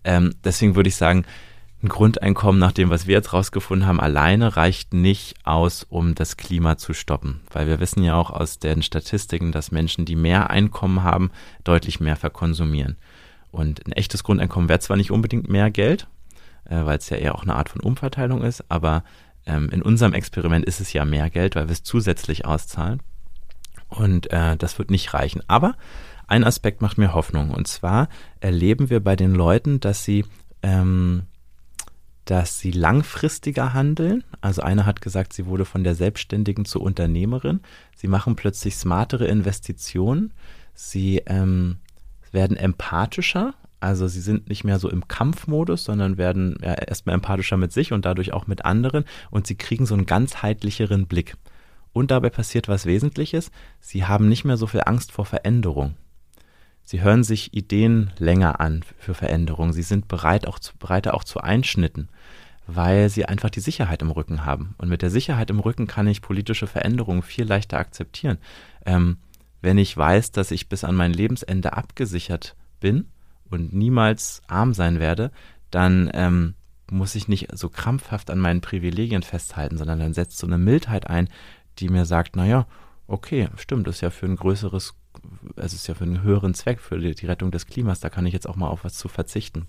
Ähm, 0.03 0.35
deswegen 0.43 0.75
würde 0.75 0.89
ich 0.89 0.97
sagen, 0.97 1.23
ein 1.81 1.87
Grundeinkommen 1.87 2.59
nach 2.59 2.73
dem, 2.73 2.89
was 2.89 3.07
wir 3.07 3.15
jetzt 3.15 3.31
rausgefunden 3.31 3.87
haben, 3.87 4.01
alleine 4.01 4.57
reicht 4.57 4.93
nicht 4.93 5.35
aus, 5.45 5.85
um 5.87 6.13
das 6.13 6.35
Klima 6.35 6.77
zu 6.77 6.93
stoppen. 6.93 7.41
Weil 7.51 7.67
wir 7.67 7.79
wissen 7.79 8.03
ja 8.03 8.15
auch 8.15 8.31
aus 8.31 8.59
den 8.59 8.81
Statistiken, 8.81 9.51
dass 9.51 9.71
Menschen, 9.71 10.05
die 10.05 10.17
mehr 10.17 10.49
Einkommen 10.49 11.03
haben, 11.03 11.31
deutlich 11.63 11.99
mehr 12.01 12.17
verkonsumieren. 12.17 12.97
Und 13.51 13.85
ein 13.87 13.93
echtes 13.93 14.23
Grundeinkommen 14.23 14.67
wäre 14.67 14.79
zwar 14.79 14.97
nicht 14.97 15.11
unbedingt 15.11 15.49
mehr 15.49 15.71
Geld, 15.71 16.07
äh, 16.65 16.85
weil 16.85 16.97
es 16.97 17.09
ja 17.09 17.17
eher 17.17 17.35
auch 17.35 17.43
eine 17.43 17.55
Art 17.55 17.69
von 17.69 17.81
Umverteilung 17.81 18.43
ist, 18.43 18.63
aber 18.69 19.03
ähm, 19.45 19.69
in 19.69 19.81
unserem 19.81 20.13
Experiment 20.13 20.65
ist 20.65 20.81
es 20.81 20.91
ja 20.91 21.05
mehr 21.05 21.29
Geld, 21.29 21.55
weil 21.55 21.67
wir 21.67 21.73
es 21.73 21.83
zusätzlich 21.83 22.45
auszahlen. 22.45 23.01
Und 23.87 24.31
äh, 24.31 24.57
das 24.57 24.77
wird 24.77 24.91
nicht 24.91 25.13
reichen. 25.13 25.41
Aber 25.47 25.75
ein 26.27 26.43
Aspekt 26.43 26.81
macht 26.81 26.97
mir 26.97 27.13
Hoffnung. 27.13 27.49
Und 27.51 27.67
zwar 27.67 28.09
erleben 28.39 28.89
wir 28.89 28.99
bei 28.99 29.15
den 29.15 29.33
Leuten, 29.33 29.79
dass 29.79 30.03
sie 30.03 30.25
ähm, 30.61 31.23
dass 32.29 32.59
sie 32.59 32.69
langfristiger 32.69 33.73
handeln. 33.73 34.23
Also 34.39 34.61
eine 34.61 34.85
hat 34.85 35.01
gesagt, 35.01 35.33
sie 35.33 35.47
wurde 35.47 35.65
von 35.65 35.83
der 35.83 35.95
Selbstständigen 35.95 36.63
zur 36.63 36.83
Unternehmerin. 36.83 37.61
Sie 37.95 38.07
machen 38.07 38.35
plötzlich 38.35 38.75
smartere 38.75 39.25
Investitionen. 39.25 40.31
Sie 40.75 41.23
ähm, 41.25 41.77
werden 42.31 42.55
empathischer. 42.55 43.55
Also 43.79 44.07
sie 44.07 44.21
sind 44.21 44.47
nicht 44.47 44.63
mehr 44.63 44.77
so 44.77 44.91
im 44.91 45.07
Kampfmodus, 45.07 45.83
sondern 45.83 46.19
werden 46.19 46.59
ja, 46.61 46.73
erstmal 46.73 47.15
empathischer 47.15 47.57
mit 47.57 47.71
sich 47.71 47.93
und 47.93 48.05
dadurch 48.05 48.31
auch 48.31 48.45
mit 48.45 48.63
anderen. 48.63 49.05
Und 49.31 49.47
sie 49.47 49.55
kriegen 49.55 49.87
so 49.87 49.95
einen 49.95 50.05
ganzheitlicheren 50.05 51.07
Blick. 51.07 51.35
Und 51.93 52.11
dabei 52.11 52.29
passiert 52.29 52.67
was 52.67 52.85
Wesentliches. 52.85 53.49
Sie 53.79 54.05
haben 54.05 54.29
nicht 54.29 54.45
mehr 54.45 54.57
so 54.57 54.67
viel 54.67 54.83
Angst 54.85 55.11
vor 55.11 55.25
Veränderung. 55.25 55.95
Sie 56.89 57.01
hören 57.01 57.23
sich 57.23 57.53
Ideen 57.53 58.09
länger 58.17 58.59
an 58.59 58.83
für 58.97 59.13
Veränderungen. 59.13 59.73
Sie 59.73 59.83
sind 59.83 60.07
bereit 60.07 60.47
auch 60.47 60.57
zu, 60.57 60.75
bereiter 60.77 61.13
auch 61.13 61.23
zu 61.23 61.39
Einschnitten, 61.39 62.09
weil 62.75 63.09
sie 63.09 63.25
einfach 63.25 63.49
die 63.49 63.59
Sicherheit 63.59 64.01
im 64.01 64.11
Rücken 64.11 64.45
haben. 64.45 64.75
Und 64.77 64.89
mit 64.89 65.01
der 65.01 65.09
Sicherheit 65.09 65.49
im 65.49 65.59
Rücken 65.59 65.87
kann 65.87 66.07
ich 66.07 66.21
politische 66.21 66.67
Veränderungen 66.67 67.21
viel 67.21 67.45
leichter 67.45 67.79
akzeptieren. 67.79 68.37
Ähm, 68.85 69.17
wenn 69.61 69.77
ich 69.77 69.95
weiß, 69.95 70.31
dass 70.31 70.51
ich 70.51 70.69
bis 70.69 70.83
an 70.83 70.95
mein 70.95 71.13
Lebensende 71.13 71.73
abgesichert 71.73 72.55
bin 72.79 73.07
und 73.49 73.73
niemals 73.73 74.41
arm 74.47 74.73
sein 74.73 74.99
werde, 74.99 75.31
dann 75.71 76.09
ähm, 76.13 76.55
muss 76.91 77.15
ich 77.15 77.27
nicht 77.27 77.55
so 77.57 77.69
krampfhaft 77.69 78.29
an 78.29 78.39
meinen 78.39 78.61
Privilegien 78.61 79.23
festhalten, 79.23 79.77
sondern 79.77 79.99
dann 79.99 80.13
setzt 80.13 80.37
so 80.37 80.47
eine 80.47 80.57
Mildheit 80.57 81.07
ein, 81.07 81.29
die 81.79 81.89
mir 81.89 82.05
sagt, 82.05 82.35
naja, 82.35 82.67
okay, 83.07 83.49
stimmt, 83.57 83.87
das 83.87 83.95
ist 83.95 84.01
ja 84.01 84.09
für 84.11 84.25
ein 84.25 84.35
größeres 84.35 84.95
es 85.55 85.73
ist 85.73 85.87
ja 85.87 85.95
für 85.95 86.03
einen 86.03 86.21
höheren 86.21 86.53
Zweck, 86.53 86.79
für 86.79 86.97
die 86.97 87.25
Rettung 87.25 87.51
des 87.51 87.65
Klimas, 87.65 87.99
da 87.99 88.09
kann 88.09 88.25
ich 88.25 88.33
jetzt 88.33 88.47
auch 88.47 88.55
mal 88.55 88.67
auf 88.67 88.83
was 88.83 88.93
zu 88.93 89.07
verzichten. 89.07 89.67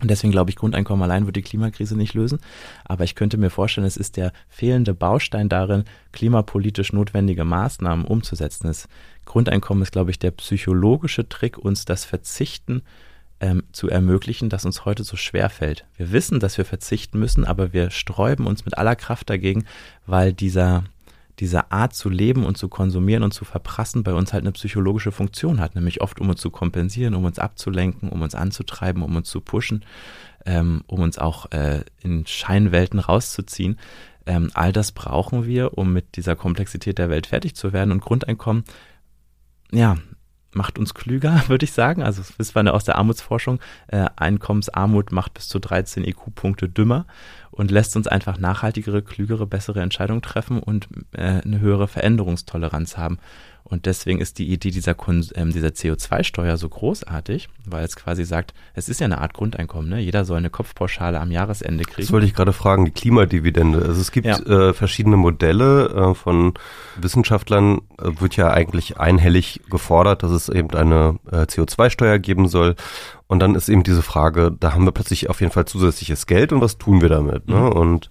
Und 0.00 0.10
deswegen 0.10 0.30
glaube 0.30 0.50
ich, 0.50 0.56
Grundeinkommen 0.56 1.02
allein 1.02 1.24
wird 1.24 1.36
die 1.36 1.42
Klimakrise 1.42 1.96
nicht 1.96 2.12
lösen. 2.12 2.38
Aber 2.84 3.04
ich 3.04 3.14
könnte 3.14 3.38
mir 3.38 3.48
vorstellen, 3.48 3.86
es 3.86 3.96
ist 3.96 4.16
der 4.18 4.32
fehlende 4.48 4.92
Baustein 4.92 5.48
darin, 5.48 5.84
klimapolitisch 6.12 6.92
notwendige 6.92 7.44
Maßnahmen 7.44 8.04
umzusetzen. 8.04 8.66
Das 8.66 8.88
Grundeinkommen 9.24 9.82
ist, 9.82 9.92
glaube 9.92 10.10
ich, 10.10 10.18
der 10.18 10.32
psychologische 10.32 11.28
Trick, 11.28 11.56
uns 11.56 11.86
das 11.86 12.04
Verzichten 12.04 12.82
ähm, 13.40 13.62
zu 13.72 13.88
ermöglichen, 13.88 14.48
das 14.48 14.64
uns 14.64 14.84
heute 14.84 15.04
so 15.04 15.16
schwer 15.16 15.48
fällt. 15.48 15.86
Wir 15.96 16.12
wissen, 16.12 16.40
dass 16.40 16.58
wir 16.58 16.64
verzichten 16.64 17.18
müssen, 17.18 17.44
aber 17.44 17.72
wir 17.72 17.90
sträuben 17.90 18.46
uns 18.46 18.64
mit 18.64 18.76
aller 18.78 18.96
Kraft 18.96 19.30
dagegen, 19.30 19.64
weil 20.06 20.32
dieser, 20.32 20.84
diese 21.38 21.70
Art 21.70 21.94
zu 21.94 22.08
leben 22.08 22.44
und 22.44 22.56
zu 22.56 22.68
konsumieren 22.68 23.22
und 23.22 23.32
zu 23.32 23.44
verprassen 23.44 24.02
bei 24.02 24.14
uns 24.14 24.32
halt 24.32 24.44
eine 24.44 24.52
psychologische 24.52 25.12
Funktion 25.12 25.60
hat, 25.60 25.74
nämlich 25.74 26.00
oft 26.00 26.20
um 26.20 26.30
uns 26.30 26.40
zu 26.40 26.50
kompensieren, 26.50 27.14
um 27.14 27.24
uns 27.24 27.38
abzulenken, 27.38 28.08
um 28.08 28.22
uns 28.22 28.34
anzutreiben, 28.34 29.02
um 29.02 29.16
uns 29.16 29.28
zu 29.28 29.40
pushen, 29.40 29.84
ähm, 30.46 30.82
um 30.86 31.00
uns 31.00 31.18
auch 31.18 31.50
äh, 31.52 31.84
in 32.00 32.26
Scheinwelten 32.26 32.98
rauszuziehen. 32.98 33.78
Ähm, 34.24 34.50
all 34.54 34.72
das 34.72 34.92
brauchen 34.92 35.46
wir, 35.46 35.76
um 35.76 35.92
mit 35.92 36.16
dieser 36.16 36.36
Komplexität 36.36 36.98
der 36.98 37.10
Welt 37.10 37.26
fertig 37.26 37.54
zu 37.54 37.72
werden 37.72 37.92
und 37.92 38.00
Grundeinkommen, 38.00 38.64
ja, 39.70 39.96
macht 40.56 40.78
uns 40.78 40.94
klüger, 40.94 41.44
würde 41.48 41.64
ich 41.64 41.72
sagen. 41.72 42.02
Also 42.02 42.22
das 42.22 42.38
wissen 42.38 42.54
wir 42.54 42.74
aus 42.74 42.84
der 42.84 42.96
Armutsforschung. 42.96 43.60
Äh, 43.86 44.06
Einkommensarmut 44.16 45.12
macht 45.12 45.34
bis 45.34 45.48
zu 45.48 45.58
13 45.58 46.04
IQ-Punkte 46.04 46.68
dümmer. 46.68 47.06
Und 47.56 47.70
lässt 47.70 47.96
uns 47.96 48.06
einfach 48.06 48.38
nachhaltigere, 48.38 49.02
klügere, 49.02 49.46
bessere 49.46 49.80
Entscheidungen 49.80 50.22
treffen 50.22 50.60
und 50.60 50.88
äh, 51.12 51.40
eine 51.44 51.60
höhere 51.60 51.88
Veränderungstoleranz 51.88 52.96
haben. 52.96 53.18
Und 53.68 53.86
deswegen 53.86 54.20
ist 54.20 54.38
die 54.38 54.48
Idee 54.52 54.70
dieser, 54.70 54.94
ähm, 55.34 55.52
dieser 55.52 55.68
CO2-Steuer 55.68 56.56
so 56.56 56.68
großartig, 56.68 57.48
weil 57.64 57.84
es 57.84 57.96
quasi 57.96 58.24
sagt, 58.24 58.54
es 58.74 58.88
ist 58.88 59.00
ja 59.00 59.06
eine 59.06 59.20
Art 59.20 59.34
Grundeinkommen. 59.34 59.90
Ne? 59.90 59.98
Jeder 59.98 60.24
soll 60.24 60.38
eine 60.38 60.50
Kopfpauschale 60.50 61.20
am 61.20 61.32
Jahresende 61.32 61.82
kriegen. 61.82 62.02
Das 62.02 62.12
wollte 62.12 62.26
ich 62.26 62.34
gerade 62.34 62.52
fragen, 62.52 62.84
die 62.84 62.92
Klimadividende. 62.92 63.78
Also 63.78 64.00
es 64.00 64.12
gibt 64.12 64.26
ja. 64.26 64.38
äh, 64.38 64.72
verschiedene 64.72 65.16
Modelle 65.16 65.88
äh, 65.88 66.14
von 66.14 66.54
Wissenschaftlern, 67.00 67.80
äh, 67.98 68.12
wird 68.20 68.36
ja 68.36 68.52
eigentlich 68.52 69.00
einhellig 69.00 69.62
gefordert, 69.68 70.22
dass 70.22 70.30
es 70.30 70.48
eben 70.48 70.70
eine 70.70 71.18
äh, 71.32 71.38
CO2-Steuer 71.38 72.20
geben 72.20 72.46
soll. 72.46 72.76
Und 73.28 73.40
dann 73.40 73.56
ist 73.56 73.68
eben 73.68 73.82
diese 73.82 74.02
Frage, 74.02 74.54
da 74.58 74.72
haben 74.72 74.84
wir 74.84 74.92
plötzlich 74.92 75.28
auf 75.28 75.40
jeden 75.40 75.52
Fall 75.52 75.64
zusätzliches 75.64 76.26
Geld 76.26 76.52
und 76.52 76.60
was 76.60 76.78
tun 76.78 77.00
wir 77.00 77.08
damit? 77.08 77.48
Ne? 77.48 77.56
Mhm. 77.56 77.72
Und 77.72 78.10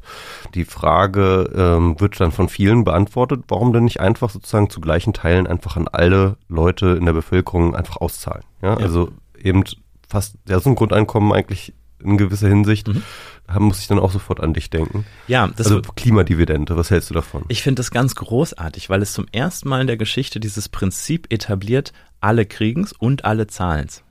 die 0.54 0.66
Frage 0.66 1.50
ähm, 1.56 2.00
wird 2.00 2.20
dann 2.20 2.34
von 2.34 2.50
vielen 2.50 2.84
beantwortet, 2.84 3.46
warum 3.48 3.72
denn 3.72 3.86
nicht 3.86 4.02
einfach 4.02 4.30
sozusagen 4.30 4.70
zu 4.70 4.82
gleichen 4.82 5.14
Teilen 5.14 5.48
einfach 5.48 5.78
an 5.78 5.88
alle 5.88 6.38
Leute 6.50 6.88
in 6.88 7.06
der 7.06 7.14
Bevölkerung 7.14 7.76
einfach 7.76 7.98
auszahlen? 7.98 8.44
Ja, 8.62 8.72
ja. 8.72 8.78
also 8.78 9.10
eben 9.42 9.64
fast, 10.10 10.36
ja, 10.50 10.60
so 10.60 10.70
ein 10.70 10.76
Grundeinkommen 10.76 11.32
eigentlich 11.32 11.74
in 12.04 12.18
gewisser 12.18 12.50
Hinsicht. 12.50 12.88
Mhm. 12.88 13.04
Da 13.48 13.60
muss 13.60 13.80
ich 13.80 13.88
dann 13.88 14.00
auch 14.00 14.12
sofort 14.12 14.42
an 14.42 14.54
dich 14.54 14.70
denken. 14.70 15.06
Ja, 15.28 15.48
das 15.48 15.68
also 15.68 15.82
Klimadividende, 15.96 16.76
was 16.76 16.90
hältst 16.90 17.10
du 17.10 17.14
davon? 17.14 17.46
Ich 17.48 17.62
finde 17.62 17.80
das 17.80 17.92
ganz 17.92 18.16
großartig, 18.16 18.90
weil 18.90 19.02
es 19.02 19.14
zum 19.14 19.28
ersten 19.32 19.70
Mal 19.70 19.82
in 19.82 19.88
der 19.88 19.98
Geschichte 19.98 20.40
dieses 20.40 20.68
Prinzip 20.68 21.32
etabliert, 21.32 21.94
alle 22.20 22.46
kriegen's 22.46 22.92
und 22.92 23.24
alle 23.24 23.48
zahlen's. 23.48 24.05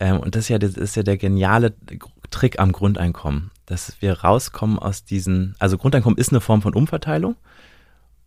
Ähm, 0.00 0.20
und 0.20 0.34
das 0.34 0.44
ist 0.44 0.48
ja, 0.48 0.58
das 0.58 0.74
ist 0.74 0.96
ja 0.96 1.02
der 1.02 1.16
geniale 1.16 1.74
Trick 2.30 2.58
am 2.58 2.72
Grundeinkommen, 2.72 3.50
dass 3.66 4.00
wir 4.00 4.20
rauskommen 4.20 4.78
aus 4.78 5.04
diesen, 5.04 5.54
also 5.58 5.78
Grundeinkommen 5.78 6.18
ist 6.18 6.30
eine 6.30 6.40
Form 6.40 6.62
von 6.62 6.74
Umverteilung, 6.74 7.36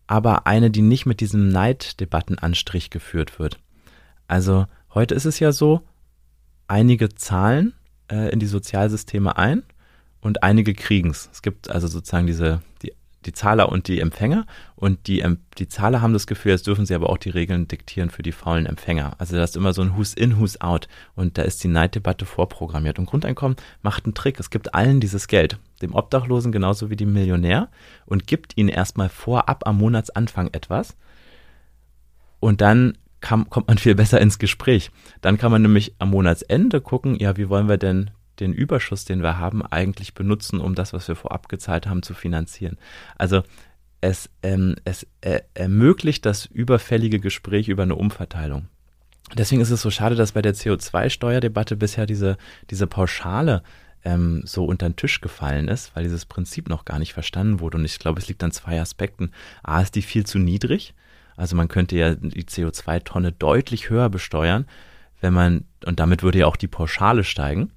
aber 0.08 0.48
eine, 0.48 0.72
die 0.72 0.82
nicht 0.82 1.06
mit 1.06 1.22
diesem 1.22 1.50
Neiddebattenanstrich 1.50 2.90
geführt 2.90 3.40
wird. 3.40 3.60
Also 4.28 4.66
heute 4.94 5.16
ist 5.16 5.26
es 5.26 5.40
ja 5.40 5.52
so, 5.52 5.82
einige 6.68 7.10
zahlen 7.10 7.74
äh, 8.10 8.32
in 8.32 8.40
die 8.40 8.48
Sozialsysteme 8.48 9.38
ein 9.38 9.64
und 10.22 10.44
einige 10.44 10.74
kriegen 10.74 11.10
es. 11.10 11.30
Es 11.32 11.42
gibt 11.42 11.70
also 11.70 11.88
sozusagen 11.88 12.28
diese, 12.28 12.62
die 12.82 12.94
die 13.26 13.34
Zahler 13.34 13.70
und 13.70 13.88
die 13.88 14.00
Empfänger. 14.00 14.46
Und 14.76 15.08
die, 15.08 15.24
die 15.58 15.68
Zahler 15.68 16.02
haben 16.02 16.14
das 16.14 16.28
Gefühl, 16.28 16.52
jetzt 16.52 16.68
dürfen 16.68 16.86
sie 16.86 16.96
aber 16.96 17.10
auch 17.10 17.18
die 17.18 17.30
Regeln 17.30 17.68
diktieren 17.68 18.10
für 18.10 18.24
die 18.24 18.32
faulen 18.32 18.66
Empfänger. 18.66 19.14
Also 19.18 19.36
da 19.36 19.44
ist 19.44 19.56
immer 19.56 19.74
so 19.74 19.82
ein 19.82 19.96
Who's 19.96 20.14
in, 20.14 20.40
Who's 20.40 20.60
out. 20.62 20.88
Und 21.16 21.38
da 21.38 21.44
ist 21.44 21.64
die 21.64 21.68
Neiddebatte 21.68 22.26
vorprogrammiert. 22.26 23.00
Und 23.00 23.06
Grundeinkommen 23.06 23.58
macht 23.82 24.06
einen 24.06 24.14
Trick. 24.14 24.40
Es 24.40 24.50
gibt 24.50 24.74
allen 24.74 25.00
dieses 25.00 25.28
Geld. 25.28 25.58
Dem 25.82 25.94
Obdachlosen 25.94 26.52
genauso 26.52 26.90
wie 26.90 26.96
dem 26.96 27.14
Millionär. 27.14 27.70
Und 28.06 28.28
gibt 28.28 28.58
ihnen 28.58 28.70
erstmal 28.70 29.10
vorab 29.10 29.68
am 29.68 29.78
Monatsanfang 29.78 30.50
etwas. 30.52 30.96
Und 32.40 32.62
dann 32.62 32.98
kann, 33.20 33.50
kommt 33.50 33.68
man 33.68 33.78
viel 33.78 33.96
besser 33.96 34.20
ins 34.20 34.40
Gespräch. 34.40 34.92
Dann 35.22 35.38
kann 35.38 35.52
man 35.52 35.62
nämlich 35.62 35.94
am 36.00 36.10
Monatsende 36.10 36.82
gucken, 36.82 37.16
ja, 37.20 37.38
wie 37.38 37.50
wollen 37.50 37.70
wir 37.70 37.78
denn 37.78 38.10
den 38.40 38.54
Überschuss, 38.54 39.06
den 39.06 39.22
wir 39.22 39.38
haben, 39.38 39.66
eigentlich 39.66 40.14
benutzen, 40.14 40.60
um 40.60 40.76
das, 40.76 40.94
was 40.94 41.08
wir 41.08 41.16
vorab 41.16 41.50
gezahlt 41.50 41.88
haben, 41.88 42.04
zu 42.04 42.14
finanzieren. 42.14 42.78
Also 43.18 43.44
es, 44.02 44.30
ähm, 44.42 44.76
es 44.84 45.06
äh, 45.22 45.42
ermöglicht 45.54 46.26
das 46.26 46.46
überfällige 46.48 47.20
Gespräch 47.20 47.70
über 47.70 47.84
eine 47.84 47.96
Umverteilung. 47.96 48.68
Deswegen 49.36 49.62
ist 49.62 49.70
es 49.70 49.82
so 49.82 49.92
schade, 49.92 50.16
dass 50.16 50.34
bei 50.34 50.42
der 50.42 50.56
CO2-Steuerdebatte 50.56 51.76
bisher 51.76 52.06
diese, 52.06 52.38
diese 52.70 52.88
Pauschale 52.88 53.64
ähm, 54.04 54.42
so 54.44 54.66
unter 54.66 54.90
den 54.90 54.96
Tisch 54.96 55.22
gefallen 55.22 55.68
ist, 55.68 55.96
weil 55.96 56.04
dieses 56.04 56.26
Prinzip 56.26 56.68
noch 56.68 56.84
gar 56.84 57.00
nicht 57.00 57.14
verstanden 57.14 57.60
wurde. 57.60 57.78
Und 57.78 57.86
ich 57.86 58.00
glaube, 58.00 58.20
es 58.20 58.28
liegt 58.28 58.44
an 58.44 58.52
zwei 58.52 58.82
Aspekten. 58.82 59.32
A, 59.64 59.82
ist 59.82 59.96
die 59.96 60.02
viel 60.02 60.26
zu 60.26 60.40
niedrig. 60.40 60.94
Also 61.38 61.56
man 61.56 61.68
könnte 61.68 61.96
ja 61.96 62.16
die 62.16 62.44
CO2-Tonne 62.44 63.32
deutlich 63.32 63.90
höher 63.90 64.10
besteuern, 64.10 64.66
wenn 65.22 65.34
man, 65.34 65.66
und 65.86 66.00
damit 66.00 66.24
würde 66.24 66.40
ja 66.40 66.48
auch 66.48 66.58
die 66.58 66.68
Pauschale 66.68 67.24
steigen 67.24 67.72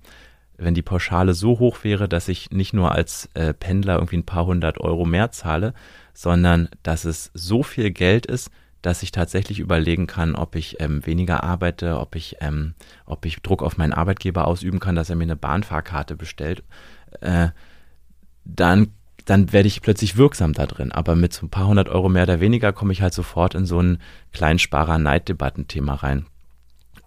wenn 0.57 0.75
die 0.75 0.83
Pauschale 0.83 1.35
so 1.35 1.59
hoch 1.59 1.83
wäre, 1.83 2.09
dass 2.09 2.29
ich 2.29 2.51
nicht 2.51 2.73
nur 2.73 2.93
als 2.93 3.29
äh, 3.35 3.53
Pendler 3.55 3.95
irgendwie 3.95 4.19
ein 4.19 4.27
paar 4.27 4.47
hundert 4.47 4.79
Euro 4.81 5.05
mehr 5.05 5.33
zahle, 5.33 5.75
sondern 6.13 6.69
dass 6.83 7.05
es 7.05 7.31
so 7.35 7.63
viel 7.63 7.91
Geld 7.91 8.27
ist, 8.27 8.51
dass 8.83 9.03
ich 9.03 9.13
tatsächlich 9.13 9.61
überlegen 9.61 10.07
kann, 10.07 10.35
ob 10.35 10.57
ich 10.57 10.81
ähm, 10.81 11.05
weniger 11.07 11.43
arbeite, 11.43 11.99
ob 11.99 12.15
ich, 12.17 12.37
ähm, 12.41 12.75
ob 13.07 13.25
ich 13.25 13.41
Druck 13.41 13.63
auf 13.63 13.79
meinen 13.79 13.95
Arbeitgeber 13.95 14.47
ausüben 14.47 14.79
kann, 14.79 14.95
dass 14.95 15.11
er 15.11 15.17
mir 15.17 15.25
eine 15.25 15.37
Bahnfahrkarte 15.37 16.17
bestellt, 16.17 16.63
äh, 17.21 17.49
dann, 18.45 18.89
dann 19.25 19.53
werde 19.53 19.69
ich 19.69 19.81
plötzlich 19.81 20.19
wirksam 20.19 20.53
da 20.53 20.67
drin. 20.67 20.93
Aber 20.93 21.17
mit 21.17 21.33
so 21.33 21.47
ein 21.47 21.51
paar 21.51 21.67
hundert 21.67 21.89
Euro 21.89 22.11
mehr 22.11 22.25
oder 22.25 22.41
weniger 22.41 22.75
komme 22.75 22.93
ich 22.93 23.01
halt 23.01 23.15
sofort 23.15 23.55
in 23.55 23.65
so 23.65 23.81
ein 23.81 23.99
Kleinsparer-Neiddebattenthema 24.35 25.95
rein. 25.95 26.27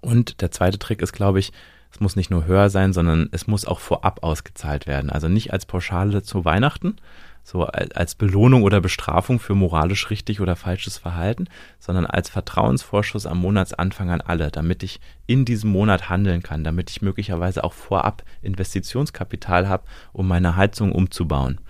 Und 0.02 0.42
der 0.42 0.50
zweite 0.50 0.80
Trick 0.80 1.04
ist, 1.04 1.14
glaube 1.14 1.40
ich, 1.40 1.54
es 1.92 2.00
muss 2.00 2.16
nicht 2.16 2.30
nur 2.30 2.46
höher 2.46 2.70
sein, 2.70 2.94
sondern 2.94 3.30
es 3.32 3.48
muss 3.48 3.66
auch 3.66 3.80
vorab 3.80 4.24
ausgezahlt 4.24 4.88
werden. 4.88 5.10
Also 5.10 5.28
nicht 5.28 5.54
als 5.54 5.66
Pauschale 5.66 6.22
zu 6.22 6.46
Weihnachten, 6.46 6.98
so 7.44 7.64
als 7.64 8.16
Belohnung 8.16 8.64
oder 8.64 8.82
Bestrafung 8.82 9.40
für 9.40 9.56
moralisch 9.56 10.10
richtig 10.10 10.42
oder 10.42 10.58
falsches 10.58 10.98
Verhalten, 10.98 11.48
sondern 11.80 12.06
als 12.06 12.30
Vertrauensvorschuss 12.30 13.26
am 13.26 13.40
Monatsanfang 13.40 14.10
an 14.10 14.20
alle, 14.20 14.52
damit 14.52 14.84
ich 14.84 15.00
in 15.28 15.46
diesem 15.46 15.70
Monat 15.70 16.10
handeln 16.10 16.44
kann, 16.44 16.66
damit 16.66 16.90
ich 16.90 17.02
möglicherweise 17.02 17.64
auch 17.64 17.72
vorab 17.72 18.24
Investitionskapital 18.42 19.70
habe, 19.70 19.86
um 20.12 20.28
meine 20.28 20.58
Heizung 20.58 20.92
umzubauen 20.92 21.62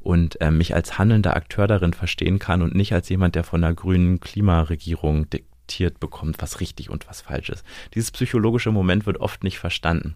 und 0.00 0.38
äh, 0.42 0.50
mich 0.50 0.74
als 0.74 0.98
handelnder 0.98 1.34
Akteur 1.34 1.66
darin 1.66 1.94
verstehen 1.94 2.38
kann 2.38 2.60
und 2.60 2.74
nicht 2.74 2.92
als 2.92 3.08
jemand, 3.08 3.34
der 3.34 3.44
von 3.44 3.62
der 3.62 3.72
grünen 3.72 4.20
Klimaregierung 4.20 5.30
diktiert 5.72 6.00
bekommt, 6.00 6.36
was 6.40 6.60
richtig 6.60 6.90
und 6.90 7.08
was 7.08 7.22
falsch 7.22 7.48
ist. 7.48 7.64
Dieses 7.94 8.10
psychologische 8.10 8.70
Moment 8.70 9.06
wird 9.06 9.18
oft 9.18 9.42
nicht 9.42 9.58
verstanden. 9.58 10.14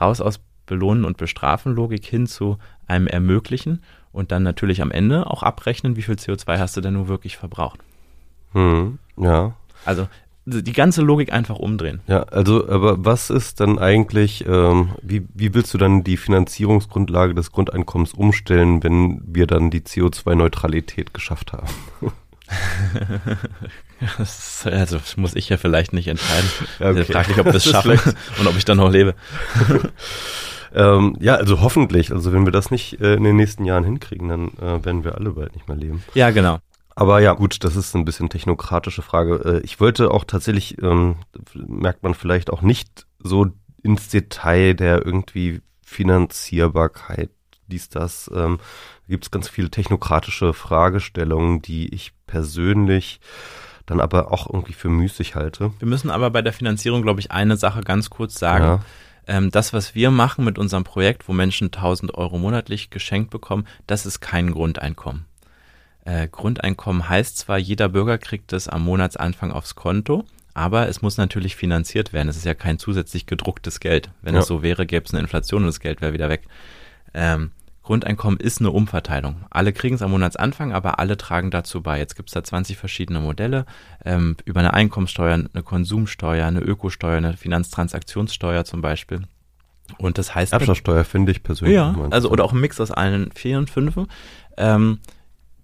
Raus 0.00 0.20
aus 0.20 0.40
Belohnen 0.66 1.04
und 1.04 1.16
Bestrafen 1.16 1.74
Logik 1.74 2.04
hin 2.04 2.26
zu 2.26 2.58
einem 2.86 3.06
Ermöglichen 3.06 3.82
und 4.12 4.30
dann 4.30 4.42
natürlich 4.42 4.82
am 4.82 4.90
Ende 4.90 5.26
auch 5.26 5.42
abrechnen, 5.42 5.96
wie 5.96 6.02
viel 6.02 6.16
CO2 6.16 6.58
hast 6.58 6.76
du 6.76 6.80
denn 6.80 6.94
nun 6.94 7.08
wirklich 7.08 7.36
verbraucht. 7.38 7.80
Hm, 8.52 8.98
ja. 9.16 9.54
Also 9.84 10.06
die 10.44 10.72
ganze 10.72 11.02
Logik 11.02 11.32
einfach 11.32 11.58
umdrehen. 11.58 12.00
Ja, 12.06 12.24
also 12.24 12.68
aber 12.68 13.04
was 13.04 13.30
ist 13.30 13.60
dann 13.60 13.78
eigentlich, 13.78 14.44
ähm, 14.46 14.90
wie, 15.02 15.26
wie 15.34 15.54
willst 15.54 15.72
du 15.72 15.78
dann 15.78 16.02
die 16.02 16.16
Finanzierungsgrundlage 16.16 17.34
des 17.34 17.52
Grundeinkommens 17.52 18.14
umstellen, 18.14 18.82
wenn 18.82 19.22
wir 19.24 19.46
dann 19.46 19.70
die 19.70 19.80
CO2-Neutralität 19.80 21.14
geschafft 21.14 21.52
haben? 21.52 21.68
das, 24.18 24.66
also 24.66 24.98
das 24.98 25.16
muss 25.16 25.34
ich 25.34 25.48
ja 25.48 25.56
vielleicht 25.56 25.92
nicht 25.92 26.08
entscheiden. 26.08 26.48
Okay. 26.78 27.04
Fraglich, 27.04 27.38
ob 27.38 27.46
wir 27.46 27.54
es 27.54 27.64
schaffen 27.64 27.98
und 28.38 28.46
ob 28.46 28.56
ich 28.56 28.64
dann 28.64 28.78
noch 28.78 28.90
lebe. 28.90 29.14
ähm, 30.74 31.16
ja, 31.20 31.36
also 31.36 31.60
hoffentlich. 31.60 32.12
Also 32.12 32.32
wenn 32.32 32.44
wir 32.44 32.52
das 32.52 32.70
nicht 32.70 33.00
äh, 33.00 33.14
in 33.14 33.24
den 33.24 33.36
nächsten 33.36 33.64
Jahren 33.64 33.84
hinkriegen, 33.84 34.28
dann 34.28 34.48
äh, 34.58 34.84
werden 34.84 35.04
wir 35.04 35.14
alle 35.14 35.30
bald 35.30 35.54
nicht 35.54 35.68
mehr 35.68 35.76
leben. 35.76 36.02
Ja, 36.14 36.30
genau. 36.30 36.58
Aber 36.94 37.20
ja, 37.20 37.32
gut, 37.34 37.62
das 37.64 37.76
ist 37.76 37.94
ein 37.94 38.04
bisschen 38.04 38.28
technokratische 38.28 39.02
Frage. 39.02 39.36
Äh, 39.44 39.60
ich 39.64 39.80
wollte 39.80 40.10
auch 40.10 40.24
tatsächlich, 40.24 40.82
ähm, 40.82 41.16
merkt 41.54 42.02
man 42.02 42.14
vielleicht 42.14 42.50
auch 42.50 42.62
nicht 42.62 43.06
so 43.18 43.46
ins 43.82 44.08
Detail 44.08 44.74
der 44.74 45.04
irgendwie 45.06 45.62
Finanzierbarkeit 45.82 47.30
dies, 47.70 47.88
das. 47.88 48.30
Ähm, 48.34 48.58
gibt 49.10 49.24
es 49.24 49.30
ganz 49.30 49.48
viele 49.48 49.70
technokratische 49.70 50.54
Fragestellungen, 50.54 51.60
die 51.60 51.94
ich 51.94 52.12
persönlich 52.26 53.20
dann 53.86 54.00
aber 54.00 54.32
auch 54.32 54.48
irgendwie 54.48 54.72
für 54.72 54.88
müßig 54.88 55.34
halte. 55.34 55.72
Wir 55.78 55.88
müssen 55.88 56.10
aber 56.10 56.30
bei 56.30 56.42
der 56.42 56.52
Finanzierung, 56.52 57.02
glaube 57.02 57.20
ich, 57.20 57.30
eine 57.30 57.56
Sache 57.56 57.80
ganz 57.82 58.08
kurz 58.08 58.38
sagen. 58.38 58.64
Ja. 58.64 58.80
Ähm, 59.26 59.50
das, 59.50 59.72
was 59.72 59.94
wir 59.94 60.10
machen 60.10 60.44
mit 60.44 60.58
unserem 60.58 60.84
Projekt, 60.84 61.28
wo 61.28 61.32
Menschen 61.32 61.66
1000 61.66 62.14
Euro 62.14 62.38
monatlich 62.38 62.90
geschenkt 62.90 63.30
bekommen, 63.30 63.66
das 63.86 64.06
ist 64.06 64.20
kein 64.20 64.52
Grundeinkommen. 64.52 65.26
Äh, 66.04 66.28
Grundeinkommen 66.28 67.08
heißt 67.08 67.36
zwar, 67.38 67.58
jeder 67.58 67.88
Bürger 67.88 68.18
kriegt 68.18 68.52
es 68.52 68.68
am 68.68 68.84
Monatsanfang 68.84 69.52
aufs 69.52 69.74
Konto, 69.74 70.24
aber 70.54 70.88
es 70.88 71.02
muss 71.02 71.16
natürlich 71.16 71.56
finanziert 71.56 72.12
werden. 72.12 72.28
Es 72.28 72.36
ist 72.36 72.46
ja 72.46 72.54
kein 72.54 72.78
zusätzlich 72.78 73.26
gedrucktes 73.26 73.80
Geld. 73.80 74.10
Wenn 74.22 74.34
ja. 74.34 74.40
es 74.40 74.46
so 74.46 74.62
wäre, 74.62 74.86
gäbe 74.86 75.04
es 75.04 75.12
eine 75.12 75.20
Inflation 75.20 75.62
und 75.62 75.68
das 75.68 75.80
Geld 75.80 76.00
wäre 76.00 76.12
wieder 76.12 76.28
weg. 76.28 76.42
Ähm, 77.12 77.50
Grundeinkommen 77.90 78.38
ist 78.38 78.60
eine 78.60 78.70
Umverteilung. 78.70 79.46
Alle 79.50 79.72
kriegen 79.72 79.96
es 79.96 80.02
am 80.02 80.12
Monatsanfang, 80.12 80.72
aber 80.72 81.00
alle 81.00 81.16
tragen 81.16 81.50
dazu 81.50 81.82
bei. 81.82 81.98
Jetzt 81.98 82.14
gibt 82.14 82.28
es 82.28 82.34
da 82.34 82.44
20 82.44 82.76
verschiedene 82.76 83.18
Modelle 83.18 83.66
ähm, 84.04 84.36
über 84.44 84.60
eine 84.60 84.74
Einkommenssteuer, 84.74 85.34
eine 85.34 85.62
Konsumsteuer, 85.64 86.46
eine 86.46 86.60
Ökosteuer, 86.60 87.16
eine 87.16 87.36
Finanztransaktionssteuer 87.36 88.64
zum 88.64 88.80
Beispiel. 88.80 89.22
Und 89.98 90.18
das 90.18 90.36
heißt. 90.36 90.52
Erbschaftssteuer 90.52 91.02
finde 91.02 91.32
ich 91.32 91.42
persönlich. 91.42 91.74
Ja, 91.74 91.96
also 92.10 92.30
oder 92.30 92.44
auch 92.44 92.52
ein 92.52 92.60
Mix 92.60 92.80
aus 92.80 92.92
allen 92.92 93.32
vier 93.32 93.58
und 93.58 93.68
fünf. 93.68 93.98
Ähm, 94.56 95.00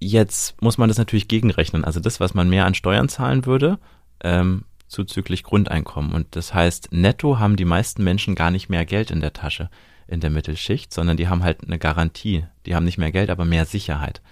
jetzt 0.01 0.61
muss 0.61 0.79
man 0.79 0.89
das 0.89 0.99
natürlich 0.99 1.29
gegenrechnen. 1.29 1.85
Also 1.85 2.01
das, 2.01 2.19
was 2.19 2.35
man 2.35 2.51
mehr 2.51 2.67
an 2.67 2.75
Steuern 2.75 3.09
zahlen 3.09 3.47
würde, 3.47 3.79
ähm, 4.25 4.65
zuzüglich 4.89 5.45
Grundeinkommen. 5.45 6.11
Und 6.11 6.35
das 6.35 6.53
heißt, 6.53 6.89
netto 6.91 7.39
haben 7.39 7.55
die 7.55 7.65
meisten 7.65 8.03
Menschen 8.03 8.35
gar 8.35 8.51
nicht 8.51 8.69
mehr 8.69 8.85
Geld 8.85 9.13
in 9.13 9.21
der 9.21 9.33
Tasche 9.33 9.71
in 10.09 10.21
der 10.21 10.31
Mittelschicht, 10.31 10.93
sondern 10.93 11.17
die 11.17 11.29
haben 11.29 11.43
halt 11.43 11.65
eine 11.65 11.79
Garantie. 11.79 12.45
Die 12.65 12.75
haben 12.75 12.85
nicht 12.85 12.99
mehr 12.99 13.13
Geld, 13.13 13.31
aber 13.31 13.45
mehr 13.45 13.67
Sicherheit. 13.67 14.23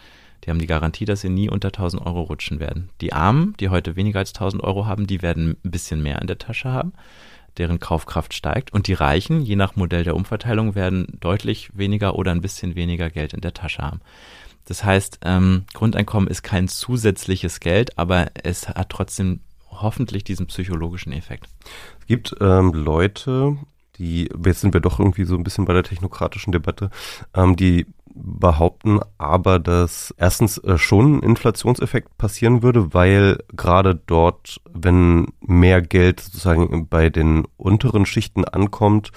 Die 0.44 0.50
haben 0.50 0.58
die 0.58 0.66
Garantie, 0.66 1.04
dass 1.04 1.22
sie 1.22 1.30
nie 1.30 1.48
unter 1.48 1.68
1000 1.68 2.04
Euro 2.04 2.22
rutschen 2.22 2.60
werden. 2.60 2.90
Die 3.00 3.12
Armen, 3.12 3.54
die 3.60 3.70
heute 3.70 3.96
weniger 3.96 4.18
als 4.18 4.34
1000 4.34 4.62
Euro 4.62 4.86
haben, 4.86 5.06
die 5.06 5.22
werden 5.22 5.56
ein 5.64 5.70
bisschen 5.70 6.02
mehr 6.02 6.20
in 6.20 6.26
der 6.26 6.38
Tasche 6.38 6.70
haben, 6.70 6.92
deren 7.56 7.80
Kaufkraft 7.80 8.34
steigt. 8.34 8.72
Und 8.72 8.86
die 8.86 8.92
Reichen, 8.92 9.42
je 9.42 9.56
nach 9.56 9.76
Modell 9.76 10.04
der 10.04 10.16
Umverteilung, 10.16 10.74
werden 10.74 11.06
deutlich 11.20 11.70
weniger 11.76 12.16
oder 12.16 12.32
ein 12.32 12.42
bisschen 12.42 12.74
weniger 12.74 13.08
Geld 13.10 13.32
in 13.32 13.40
der 13.40 13.54
Tasche 13.54 13.82
haben. 13.82 14.00
Das 14.66 14.84
heißt, 14.84 15.20
ähm, 15.24 15.64
Grundeinkommen 15.72 16.28
ist 16.28 16.42
kein 16.42 16.68
zusätzliches 16.68 17.60
Geld, 17.60 17.98
aber 17.98 18.28
es 18.42 18.68
hat 18.68 18.90
trotzdem 18.90 19.40
hoffentlich 19.70 20.24
diesen 20.24 20.46
psychologischen 20.46 21.12
Effekt. 21.12 21.48
Es 22.00 22.06
gibt 22.06 22.34
ähm, 22.40 22.72
Leute, 22.72 23.56
die, 23.98 24.28
jetzt 24.44 24.60
sind 24.60 24.74
wir 24.74 24.80
doch 24.80 24.98
irgendwie 24.98 25.24
so 25.24 25.36
ein 25.36 25.44
bisschen 25.44 25.64
bei 25.64 25.72
der 25.72 25.82
technokratischen 25.82 26.52
Debatte, 26.52 26.90
ähm, 27.34 27.56
die 27.56 27.86
behaupten 28.14 29.00
aber, 29.18 29.58
dass 29.58 30.14
erstens 30.16 30.58
äh, 30.58 30.78
schon 30.78 31.16
ein 31.16 31.22
Inflationseffekt 31.22 32.16
passieren 32.16 32.62
würde, 32.62 32.94
weil 32.94 33.38
gerade 33.52 34.00
dort, 34.06 34.60
wenn 34.72 35.26
mehr 35.40 35.82
Geld 35.82 36.20
sozusagen 36.20 36.88
bei 36.88 37.10
den 37.10 37.44
unteren 37.56 38.06
Schichten 38.06 38.44
ankommt, 38.44 39.10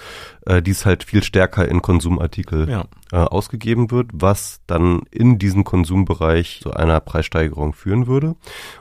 äh, 0.46 0.60
dies 0.60 0.84
halt 0.84 1.04
viel 1.04 1.22
stärker 1.22 1.68
in 1.68 1.80
Konsumartikel 1.80 2.68
ja. 2.68 2.84
äh, 3.12 3.18
ausgegeben 3.18 3.92
wird, 3.92 4.10
was 4.12 4.62
dann 4.66 5.02
in 5.12 5.38
diesem 5.38 5.62
Konsumbereich 5.62 6.60
zu 6.62 6.72
einer 6.72 6.98
Preissteigerung 6.98 7.74
führen 7.74 8.08
würde. 8.08 8.34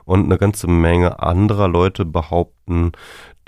Und 0.04 0.26
eine 0.26 0.40
ganze 0.40 0.68
Menge 0.68 1.20
anderer 1.22 1.68
Leute 1.68 2.06
behaupten, 2.06 2.94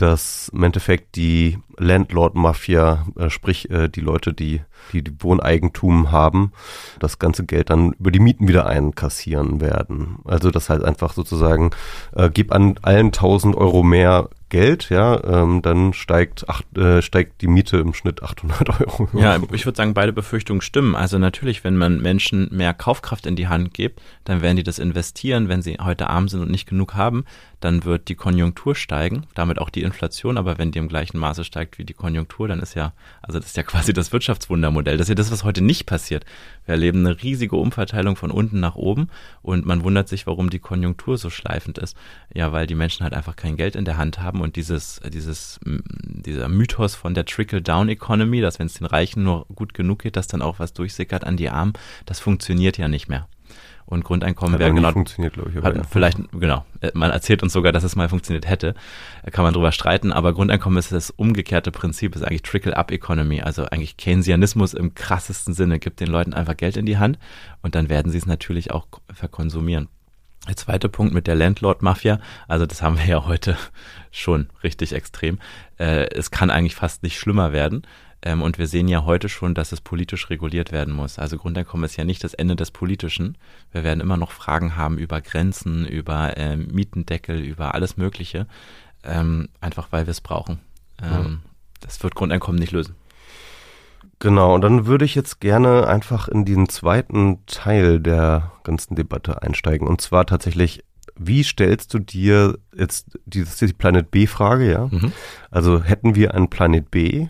dass 0.02 0.50
im 0.54 0.64
Endeffekt 0.64 1.16
die 1.16 1.58
Landlord-Mafia, 1.78 3.06
äh, 3.18 3.30
sprich 3.30 3.70
äh, 3.70 3.90
die 3.90 4.02
Leute, 4.02 4.34
die, 4.34 4.62
die 4.94 5.04
die 5.04 5.14
Wohneigentum 5.20 6.12
haben, 6.12 6.52
das 7.00 7.20
ganze 7.20 7.46
Geld 7.46 7.70
dann 7.70 7.94
über 7.94 8.12
die 8.12 8.20
Mieten 8.20 8.48
wieder 8.48 8.66
einkassieren 8.66 9.62
werden. 9.62 10.20
Also 10.26 10.52
das 10.52 10.70
heißt 10.70 10.84
einfach 10.84 11.14
sozusagen, 11.14 11.72
äh, 12.16 12.30
gib 12.34 12.52
an 12.52 12.76
allen 12.82 13.08
1000 13.08 13.56
Euro 13.56 13.84
mehr 13.84 14.30
Geld, 14.50 14.90
ja, 14.90 15.24
ähm, 15.24 15.62
dann 15.62 15.94
steigt, 15.94 16.50
acht, 16.50 16.66
äh, 16.76 17.04
steigt 17.04 17.42
die 17.42 17.48
Miete 17.48 17.78
im 17.78 17.94
Schnitt 17.94 18.24
800 18.24 18.82
Euro. 18.82 19.08
Ja, 19.14 19.40
ich 19.52 19.66
würde 19.66 19.76
sagen, 19.76 19.94
beide 19.94 20.12
Befürchtungen 20.12 20.62
stimmen. 20.62 20.96
Also 20.96 21.20
natürlich, 21.20 21.64
wenn 21.64 21.78
man 21.78 22.02
Menschen 22.02 22.50
mehr 22.52 22.74
Kaufkraft 22.74 23.28
in 23.28 23.36
die 23.36 23.48
Hand 23.48 23.76
gibt, 23.76 24.02
dann 24.24 24.42
werden 24.42 24.58
die 24.58 24.64
das 24.64 24.80
investieren. 24.80 25.50
Wenn 25.50 25.62
sie 25.62 25.78
heute 25.80 26.10
arm 26.10 26.28
sind 26.28 26.42
und 26.42 26.50
nicht 26.50 26.68
genug 26.68 26.96
haben, 26.96 27.26
dann 27.60 27.84
wird 27.84 28.08
die 28.08 28.16
Konjunktur 28.16 28.76
steigen, 28.76 29.26
damit 29.36 29.60
auch 29.60 29.70
die 29.70 29.82
Inflation. 29.82 30.38
Aber 30.38 30.58
wenn 30.58 30.72
die 30.72 30.80
im 30.80 30.88
gleichen 30.88 31.18
Maße 31.18 31.44
steigt 31.44 31.78
wie 31.78 31.86
die 31.86 31.94
Konjunktur, 31.94 32.48
dann 32.48 32.60
ist 32.60 32.74
ja, 32.74 32.94
also 33.22 33.40
das 33.40 33.50
ist 33.50 33.58
ja 33.58 33.64
quasi 33.64 33.94
das 33.94 34.14
Wirtschaftswundermodell. 34.14 34.98
Das 34.98 35.06
ist 35.06 35.10
ja 35.10 35.16
das, 35.16 35.32
was 35.32 35.44
heute 35.44 35.62
nicht 35.62 35.86
passiert. 35.86 36.26
Wir 36.66 36.74
erleben 36.74 37.06
eine 37.06 37.22
riesige 37.22 37.56
Umverteilung 37.58 38.16
von 38.16 38.32
unten 38.32 38.60
nach 38.60 38.76
oben 38.76 39.10
und 39.42 39.66
man 39.66 39.84
wundert 39.84 40.08
sich, 40.08 40.28
warum 40.28 40.50
die 40.50 40.60
Konjunktur 40.60 41.18
so 41.18 41.30
schleifend 41.30 41.78
ist. 41.78 41.98
Ja, 42.34 42.52
weil 42.52 42.68
die 42.68 42.76
Menschen 42.76 43.04
halt 43.04 43.14
einfach 43.14 43.36
kein 43.36 43.58
Geld 43.58 43.76
in 43.76 43.86
der 43.86 43.98
Hand 43.98 44.22
haben 44.22 44.42
und 44.42 44.56
dieses, 44.56 45.02
dieses, 45.10 45.60
dieser 45.66 46.48
Mythos 46.48 46.96
von 46.96 47.14
der 47.14 47.26
Trickle-Down-Economy, 47.26 48.42
dass 48.42 48.60
wenn 48.60 48.68
es 48.68 48.76
den 48.76 48.88
Reichen 48.88 49.24
nur 49.24 49.46
gut 49.54 49.74
genug 49.74 50.04
geht, 50.04 50.16
dass 50.16 50.28
dann 50.28 50.42
auch 50.42 50.60
was 50.60 50.74
durchsickert 50.74 51.24
an 51.26 51.38
die 51.38 51.50
Armen, 51.50 51.74
das 52.06 52.20
funktioniert 52.20 52.78
ja 52.78 52.88
nicht 52.88 53.10
mehr. 53.10 53.28
Und 53.90 54.04
Grundeinkommen 54.04 54.60
wäre 54.60 54.72
genau. 54.72 54.92
funktioniert, 54.92 55.34
glaube 55.34 55.50
ich. 55.50 55.64
Hat 55.64 55.76
ja. 55.76 55.82
Vielleicht, 55.90 56.20
genau. 56.32 56.64
Äh, 56.80 56.92
man 56.94 57.10
erzählt 57.10 57.42
uns 57.42 57.54
sogar, 57.54 57.72
dass 57.72 57.84
es 57.84 57.96
mal 57.96 58.08
funktioniert 58.08 58.48
hätte. 58.48 58.76
Da 59.24 59.32
kann 59.32 59.44
man 59.44 59.52
drüber 59.52 59.72
streiten. 59.72 60.14
Aber 60.14 60.32
Grundeinkommen 60.32 60.78
ist 60.78 60.92
das 60.92 61.10
umgekehrte 61.10 61.72
Prinzip, 61.72 62.16
ist 62.16 62.22
eigentlich 62.22 62.44
Trickle-Up-Economy. 62.44 63.42
Also 63.42 63.66
eigentlich 63.66 63.98
Keynesianismus 63.98 64.76
im 64.76 64.94
krassesten 64.94 65.56
Sinne. 65.56 65.80
Gibt 65.80 66.02
den 66.02 66.08
Leuten 66.08 66.36
einfach 66.36 66.56
Geld 66.56 66.78
in 66.78 66.86
die 66.86 67.00
Hand 67.00 67.18
und 67.64 67.74
dann 67.74 67.90
werden 67.90 68.12
sie 68.12 68.20
es 68.20 68.28
natürlich 68.28 68.70
auch 68.70 68.86
verkonsumieren. 69.12 69.88
Der 70.48 70.56
zweite 70.56 70.88
Punkt 70.88 71.14
mit 71.14 71.26
der 71.26 71.36
Landlord-Mafia, 71.36 72.20
also 72.48 72.68
das 72.68 72.84
haben 72.84 72.98
wir 72.98 73.06
ja 73.06 73.26
heute 73.26 73.58
schon 74.12 74.50
richtig 74.64 74.94
extrem. 74.94 75.40
Äh, 75.80 76.14
es 76.14 76.30
kann 76.30 76.52
eigentlich 76.52 76.76
fast 76.76 77.02
nicht 77.02 77.18
schlimmer 77.18 77.54
werden. 77.54 77.82
Ähm, 78.22 78.42
und 78.42 78.58
wir 78.58 78.68
sehen 78.68 78.88
ja 78.88 79.06
heute 79.06 79.30
schon, 79.30 79.56
dass 79.56 79.72
es 79.72 79.82
politisch 79.82 80.30
reguliert 80.30 80.72
werden 80.72 80.94
muss. 80.94 81.20
Also 81.20 81.38
Grundeinkommen 81.38 81.86
ist 81.86 81.96
ja 81.96 82.04
nicht 82.04 82.24
das 82.24 82.34
Ende 82.34 82.56
des 82.56 82.72
Politischen. 82.72 83.38
Wir 83.72 83.84
werden 83.84 84.02
immer 84.02 84.18
noch 84.18 84.32
Fragen 84.32 84.76
haben 84.76 84.98
über 84.98 85.22
Grenzen, 85.22 85.86
über 85.86 86.38
äh, 86.38 86.58
Mietendeckel, 86.58 87.40
über 87.40 87.74
alles 87.76 87.98
Mögliche, 87.98 88.48
ähm, 89.04 89.50
einfach 89.62 89.88
weil 89.92 90.06
wir 90.06 90.12
es 90.12 90.22
brauchen. 90.22 90.60
Ähm, 91.02 91.40
das 91.80 92.04
wird 92.04 92.16
Grundeinkommen 92.16 92.60
nicht 92.60 92.74
lösen. 92.74 92.96
Genau, 94.20 94.54
und 94.54 94.62
dann 94.62 94.86
würde 94.86 95.06
ich 95.06 95.16
jetzt 95.16 95.40
gerne 95.40 95.88
einfach 95.88 96.28
in 96.28 96.44
diesen 96.44 96.68
zweiten 96.68 97.46
Teil 97.46 98.02
der 98.02 98.52
ganzen 98.64 98.96
Debatte 98.96 99.42
einsteigen. 99.42 99.88
Und 99.88 100.02
zwar 100.02 100.26
tatsächlich, 100.26 100.84
wie 101.16 101.42
stellst 101.42 101.94
du 101.94 102.00
dir 102.00 102.58
jetzt, 102.76 103.18
die, 103.26 103.40
das 103.40 103.62
ist 103.62 103.62
die 103.62 103.74
Planet 103.74 104.12
B-Frage, 104.12 104.70
ja? 104.70 104.88
Mhm. 104.92 105.14
Also 105.50 105.82
hätten 105.82 106.16
wir 106.16 106.34
einen 106.34 106.50
Planet 106.50 106.92
B, 106.92 107.30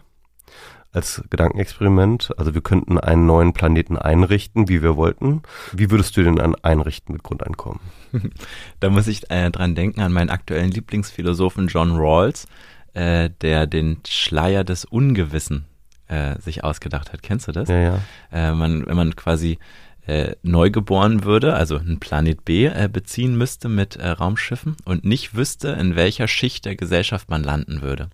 als 0.92 1.24
Gedankenexperiment. 1.30 2.32
Also 2.38 2.54
wir 2.54 2.62
könnten 2.62 3.00
einen 3.00 3.26
neuen 3.26 3.54
Planeten 3.54 3.98
einrichten, 3.98 4.70
wie 4.70 4.82
wir 4.82 4.96
wollten. 4.96 5.44
Wie 5.72 5.92
würdest 5.92 6.18
du 6.18 6.24
den 6.24 6.40
einrichten 6.40 7.14
mit 7.14 7.24
Grundeinkommen? 7.24 7.80
da 8.80 8.90
muss 8.90 9.08
ich 9.08 9.30
äh, 9.30 9.52
dran 9.52 9.76
denken 9.76 10.02
an 10.02 10.12
meinen 10.12 10.30
aktuellen 10.30 10.72
Lieblingsphilosophen 10.72 11.68
John 11.68 11.96
Rawls, 11.96 12.48
äh, 12.94 13.30
der 13.42 13.68
den 13.68 13.98
Schleier 14.08 14.64
des 14.64 14.86
Ungewissen 14.86 15.66
äh, 16.08 16.40
sich 16.40 16.64
ausgedacht 16.64 17.14
hat. 17.14 17.22
Kennst 17.22 17.48
du 17.48 17.52
das? 17.52 17.70
Ja, 17.70 17.80
ja. 17.80 18.00
Äh, 18.32 18.54
man, 18.54 18.86
wenn 18.88 18.96
man 18.96 19.16
quasi 19.16 19.60
äh, 20.08 20.36
neu 20.42 20.72
geboren 20.72 21.24
würde, 21.24 21.54
also 21.54 21.78
einen 21.78 22.00
Planet 22.00 22.44
B 22.46 22.66
äh, 22.66 22.90
beziehen 22.92 23.38
müsste 23.38 23.70
mit 23.70 23.96
äh, 23.96 24.08
Raumschiffen 24.08 24.76
und 24.86 25.06
nicht 25.06 25.36
wüsste, 25.36 25.70
in 25.70 25.96
welcher 25.96 26.28
Schicht 26.28 26.66
der 26.66 26.76
Gesellschaft 26.76 27.30
man 27.30 27.44
landen 27.44 27.84
würde 27.84 28.10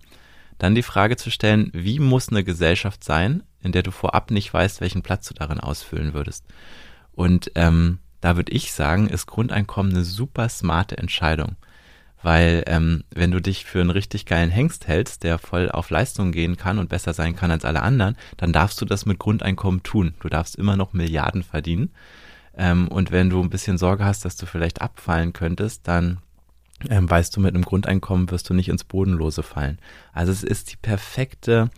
dann 0.58 0.74
die 0.74 0.82
Frage 0.82 1.16
zu 1.16 1.30
stellen, 1.30 1.70
wie 1.72 1.98
muss 1.98 2.28
eine 2.28 2.44
Gesellschaft 2.44 3.04
sein, 3.04 3.42
in 3.60 3.72
der 3.72 3.82
du 3.82 3.90
vorab 3.90 4.30
nicht 4.30 4.52
weißt, 4.52 4.80
welchen 4.80 5.02
Platz 5.02 5.28
du 5.28 5.34
darin 5.34 5.60
ausfüllen 5.60 6.14
würdest. 6.14 6.44
Und 7.12 7.50
ähm, 7.54 7.98
da 8.20 8.36
würde 8.36 8.52
ich 8.52 8.72
sagen, 8.72 9.08
ist 9.08 9.26
Grundeinkommen 9.26 9.92
eine 9.92 10.04
super 10.04 10.48
smarte 10.48 10.98
Entscheidung. 10.98 11.56
Weil 12.22 12.64
ähm, 12.66 13.04
wenn 13.14 13.30
du 13.30 13.40
dich 13.40 13.64
für 13.64 13.80
einen 13.80 13.90
richtig 13.90 14.26
geilen 14.26 14.50
Hengst 14.50 14.88
hältst, 14.88 15.22
der 15.22 15.38
voll 15.38 15.70
auf 15.70 15.90
Leistung 15.90 16.32
gehen 16.32 16.56
kann 16.56 16.78
und 16.78 16.88
besser 16.88 17.12
sein 17.12 17.36
kann 17.36 17.50
als 17.50 17.64
alle 17.64 17.82
anderen, 17.82 18.16
dann 18.36 18.52
darfst 18.52 18.80
du 18.80 18.84
das 18.84 19.06
mit 19.06 19.18
Grundeinkommen 19.18 19.82
tun. 19.82 20.14
Du 20.20 20.28
darfst 20.28 20.56
immer 20.56 20.76
noch 20.76 20.92
Milliarden 20.92 21.42
verdienen. 21.42 21.90
Ähm, 22.56 22.88
und 22.88 23.12
wenn 23.12 23.30
du 23.30 23.40
ein 23.40 23.50
bisschen 23.50 23.78
Sorge 23.78 24.04
hast, 24.04 24.24
dass 24.24 24.36
du 24.36 24.46
vielleicht 24.46 24.80
abfallen 24.80 25.34
könntest, 25.34 25.86
dann 25.86 26.18
ähm, 26.88 27.08
weißt 27.08 27.36
du, 27.36 27.40
mit 27.40 27.54
einem 27.54 27.64
Grundeinkommen 27.64 28.30
wirst 28.30 28.48
du 28.50 28.54
nicht 28.54 28.68
ins 28.68 28.84
Bodenlose 28.84 29.42
fallen. 29.42 29.78
Also 30.12 30.32
es 30.32 30.42
ist 30.42 30.72
die 30.72 30.76
perfekte, 30.76 31.70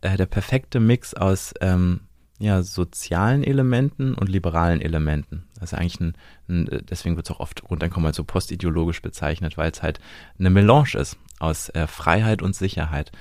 äh, 0.00 0.16
der 0.16 0.26
perfekte 0.26 0.80
Mix 0.80 1.14
aus 1.14 1.52
ähm, 1.60 2.00
ja, 2.38 2.62
sozialen 2.62 3.42
Elementen 3.42 4.14
und 4.14 4.28
liberalen 4.28 4.80
Elementen. 4.80 5.44
Das 5.54 5.72
ist 5.72 5.78
eigentlich 5.78 6.00
ein, 6.00 6.14
ein 6.48 6.84
deswegen 6.88 7.16
wird 7.16 7.28
es 7.28 7.34
auch 7.34 7.40
oft 7.40 7.62
Grundeinkommen 7.62 8.06
als 8.06 8.16
so 8.16 8.24
postideologisch 8.24 9.00
bezeichnet, 9.00 9.56
weil 9.56 9.70
es 9.70 9.82
halt 9.82 10.00
eine 10.38 10.50
Melange 10.50 10.94
ist 10.94 11.16
aus 11.38 11.70
äh, 11.70 11.86
Freiheit 11.86 12.42
und 12.42 12.54
Sicherheit. 12.54 13.12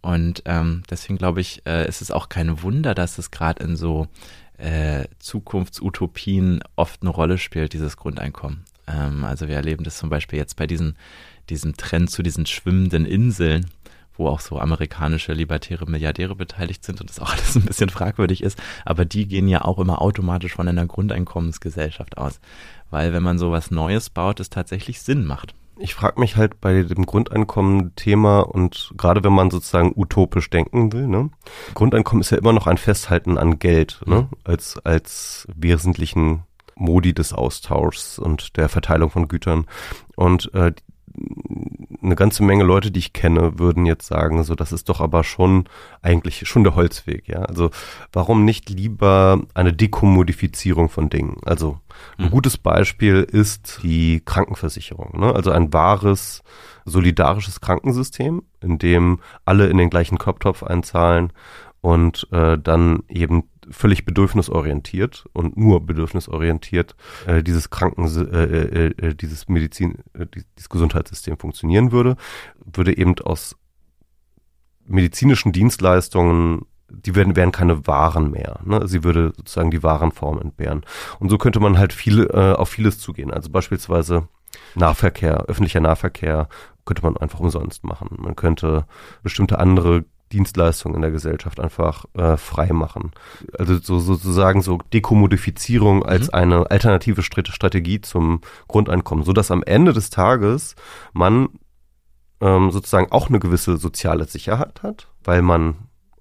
Und 0.00 0.42
ähm, 0.44 0.82
deswegen 0.90 1.18
glaube 1.18 1.40
ich, 1.40 1.62
äh, 1.66 1.88
ist 1.88 2.02
es 2.02 2.10
auch 2.10 2.28
kein 2.28 2.62
Wunder, 2.62 2.94
dass 2.94 3.18
es 3.18 3.30
gerade 3.30 3.62
in 3.64 3.76
so 3.76 4.06
äh, 4.58 5.04
Zukunftsutopien 5.18 6.62
oft 6.76 7.02
eine 7.02 7.10
Rolle 7.10 7.38
spielt, 7.38 7.72
dieses 7.72 7.96
Grundeinkommen. 7.96 8.64
Ähm, 8.86 9.24
also 9.24 9.48
wir 9.48 9.56
erleben 9.56 9.84
das 9.84 9.98
zum 9.98 10.10
Beispiel 10.10 10.38
jetzt 10.38 10.56
bei 10.56 10.66
diesen, 10.66 10.96
diesem 11.50 11.76
Trend 11.76 12.10
zu 12.10 12.22
diesen 12.22 12.46
schwimmenden 12.46 13.06
Inseln, 13.06 13.66
wo 14.16 14.28
auch 14.28 14.40
so 14.40 14.58
amerikanische 14.58 15.32
libertäre 15.32 15.86
Milliardäre 15.86 16.36
beteiligt 16.36 16.84
sind 16.84 17.00
und 17.00 17.10
das 17.10 17.20
auch 17.20 17.32
alles 17.32 17.56
ein 17.56 17.64
bisschen 17.64 17.90
fragwürdig 17.90 18.42
ist. 18.42 18.60
Aber 18.84 19.04
die 19.04 19.26
gehen 19.26 19.48
ja 19.48 19.62
auch 19.62 19.78
immer 19.78 20.00
automatisch 20.02 20.54
von 20.54 20.68
einer 20.68 20.86
Grundeinkommensgesellschaft 20.86 22.18
aus. 22.18 22.40
Weil 22.90 23.12
wenn 23.12 23.22
man 23.22 23.38
sowas 23.38 23.70
Neues 23.70 24.10
baut, 24.10 24.40
es 24.40 24.50
tatsächlich 24.50 25.02
Sinn 25.02 25.24
macht. 25.24 25.54
Ich 25.76 25.94
frage 25.94 26.20
mich 26.20 26.36
halt 26.36 26.60
bei 26.60 26.84
dem 26.84 27.04
Grundeinkommen-Thema 27.04 28.40
und 28.40 28.92
gerade 28.96 29.24
wenn 29.24 29.32
man 29.32 29.50
sozusagen 29.50 29.92
utopisch 29.96 30.48
denken 30.48 30.92
will, 30.92 31.08
ne? 31.08 31.30
Grundeinkommen 31.74 32.20
ist 32.20 32.30
ja 32.30 32.38
immer 32.38 32.52
noch 32.52 32.68
ein 32.68 32.78
Festhalten 32.78 33.38
an 33.38 33.58
Geld, 33.58 34.00
ne? 34.06 34.20
Mhm. 34.20 34.28
Als, 34.44 34.78
als 34.84 35.48
wesentlichen 35.56 36.44
Modi 36.76 37.14
des 37.14 37.32
Austauschs 37.32 38.18
und 38.18 38.56
der 38.56 38.68
Verteilung 38.68 39.10
von 39.10 39.28
Gütern. 39.28 39.66
Und 40.16 40.52
äh, 40.54 40.72
eine 42.02 42.16
ganze 42.16 42.42
Menge 42.42 42.64
Leute, 42.64 42.90
die 42.90 42.98
ich 42.98 43.12
kenne, 43.12 43.58
würden 43.58 43.86
jetzt 43.86 44.06
sagen, 44.06 44.42
so 44.42 44.54
das 44.54 44.72
ist 44.72 44.88
doch 44.88 45.00
aber 45.00 45.24
schon 45.24 45.68
eigentlich 46.02 46.46
schon 46.48 46.64
der 46.64 46.74
Holzweg, 46.74 47.28
ja. 47.28 47.42
Also 47.42 47.70
warum 48.12 48.44
nicht 48.44 48.68
lieber 48.68 49.40
eine 49.54 49.72
Dekommodifizierung 49.72 50.88
von 50.88 51.10
Dingen? 51.10 51.36
Also 51.44 51.78
ein 52.18 52.26
mhm. 52.26 52.30
gutes 52.30 52.58
Beispiel 52.58 53.22
ist 53.22 53.80
die 53.82 54.22
Krankenversicherung, 54.24 55.18
ne? 55.18 55.34
Also 55.34 55.50
ein 55.50 55.72
wahres 55.72 56.42
solidarisches 56.84 57.60
Krankensystem, 57.60 58.42
in 58.60 58.78
dem 58.78 59.20
alle 59.44 59.68
in 59.68 59.78
den 59.78 59.90
gleichen 59.90 60.18
Kopftopf 60.18 60.62
einzahlen 60.62 61.32
und 61.80 62.26
äh, 62.32 62.58
dann 62.58 63.04
eben 63.08 63.44
völlig 63.70 64.04
bedürfnisorientiert 64.04 65.26
und 65.32 65.56
nur 65.56 65.84
bedürfnisorientiert 65.86 66.96
äh, 67.26 67.42
dieses 67.42 67.70
Kranken, 67.70 68.04
äh, 68.04 68.44
äh, 68.44 69.08
äh, 69.08 69.14
dieses 69.14 69.48
Medizin, 69.48 69.98
äh, 70.12 70.26
dieses 70.56 70.68
Gesundheitssystem 70.68 71.38
funktionieren 71.38 71.92
würde, 71.92 72.16
würde 72.64 72.96
eben 72.96 73.18
aus 73.20 73.56
medizinischen 74.86 75.52
Dienstleistungen 75.52 76.66
die 76.90 77.14
werden, 77.14 77.34
wären 77.34 77.50
keine 77.50 77.86
Waren 77.86 78.30
mehr. 78.30 78.60
Ne? 78.64 78.86
Sie 78.86 79.04
würde 79.04 79.32
sozusagen 79.36 79.70
die 79.70 79.82
Warenform 79.82 80.38
entbehren. 80.38 80.84
Und 81.18 81.28
so 81.28 81.38
könnte 81.38 81.58
man 81.58 81.78
halt 81.78 81.92
viel, 81.92 82.26
äh, 82.32 82.52
auf 82.52 82.68
vieles 82.68 82.98
zugehen. 82.98 83.32
Also 83.32 83.50
beispielsweise 83.50 84.28
Nahverkehr, 84.74 85.44
öffentlicher 85.46 85.80
Nahverkehr 85.80 86.48
könnte 86.84 87.02
man 87.02 87.16
einfach 87.16 87.40
umsonst 87.40 87.84
machen. 87.84 88.16
Man 88.20 88.36
könnte 88.36 88.86
bestimmte 89.22 89.58
andere 89.58 90.04
Dienstleistungen 90.32 90.96
in 90.96 91.02
der 91.02 91.10
Gesellschaft 91.10 91.60
einfach 91.60 92.06
äh, 92.14 92.36
frei 92.36 92.72
machen. 92.72 93.12
Also 93.58 93.78
so, 93.78 94.00
sozusagen 94.00 94.62
so 94.62 94.78
Dekommodifizierung 94.92 96.04
als 96.04 96.28
mhm. 96.28 96.34
eine 96.34 96.70
alternative 96.70 97.22
Strategie 97.22 98.00
zum 98.00 98.40
Grundeinkommen, 98.68 99.24
so 99.24 99.32
dass 99.32 99.50
am 99.50 99.62
Ende 99.62 99.92
des 99.92 100.10
Tages 100.10 100.74
man 101.12 101.48
ähm, 102.40 102.70
sozusagen 102.70 103.12
auch 103.12 103.28
eine 103.28 103.38
gewisse 103.38 103.76
soziale 103.76 104.24
Sicherheit 104.26 104.82
hat, 104.82 105.08
weil 105.22 105.42
man 105.42 105.76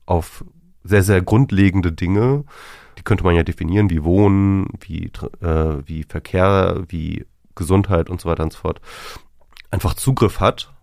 auf 0.05 0.45
sehr, 0.83 1.03
sehr 1.03 1.21
grundlegende 1.21 1.91
Dinge, 1.91 2.43
die 2.97 3.03
könnte 3.03 3.23
man 3.23 3.35
ja 3.35 3.43
definieren, 3.43 3.89
wie 3.89 4.03
Wohnen, 4.03 4.67
wie, 4.79 5.11
äh, 5.41 5.77
wie 5.85 6.03
Verkehr, 6.03 6.83
wie 6.87 7.25
Gesundheit 7.55 8.09
und 8.09 8.21
so 8.21 8.29
weiter 8.29 8.43
und 8.43 8.53
so 8.53 8.59
fort, 8.59 8.81
einfach 9.71 9.93
Zugriff 9.95 10.39
hat, 10.39 10.73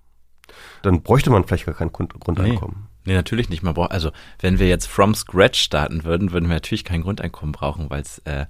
dann 0.83 1.03
bräuchte 1.03 1.31
man 1.31 1.45
vielleicht 1.45 1.67
gar 1.67 1.75
kein 1.75 1.93
Grundeinkommen. 1.93 2.77
Nee. 2.81 2.90
Nee, 3.05 3.15
natürlich 3.15 3.49
nicht. 3.49 3.63
Man 3.63 3.75
braucht, 3.75 3.93
also 3.93 4.11
wenn 4.41 4.59
wir 4.59 4.69
jetzt 4.69 4.87
from 4.87 5.15
scratch 5.15 5.61
starten 5.61 6.05
würden, 6.05 6.33
würden 6.33 6.49
wir 6.49 6.55
natürlich 6.55 6.85
kein 6.85 7.03
Grundeinkommen 7.03 7.53
brauchen, 7.53 7.89
weil 7.89 8.03
es, 8.03 8.19
äh, 8.21 8.47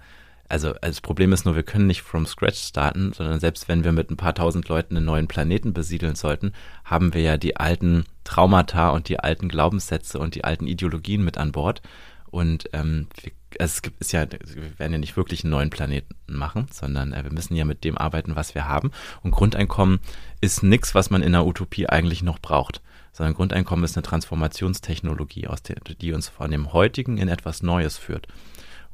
also, 0.48 0.70
also 0.70 0.78
das 0.80 1.00
Problem 1.00 1.32
ist 1.32 1.44
nur, 1.44 1.54
wir 1.54 1.62
können 1.62 1.86
nicht 1.86 2.02
from 2.02 2.26
scratch 2.26 2.58
starten, 2.58 3.12
sondern 3.12 3.38
selbst 3.38 3.68
wenn 3.68 3.84
wir 3.84 3.92
mit 3.92 4.10
ein 4.10 4.16
paar 4.16 4.34
tausend 4.34 4.68
Leuten 4.68 4.96
einen 4.96 5.06
neuen 5.06 5.28
Planeten 5.28 5.72
besiedeln 5.72 6.16
sollten, 6.16 6.52
haben 6.84 7.14
wir 7.14 7.22
ja 7.22 7.36
die 7.36 7.56
alten 7.56 8.04
Traumata 8.24 8.90
und 8.90 9.08
die 9.08 9.20
alten 9.20 9.48
Glaubenssätze 9.48 10.18
und 10.18 10.34
die 10.34 10.42
alten 10.42 10.66
Ideologien 10.66 11.24
mit 11.24 11.38
an 11.38 11.52
Bord. 11.52 11.82
Und 12.30 12.68
ähm, 12.72 13.06
wir, 13.22 13.30
also 13.60 13.72
es 13.72 13.82
gibt, 13.82 14.00
ist 14.00 14.12
ja, 14.12 14.26
wir 14.30 14.78
werden 14.78 14.92
ja 14.92 14.98
nicht 14.98 15.16
wirklich 15.16 15.44
einen 15.44 15.52
neuen 15.52 15.70
Planeten 15.70 16.14
machen, 16.26 16.66
sondern 16.72 17.12
äh, 17.12 17.22
wir 17.22 17.32
müssen 17.32 17.54
ja 17.54 17.64
mit 17.64 17.84
dem 17.84 17.96
arbeiten, 17.96 18.34
was 18.34 18.56
wir 18.56 18.68
haben. 18.68 18.90
Und 19.22 19.30
Grundeinkommen 19.30 20.00
ist 20.40 20.64
nichts, 20.64 20.94
was 20.94 21.10
man 21.10 21.22
in 21.22 21.32
der 21.32 21.46
Utopie 21.46 21.88
eigentlich 21.88 22.22
noch 22.22 22.40
braucht 22.40 22.82
sondern 23.20 23.34
Grundeinkommen 23.34 23.84
ist 23.84 23.98
eine 23.98 24.02
Transformationstechnologie, 24.02 25.46
aus 25.46 25.62
der, 25.62 25.76
die 26.00 26.14
uns 26.14 26.30
von 26.30 26.50
dem 26.50 26.72
heutigen 26.72 27.18
in 27.18 27.28
etwas 27.28 27.62
Neues 27.62 27.98
führt. 27.98 28.26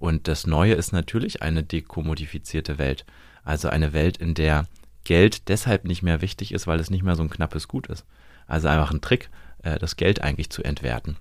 Und 0.00 0.26
das 0.26 0.48
Neue 0.48 0.74
ist 0.74 0.92
natürlich 0.92 1.42
eine 1.42 1.62
dekommodifizierte 1.62 2.76
Welt. 2.76 3.06
Also 3.44 3.68
eine 3.68 3.92
Welt, 3.92 4.16
in 4.16 4.34
der 4.34 4.66
Geld 5.04 5.46
deshalb 5.46 5.84
nicht 5.84 6.02
mehr 6.02 6.22
wichtig 6.22 6.50
ist, 6.50 6.66
weil 6.66 6.80
es 6.80 6.90
nicht 6.90 7.04
mehr 7.04 7.14
so 7.14 7.22
ein 7.22 7.30
knappes 7.30 7.68
Gut 7.68 7.86
ist. 7.86 8.04
Also 8.48 8.66
einfach 8.66 8.90
ein 8.90 9.00
Trick, 9.00 9.30
äh, 9.62 9.78
das 9.78 9.94
Geld 9.94 10.22
eigentlich 10.22 10.50
zu 10.50 10.64
entwerten. 10.64 11.18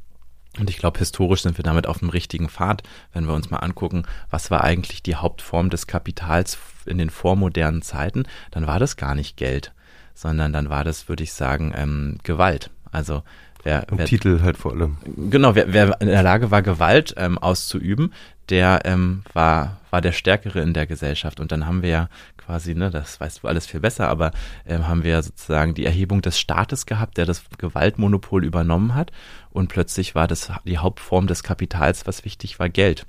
Und 0.57 0.71
ich 0.71 0.79
glaube, 0.79 0.97
historisch 0.97 1.43
sind 1.43 1.59
wir 1.59 1.63
damit 1.63 1.85
auf 1.85 1.99
dem 1.99 2.09
richtigen 2.09 2.49
Pfad, 2.49 2.81
wenn 3.13 3.27
wir 3.27 3.35
uns 3.35 3.51
mal 3.51 3.59
angucken, 3.59 4.07
was 4.31 4.49
war 4.49 4.63
eigentlich 4.63 5.03
die 5.03 5.15
Hauptform 5.15 5.69
des 5.69 5.85
Kapitals 5.85 6.57
in 6.87 6.97
den 6.97 7.11
vormodernen 7.11 7.83
Zeiten, 7.83 8.23
dann 8.49 8.65
war 8.65 8.79
das 8.79 8.97
gar 8.97 9.13
nicht 9.13 9.37
Geld, 9.37 9.73
sondern 10.15 10.51
dann 10.53 10.71
war 10.71 10.83
das, 10.83 11.07
würde 11.07 11.21
ich 11.21 11.33
sagen, 11.33 11.71
ähm, 11.75 12.17
Gewalt. 12.23 12.71
Also 12.95 13.23
wer, 13.63 13.85
wer 13.89 14.05
Titel 14.05 14.41
halt 14.41 14.57
vor 14.57 14.71
allem. 14.71 14.97
Genau, 15.29 15.53
wer, 15.53 15.73
wer 15.73 15.99
in 15.99 16.07
der 16.07 16.23
Lage 16.23 16.49
war, 16.49 16.61
Gewalt 16.61 17.13
ähm, 17.17 17.37
auszuüben, 17.37 18.13
der 18.49 18.81
ähm, 18.85 19.23
war, 19.33 19.81
war 19.89 20.01
der 20.01 20.11
Stärkere 20.11 20.61
in 20.61 20.73
der 20.73 20.87
Gesellschaft. 20.87 21.39
Und 21.39 21.51
dann 21.51 21.65
haben 21.65 21.81
wir 21.81 21.89
ja 21.89 22.09
quasi, 22.37 22.73
ne, 22.73 22.91
das 22.91 23.19
weißt 23.19 23.43
du 23.43 23.47
alles 23.47 23.65
viel 23.65 23.79
besser, 23.79 24.07
aber 24.07 24.31
ähm, 24.65 24.87
haben 24.87 25.03
wir 25.03 25.11
ja 25.11 25.21
sozusagen 25.21 25.73
die 25.73 25.85
Erhebung 25.85 26.21
des 26.21 26.39
Staates 26.39 26.85
gehabt, 26.85 27.17
der 27.17 27.25
das 27.25 27.43
Gewaltmonopol 27.57 28.45
übernommen 28.45 28.95
hat. 28.95 29.11
Und 29.49 29.67
plötzlich 29.67 30.15
war 30.15 30.27
das 30.27 30.51
die 30.63 30.77
Hauptform 30.77 31.27
des 31.27 31.43
Kapitals, 31.43 32.07
was 32.07 32.23
wichtig 32.23 32.59
war, 32.59 32.69
Geld. 32.69 33.05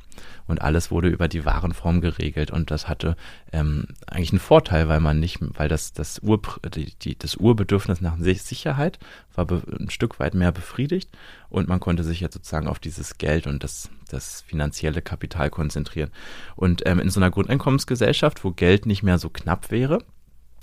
Und 0.46 0.62
alles 0.62 0.90
wurde 0.90 1.08
über 1.08 1.28
die 1.28 1.44
Warenform 1.44 2.00
geregelt. 2.00 2.50
Und 2.50 2.70
das 2.70 2.88
hatte 2.88 3.16
ähm, 3.52 3.88
eigentlich 4.06 4.32
einen 4.32 4.38
Vorteil, 4.38 4.88
weil 4.88 5.00
man 5.00 5.18
nicht, 5.18 5.38
weil 5.40 5.68
das, 5.68 5.92
das, 5.92 6.20
Ur, 6.22 6.40
die, 6.74 6.94
die, 7.02 7.18
das 7.18 7.36
Urbedürfnis 7.36 8.00
nach 8.00 8.16
Sicherheit 8.18 8.98
war 9.34 9.46
ein 9.50 9.90
Stück 9.90 10.18
weit 10.18 10.34
mehr 10.34 10.52
befriedigt 10.52 11.10
und 11.48 11.68
man 11.68 11.80
konnte 11.80 12.04
sich 12.04 12.20
jetzt 12.20 12.34
sozusagen 12.34 12.68
auf 12.68 12.78
dieses 12.78 13.18
Geld 13.18 13.46
und 13.46 13.62
das, 13.64 13.90
das 14.08 14.42
finanzielle 14.42 15.02
Kapital 15.02 15.50
konzentrieren. 15.50 16.10
Und 16.54 16.86
ähm, 16.86 17.00
in 17.00 17.10
so 17.10 17.20
einer 17.20 17.30
Grundeinkommensgesellschaft, 17.30 18.44
wo 18.44 18.52
Geld 18.52 18.86
nicht 18.86 19.02
mehr 19.02 19.18
so 19.18 19.28
knapp 19.28 19.70
wäre, 19.70 20.02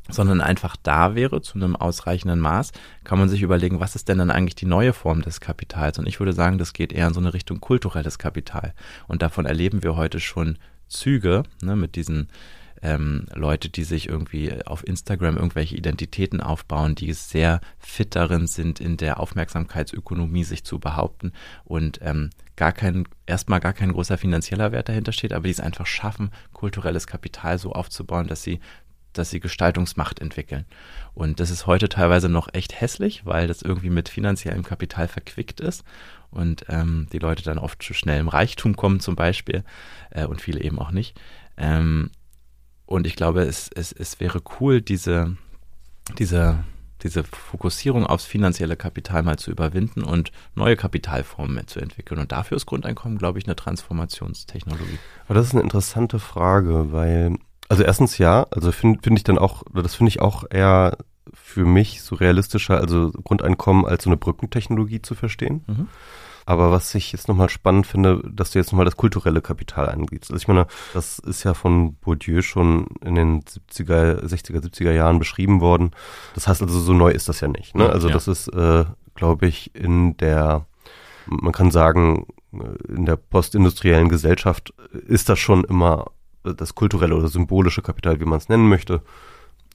sondern 0.09 0.41
einfach 0.41 0.75
da 0.81 1.15
wäre 1.15 1.41
zu 1.41 1.55
einem 1.55 1.75
ausreichenden 1.75 2.39
Maß, 2.39 2.71
kann 3.03 3.19
man 3.19 3.29
sich 3.29 3.41
überlegen, 3.41 3.79
was 3.79 3.95
ist 3.95 4.09
denn 4.09 4.17
dann 4.17 4.31
eigentlich 4.31 4.55
die 4.55 4.65
neue 4.65 4.93
Form 4.93 5.21
des 5.21 5.39
Kapitals? 5.39 5.99
Und 5.99 6.07
ich 6.07 6.19
würde 6.19 6.33
sagen, 6.33 6.57
das 6.57 6.73
geht 6.73 6.91
eher 6.91 7.07
in 7.07 7.13
so 7.13 7.19
eine 7.19 7.33
Richtung 7.33 7.61
kulturelles 7.61 8.17
Kapital. 8.17 8.73
Und 9.07 9.21
davon 9.21 9.45
erleben 9.45 9.83
wir 9.83 9.95
heute 9.95 10.19
schon 10.19 10.57
Züge 10.87 11.43
ne, 11.61 11.75
mit 11.75 11.95
diesen 11.95 12.27
ähm, 12.83 13.25
Leute, 13.33 13.69
die 13.69 13.85
sich 13.85 14.09
irgendwie 14.09 14.53
auf 14.65 14.85
Instagram 14.85 15.37
irgendwelche 15.37 15.75
Identitäten 15.75 16.41
aufbauen, 16.41 16.95
die 16.95 17.13
sehr 17.13 17.61
fit 17.79 18.15
darin 18.15 18.45
sind, 18.45 18.81
in 18.81 18.97
der 18.97 19.21
Aufmerksamkeitsökonomie 19.21 20.43
sich 20.43 20.65
zu 20.65 20.79
behaupten 20.79 21.31
und 21.63 21.99
ähm, 22.01 22.29
gar 22.57 22.73
kein, 22.73 23.07
erstmal 23.25 23.61
gar 23.61 23.73
kein 23.73 23.93
großer 23.93 24.17
finanzieller 24.17 24.71
Wert 24.73 24.89
dahinter 24.89 25.13
steht, 25.13 25.33
aber 25.33 25.45
die 25.45 25.51
es 25.51 25.61
einfach 25.61 25.87
schaffen, 25.87 26.31
kulturelles 26.51 27.07
Kapital 27.07 27.57
so 27.57 27.71
aufzubauen, 27.71 28.27
dass 28.27 28.43
sie 28.43 28.59
dass 29.17 29.29
sie 29.29 29.39
Gestaltungsmacht 29.39 30.19
entwickeln. 30.19 30.65
Und 31.13 31.39
das 31.39 31.49
ist 31.49 31.67
heute 31.67 31.89
teilweise 31.89 32.29
noch 32.29 32.49
echt 32.53 32.79
hässlich, 32.79 33.25
weil 33.25 33.47
das 33.47 33.61
irgendwie 33.61 33.89
mit 33.89 34.09
finanziellem 34.09 34.63
Kapital 34.63 35.07
verquickt 35.07 35.59
ist 35.59 35.83
und 36.31 36.65
ähm, 36.69 37.07
die 37.11 37.19
Leute 37.19 37.43
dann 37.43 37.59
oft 37.59 37.81
zu 37.81 37.93
schnell 37.93 38.19
im 38.19 38.27
Reichtum 38.27 38.75
kommen 38.75 38.99
zum 38.99 39.15
Beispiel 39.15 39.63
äh, 40.11 40.25
und 40.25 40.41
viele 40.41 40.61
eben 40.61 40.79
auch 40.79 40.91
nicht. 40.91 41.19
Ähm, 41.57 42.09
und 42.85 43.07
ich 43.07 43.15
glaube, 43.15 43.41
es, 43.41 43.69
es, 43.73 43.91
es 43.91 44.19
wäre 44.19 44.41
cool, 44.59 44.81
diese, 44.81 45.37
diese, 46.17 46.63
diese 47.01 47.23
Fokussierung 47.23 48.05
aufs 48.05 48.25
finanzielle 48.25 48.75
Kapital 48.75 49.23
mal 49.23 49.37
zu 49.37 49.51
überwinden 49.51 50.03
und 50.03 50.31
neue 50.55 50.75
Kapitalformen 50.75 51.67
zu 51.67 51.79
entwickeln. 51.79 52.19
Und 52.19 52.31
dafür 52.31 52.57
ist 52.57 52.65
Grundeinkommen, 52.65 53.17
glaube 53.17 53.39
ich, 53.39 53.45
eine 53.45 53.55
Transformationstechnologie. 53.55 54.99
Aber 55.25 55.35
das 55.35 55.47
ist 55.47 55.53
eine 55.53 55.63
interessante 55.63 56.19
Frage, 56.19 56.91
weil, 56.91 57.37
also 57.69 57.83
erstens 57.83 58.17
ja, 58.17 58.47
also 58.51 58.71
finde 58.71 58.99
find 59.01 59.17
ich 59.17 59.23
dann 59.23 59.37
auch, 59.37 59.63
das 59.73 59.95
finde 59.95 60.09
ich 60.09 60.21
auch 60.21 60.43
eher 60.49 60.97
für 61.33 61.65
mich 61.65 62.01
so 62.01 62.15
realistischer, 62.15 62.77
also 62.77 63.11
Grundeinkommen 63.11 63.85
als 63.85 64.03
so 64.03 64.09
eine 64.09 64.17
Brückentechnologie 64.17 65.01
zu 65.01 65.15
verstehen. 65.15 65.63
Mhm. 65.67 65.87
Aber 66.45 66.71
was 66.71 66.93
ich 66.95 67.11
jetzt 67.13 67.27
nochmal 67.27 67.49
spannend 67.49 67.87
finde, 67.87 68.21
dass 68.29 68.51
du 68.51 68.59
jetzt 68.59 68.71
nochmal 68.71 68.85
das 68.85 68.97
kulturelle 68.97 69.41
Kapital 69.41 69.89
angibst. 69.89 70.29
Also 70.29 70.41
ich 70.41 70.47
meine, 70.47 70.67
das 70.93 71.19
ist 71.19 71.43
ja 71.43 71.53
von 71.53 71.95
Bourdieu 71.95 72.41
schon 72.41 72.87
in 73.03 73.15
den 73.15 73.43
70er, 73.43 74.21
60er, 74.25 74.61
70er 74.61 74.91
Jahren 74.91 75.19
beschrieben 75.19 75.61
worden. 75.61 75.91
Das 76.35 76.47
heißt 76.47 76.61
also, 76.61 76.79
so 76.79 76.93
neu 76.93 77.11
ist 77.11 77.29
das 77.29 77.39
ja 77.39 77.47
nicht. 77.47 77.75
Ne? 77.75 77.89
Also 77.89 78.09
ja. 78.09 78.13
das 78.13 78.27
ist, 78.27 78.49
äh, 78.49 78.83
glaube 79.15 79.47
ich, 79.47 79.73
in 79.73 80.17
der, 80.17 80.65
man 81.27 81.53
kann 81.53 81.71
sagen, 81.71 82.27
in 82.89 83.05
der 83.05 83.15
postindustriellen 83.15 84.09
Gesellschaft 84.09 84.73
ist 84.91 85.29
das 85.29 85.39
schon 85.39 85.63
immer 85.63 86.11
das 86.43 86.75
kulturelle 86.75 87.15
oder 87.15 87.27
symbolische 87.27 87.81
Kapital, 87.81 88.19
wie 88.19 88.25
man 88.25 88.37
es 88.37 88.49
nennen 88.49 88.67
möchte, 88.67 89.01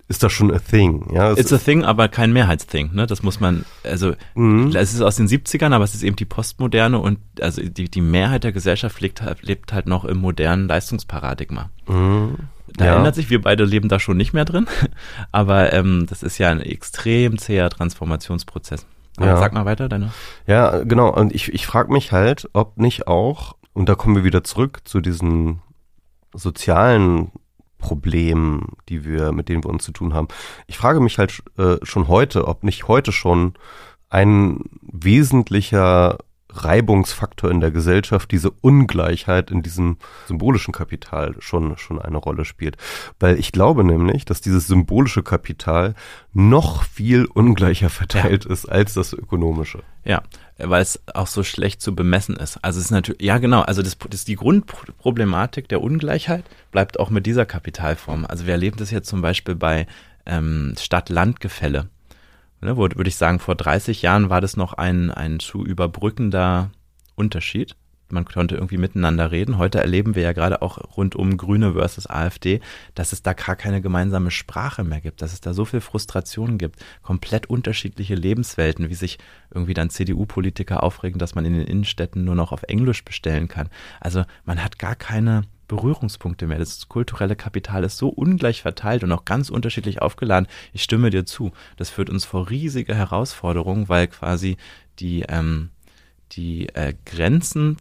ist 0.08 0.22
das 0.22 0.32
schon 0.32 0.52
a 0.52 0.58
thing. 0.58 1.06
Ja, 1.12 1.32
It's 1.32 1.52
a 1.52 1.58
thing, 1.58 1.84
aber 1.84 2.08
kein 2.08 2.32
Mehrheitsthing. 2.32 2.94
Ne? 2.94 3.06
Das 3.06 3.22
muss 3.22 3.40
man, 3.40 3.66
also 3.84 4.14
mhm. 4.34 4.74
es 4.74 4.94
ist 4.94 5.02
aus 5.02 5.16
den 5.16 5.28
70ern, 5.28 5.72
aber 5.72 5.84
es 5.84 5.94
ist 5.94 6.02
eben 6.02 6.16
die 6.16 6.24
Postmoderne 6.24 6.98
und 6.98 7.18
also 7.40 7.62
die, 7.62 7.90
die 7.90 8.00
Mehrheit 8.00 8.44
der 8.44 8.52
Gesellschaft 8.52 9.00
lebt, 9.00 9.22
lebt 9.42 9.72
halt 9.72 9.86
noch 9.86 10.06
im 10.06 10.18
modernen 10.18 10.66
Leistungsparadigma. 10.66 11.68
Mhm. 11.86 12.36
Da 12.74 12.86
ja. 12.86 12.96
ändert 12.96 13.14
sich, 13.14 13.28
wir 13.28 13.40
beide 13.40 13.64
leben 13.64 13.88
da 13.88 14.00
schon 14.00 14.16
nicht 14.16 14.32
mehr 14.32 14.44
drin, 14.44 14.66
aber 15.32 15.72
ähm, 15.74 16.06
das 16.08 16.22
ist 16.22 16.38
ja 16.38 16.50
ein 16.50 16.60
extrem 16.60 17.38
zäher 17.38 17.68
Transformationsprozess. 17.68 18.86
Ja. 19.20 19.36
sag 19.36 19.52
mal 19.52 19.64
weiter, 19.64 19.88
deine. 19.88 20.12
Ja, 20.46 20.84
genau. 20.84 21.12
Und 21.12 21.34
ich, 21.34 21.52
ich 21.52 21.66
frage 21.66 21.92
mich 21.92 22.12
halt, 22.12 22.48
ob 22.52 22.78
nicht 22.78 23.08
auch, 23.08 23.56
und 23.72 23.88
da 23.88 23.94
kommen 23.94 24.14
wir 24.14 24.24
wieder 24.24 24.44
zurück 24.44 24.80
zu 24.84 25.00
diesen 25.00 25.60
sozialen 26.32 27.32
Problemen, 27.78 28.76
die 28.88 29.04
wir, 29.04 29.32
mit 29.32 29.48
denen 29.48 29.64
wir 29.64 29.70
uns 29.70 29.84
zu 29.84 29.92
tun 29.92 30.12
haben. 30.14 30.28
Ich 30.66 30.76
frage 30.76 31.00
mich 31.00 31.18
halt 31.18 31.42
äh, 31.56 31.76
schon 31.82 32.08
heute, 32.08 32.46
ob 32.46 32.64
nicht 32.64 32.88
heute 32.88 33.12
schon 33.12 33.54
ein 34.10 34.64
wesentlicher 34.82 36.18
Reibungsfaktor 36.50 37.50
in 37.50 37.60
der 37.60 37.70
Gesellschaft, 37.70 38.30
diese 38.32 38.50
Ungleichheit 38.50 39.50
in 39.50 39.62
diesem 39.62 39.98
symbolischen 40.26 40.72
Kapital 40.72 41.34
schon, 41.40 41.76
schon 41.76 42.00
eine 42.00 42.16
Rolle 42.16 42.44
spielt. 42.44 42.76
Weil 43.20 43.38
ich 43.38 43.52
glaube 43.52 43.84
nämlich, 43.84 44.24
dass 44.24 44.40
dieses 44.40 44.66
symbolische 44.66 45.22
Kapital 45.22 45.94
noch 46.32 46.82
viel 46.84 47.26
ungleicher 47.26 47.90
verteilt 47.90 48.44
ja. 48.46 48.50
ist 48.50 48.66
als 48.66 48.94
das 48.94 49.12
ökonomische. 49.12 49.82
Ja, 50.04 50.22
weil 50.58 50.82
es 50.82 51.00
auch 51.14 51.28
so 51.28 51.44
schlecht 51.44 51.80
zu 51.80 51.94
bemessen 51.94 52.36
ist. 52.36 52.58
Also 52.62 52.78
es 52.78 52.86
ist 52.86 52.90
natürlich, 52.90 53.22
ja 53.22 53.38
genau, 53.38 53.62
also 53.62 53.82
das, 53.82 53.96
das 54.10 54.24
die 54.24 54.36
Grundproblematik 54.36 55.68
der 55.68 55.80
Ungleichheit 55.80 56.44
bleibt 56.72 56.98
auch 56.98 57.10
mit 57.10 57.26
dieser 57.26 57.46
Kapitalform. 57.46 58.26
Also 58.26 58.46
wir 58.46 58.52
erleben 58.52 58.76
das 58.76 58.90
jetzt 58.90 59.08
zum 59.08 59.22
Beispiel 59.22 59.54
bei 59.54 59.86
ähm, 60.26 60.74
Stadt-Land-Gefälle. 60.78 61.88
Ne, 62.60 62.76
würde 62.76 63.08
ich 63.08 63.16
sagen, 63.16 63.38
vor 63.38 63.54
30 63.54 64.02
Jahren 64.02 64.30
war 64.30 64.40
das 64.40 64.56
noch 64.56 64.72
ein, 64.72 65.12
ein 65.12 65.38
zu 65.38 65.64
überbrückender 65.64 66.70
Unterschied 67.14 67.76
man 68.10 68.24
konnte 68.24 68.54
irgendwie 68.54 68.78
miteinander 68.78 69.30
reden. 69.30 69.58
Heute 69.58 69.80
erleben 69.80 70.14
wir 70.14 70.22
ja 70.22 70.32
gerade 70.32 70.62
auch 70.62 70.78
rund 70.96 71.16
um 71.16 71.36
Grüne 71.36 71.74
versus 71.74 72.06
AfD, 72.06 72.60
dass 72.94 73.12
es 73.12 73.22
da 73.22 73.32
gar 73.32 73.56
keine 73.56 73.80
gemeinsame 73.80 74.30
Sprache 74.30 74.84
mehr 74.84 75.00
gibt, 75.00 75.22
dass 75.22 75.32
es 75.32 75.40
da 75.40 75.54
so 75.54 75.64
viel 75.64 75.80
Frustration 75.80 76.58
gibt, 76.58 76.84
komplett 77.02 77.46
unterschiedliche 77.46 78.14
Lebenswelten, 78.14 78.88
wie 78.88 78.94
sich 78.94 79.18
irgendwie 79.52 79.74
dann 79.74 79.90
CDU-Politiker 79.90 80.82
aufregen, 80.82 81.18
dass 81.18 81.34
man 81.34 81.44
in 81.44 81.54
den 81.54 81.66
Innenstädten 81.66 82.24
nur 82.24 82.34
noch 82.34 82.52
auf 82.52 82.62
Englisch 82.64 83.04
bestellen 83.04 83.48
kann. 83.48 83.68
Also 84.00 84.24
man 84.44 84.62
hat 84.62 84.78
gar 84.78 84.94
keine 84.94 85.42
Berührungspunkte 85.68 86.46
mehr. 86.46 86.58
Das 86.58 86.88
kulturelle 86.88 87.36
Kapital 87.36 87.84
ist 87.84 87.98
so 87.98 88.08
ungleich 88.08 88.62
verteilt 88.62 89.04
und 89.04 89.12
auch 89.12 89.24
ganz 89.24 89.50
unterschiedlich 89.50 90.02
aufgeladen. 90.02 90.48
Ich 90.72 90.82
stimme 90.82 91.10
dir 91.10 91.26
zu. 91.26 91.52
Das 91.76 91.90
führt 91.90 92.10
uns 92.10 92.24
vor 92.24 92.50
riesige 92.50 92.94
Herausforderungen, 92.94 93.88
weil 93.88 94.08
quasi 94.08 94.56
die, 94.98 95.24
ähm, 95.28 95.70
die 96.32 96.68
äh, 96.70 96.94
Grenzen 97.04 97.76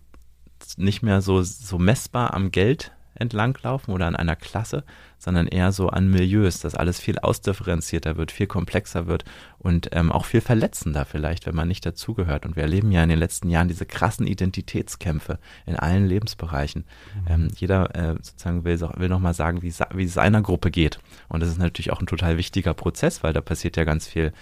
nicht 0.76 1.04
mehr 1.04 1.22
so, 1.22 1.42
so 1.42 1.78
messbar 1.78 2.34
am 2.34 2.52
Geld 2.52 2.92
entlanglaufen 3.20 3.94
oder 3.94 4.08
an 4.08 4.16
einer 4.16 4.36
Klasse, 4.36 4.84
sondern 5.18 5.48
eher 5.48 5.72
so 5.72 5.90
an 5.90 6.10
Milieus, 6.10 6.60
dass 6.60 6.76
alles 6.76 7.00
viel 7.00 7.20
ausdifferenzierter 7.20 8.18
wird, 8.18 8.32
viel 8.32 8.48
komplexer 8.48 9.08
wird 9.08 9.26
und 9.58 9.90
ähm, 9.92 10.12
auch 10.12 10.26
viel 10.26 10.42
verletzender 10.42 11.06
vielleicht, 11.06 11.46
wenn 11.46 11.56
man 11.56 11.68
nicht 11.68 11.86
dazugehört. 11.86 12.46
Und 12.46 12.56
wir 12.56 12.64
erleben 12.64 12.92
ja 12.92 13.04
in 13.04 13.10
den 13.10 13.20
letzten 13.20 13.50
Jahren 13.50 13.68
diese 13.68 13.86
krassen 13.86 14.28
Identitätskämpfe 14.28 15.40
in 15.66 15.76
allen 15.76 16.06
Lebensbereichen. 16.06 16.86
Mhm. 17.16 17.28
Ähm, 17.28 17.48
jeder 17.56 17.96
äh, 17.96 18.16
sozusagen 18.22 18.64
will, 18.64 18.80
will 18.80 19.10
nochmal 19.10 19.34
sagen, 19.34 19.62
wie, 19.62 19.74
wie 19.94 20.04
es 20.04 20.14
seiner 20.14 20.42
Gruppe 20.42 20.72
geht. 20.72 21.00
Und 21.28 21.42
das 21.42 21.50
ist 21.50 21.60
natürlich 21.60 21.92
auch 21.92 22.00
ein 22.00 22.08
total 22.08 22.38
wichtiger 22.38 22.74
Prozess, 22.74 23.24
weil 23.24 23.34
da 23.34 23.42
passiert 23.42 23.78
ja 23.78 23.84
ganz 23.84 24.08
viel, 24.08 24.34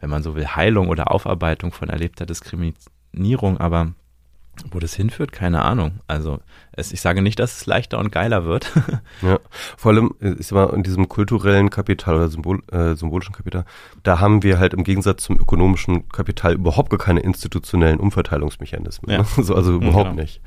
wenn 0.00 0.10
man 0.10 0.22
so 0.22 0.36
will, 0.36 0.46
Heilung 0.46 0.88
oder 0.88 1.10
Aufarbeitung 1.10 1.72
von 1.72 1.88
erlebter 1.88 2.26
Diskriminierung, 2.26 3.58
aber 3.58 3.94
wo 4.70 4.78
das 4.78 4.94
hinführt, 4.94 5.32
keine 5.32 5.62
Ahnung. 5.62 6.00
Also 6.06 6.40
es, 6.72 6.92
ich 6.92 7.00
sage 7.00 7.22
nicht, 7.22 7.38
dass 7.38 7.58
es 7.58 7.66
leichter 7.66 7.98
und 7.98 8.12
geiler 8.12 8.44
wird. 8.44 8.72
ja, 9.22 9.38
vor 9.76 9.92
allem 9.92 10.14
ist 10.20 10.52
immer 10.52 10.72
in 10.72 10.82
diesem 10.82 11.08
kulturellen 11.08 11.70
Kapital 11.70 12.16
oder 12.16 12.28
Symbol, 12.28 12.62
äh, 12.70 12.94
symbolischen 12.94 13.34
Kapital, 13.34 13.64
da 14.02 14.20
haben 14.20 14.42
wir 14.42 14.58
halt 14.58 14.74
im 14.74 14.84
Gegensatz 14.84 15.24
zum 15.24 15.38
ökonomischen 15.38 16.08
Kapital 16.08 16.54
überhaupt 16.54 16.90
gar 16.90 16.98
keine 16.98 17.20
institutionellen 17.20 18.00
Umverteilungsmechanismen. 18.00 19.10
Ja. 19.10 19.18
Ne? 19.18 19.26
So, 19.48 19.54
also 19.54 19.72
überhaupt 19.76 20.10
genau. 20.10 20.20
nicht. 20.20 20.40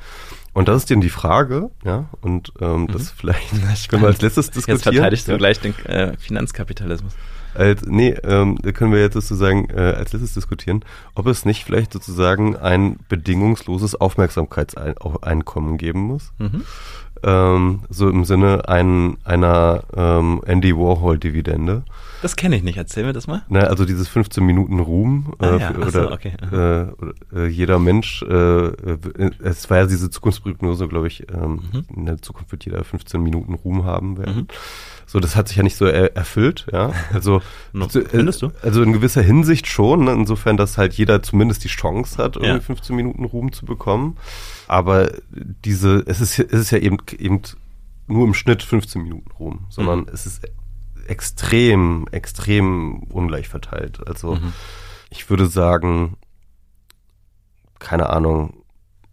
Und 0.53 0.67
das 0.67 0.77
ist 0.77 0.91
dann 0.91 1.01
die 1.01 1.09
Frage, 1.09 1.71
ja, 1.83 2.09
und 2.19 2.51
ähm, 2.59 2.81
mhm. 2.81 2.87
das 2.87 3.09
vielleicht 3.09 3.53
das 3.63 3.87
können 3.87 4.01
wir 4.01 4.09
als 4.09 4.21
letztes 4.21 4.51
diskutieren. 4.51 4.77
Jetzt 4.77 4.83
verteidigst 4.83 5.27
du 5.27 5.31
ja. 5.31 5.37
gleich 5.37 5.59
den 5.59 5.73
äh, 5.85 6.17
Finanzkapitalismus. 6.17 7.15
Als, 7.53 7.81
nee, 7.85 8.15
ähm, 8.23 8.57
da 8.61 8.71
können 8.71 8.91
wir 8.91 8.99
jetzt 8.99 9.13
sozusagen 9.13 9.69
äh, 9.69 9.79
als 9.79 10.13
letztes 10.13 10.33
diskutieren, 10.33 10.83
ob 11.15 11.27
es 11.27 11.45
nicht 11.45 11.63
vielleicht 11.63 11.93
sozusagen 11.93 12.55
ein 12.55 12.97
bedingungsloses 13.09 13.95
Aufmerksamkeitseinkommen 13.95 15.77
geben 15.77 16.01
muss. 16.01 16.31
Mhm. 16.37 16.63
Ähm, 17.23 17.81
so 17.89 18.09
im 18.09 18.25
Sinne 18.25 18.67
ein, 18.67 19.17
einer 19.23 19.83
ähm, 19.95 20.41
Andy 20.45 20.75
Warhol-Dividende. 20.75 21.83
Das 22.21 22.35
kenne 22.35 22.55
ich 22.55 22.63
nicht, 22.63 22.77
erzähl 22.77 23.03
mir 23.03 23.13
das 23.13 23.25
mal. 23.25 23.43
Na, 23.49 23.61
also 23.61 23.83
dieses 23.83 24.07
15 24.07 24.45
Minuten 24.45 24.79
Ruhm 24.79 25.33
äh, 25.39 25.45
ah, 25.45 25.57
ja. 25.57 25.75
oder, 25.75 25.91
so, 25.91 26.11
okay. 26.11 26.33
äh, 26.41 26.55
oder 26.55 27.13
äh, 27.35 27.47
jeder 27.47 27.79
Mensch, 27.79 28.21
äh, 28.23 28.67
äh, 28.67 29.31
es 29.39 29.69
war 29.69 29.77
ja 29.79 29.85
diese 29.87 30.09
Zukunftsprognose, 30.09 30.87
glaube 30.87 31.07
ich, 31.07 31.25
ähm, 31.33 31.61
mhm. 31.71 31.85
in 31.95 32.05
der 32.05 32.21
Zukunft 32.21 32.51
wird 32.51 32.65
jeder 32.65 32.83
15 32.83 33.21
Minuten 33.21 33.55
Ruhm 33.55 33.85
haben 33.85 34.17
werden. 34.19 34.35
Mhm. 34.35 34.47
So, 35.07 35.19
das 35.19 35.35
hat 35.35 35.47
sich 35.47 35.57
ja 35.57 35.63
nicht 35.63 35.75
so 35.75 35.85
er 35.85 36.15
erfüllt, 36.15 36.67
ja. 36.71 36.91
Also, 37.11 37.41
no, 37.73 37.89
findest 37.89 38.43
du? 38.43 38.51
Also 38.61 38.83
in 38.83 38.93
gewisser 38.93 39.21
Hinsicht 39.21 39.67
schon, 39.67 40.05
ne? 40.05 40.13
insofern, 40.13 40.57
dass 40.57 40.77
halt 40.77 40.93
jeder 40.93 41.23
zumindest 41.23 41.63
die 41.63 41.69
Chance 41.69 42.21
hat, 42.23 42.35
irgendwie 42.35 42.53
ja. 42.53 42.59
15 42.59 42.95
Minuten 42.95 43.25
Ruhm 43.25 43.51
zu 43.51 43.65
bekommen. 43.65 44.17
Aber 44.71 45.11
diese, 45.29 46.01
es 46.07 46.21
ist, 46.21 46.39
es 46.39 46.53
ist 46.53 46.71
ja 46.71 46.77
eben, 46.77 46.95
eben 47.19 47.41
nur 48.07 48.25
im 48.25 48.33
Schnitt 48.33 48.63
15 48.63 49.03
Minuten 49.03 49.29
Ruhm, 49.31 49.65
sondern 49.67 50.03
mhm. 50.03 50.07
es 50.13 50.25
ist 50.25 50.49
extrem, 51.07 52.07
extrem 52.13 53.03
ungleich 53.03 53.49
verteilt. 53.49 53.99
Also 54.07 54.35
mhm. 54.35 54.53
ich 55.09 55.29
würde 55.29 55.47
sagen, 55.47 56.15
keine 57.79 58.11
Ahnung, 58.11 58.63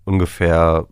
ungefähr 0.04 0.86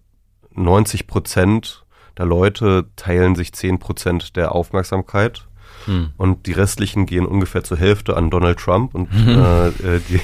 90 0.50 1.06
Prozent 1.06 1.86
der 2.18 2.26
Leute 2.26 2.90
teilen 2.96 3.36
sich 3.36 3.52
10 3.52 3.78
Prozent 3.78 4.34
der 4.34 4.50
Aufmerksamkeit. 4.50 5.46
Hm. 5.86 6.10
Und 6.16 6.46
die 6.46 6.52
restlichen 6.52 7.06
gehen 7.06 7.26
ungefähr 7.26 7.64
zur 7.64 7.76
Hälfte 7.76 8.16
an 8.16 8.30
Donald 8.30 8.58
Trump 8.58 8.94
und, 8.94 9.08
äh, 9.12 9.68
äh, 9.68 10.00
die, 10.08 10.20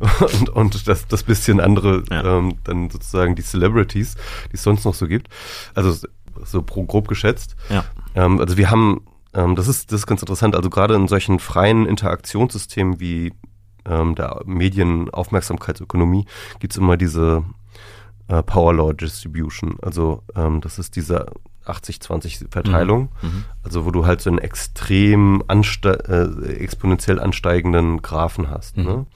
und, 0.40 0.48
und 0.50 0.88
das, 0.88 1.08
das 1.08 1.22
bisschen 1.22 1.60
andere, 1.60 2.02
ja. 2.10 2.38
ähm, 2.38 2.56
dann 2.64 2.90
sozusagen 2.90 3.34
die 3.34 3.42
Celebrities, 3.42 4.16
die 4.50 4.56
es 4.56 4.62
sonst 4.62 4.84
noch 4.84 4.94
so 4.94 5.06
gibt. 5.06 5.28
Also 5.74 6.06
so 6.44 6.62
pro, 6.62 6.84
grob 6.84 7.08
geschätzt. 7.08 7.56
Ja. 7.70 7.84
Ähm, 8.14 8.40
also 8.40 8.56
wir 8.56 8.70
haben, 8.70 9.02
ähm, 9.34 9.56
das 9.56 9.68
ist, 9.68 9.92
das 9.92 10.00
ist 10.00 10.06
ganz 10.06 10.22
interessant, 10.22 10.54
also 10.54 10.70
gerade 10.70 10.94
in 10.94 11.08
solchen 11.08 11.38
freien 11.38 11.86
Interaktionssystemen 11.86 13.00
wie 13.00 13.32
ähm, 13.86 14.14
der 14.14 14.42
Medienaufmerksamkeitsökonomie 14.44 16.26
gibt 16.58 16.72
es 16.72 16.78
immer 16.78 16.96
diese 16.96 17.44
äh, 18.28 18.42
Power 18.42 18.74
Law 18.74 18.92
Distribution. 18.92 19.76
Also 19.82 20.22
ähm, 20.34 20.60
das 20.60 20.78
ist 20.78 20.96
diese 20.96 21.26
80-20 21.66 22.50
Verteilung, 22.50 23.08
mhm. 23.22 23.28
mhm. 23.28 23.44
also 23.62 23.84
wo 23.84 23.90
du 23.90 24.06
halt 24.06 24.20
so 24.20 24.30
einen 24.30 24.38
extrem 24.38 25.42
anste 25.48 26.36
äh, 26.46 26.52
exponentiell 26.54 27.20
ansteigenden 27.20 28.02
Graphen 28.02 28.50
hast. 28.50 28.76
Mhm. 28.76 28.84
Ne? 28.84 29.06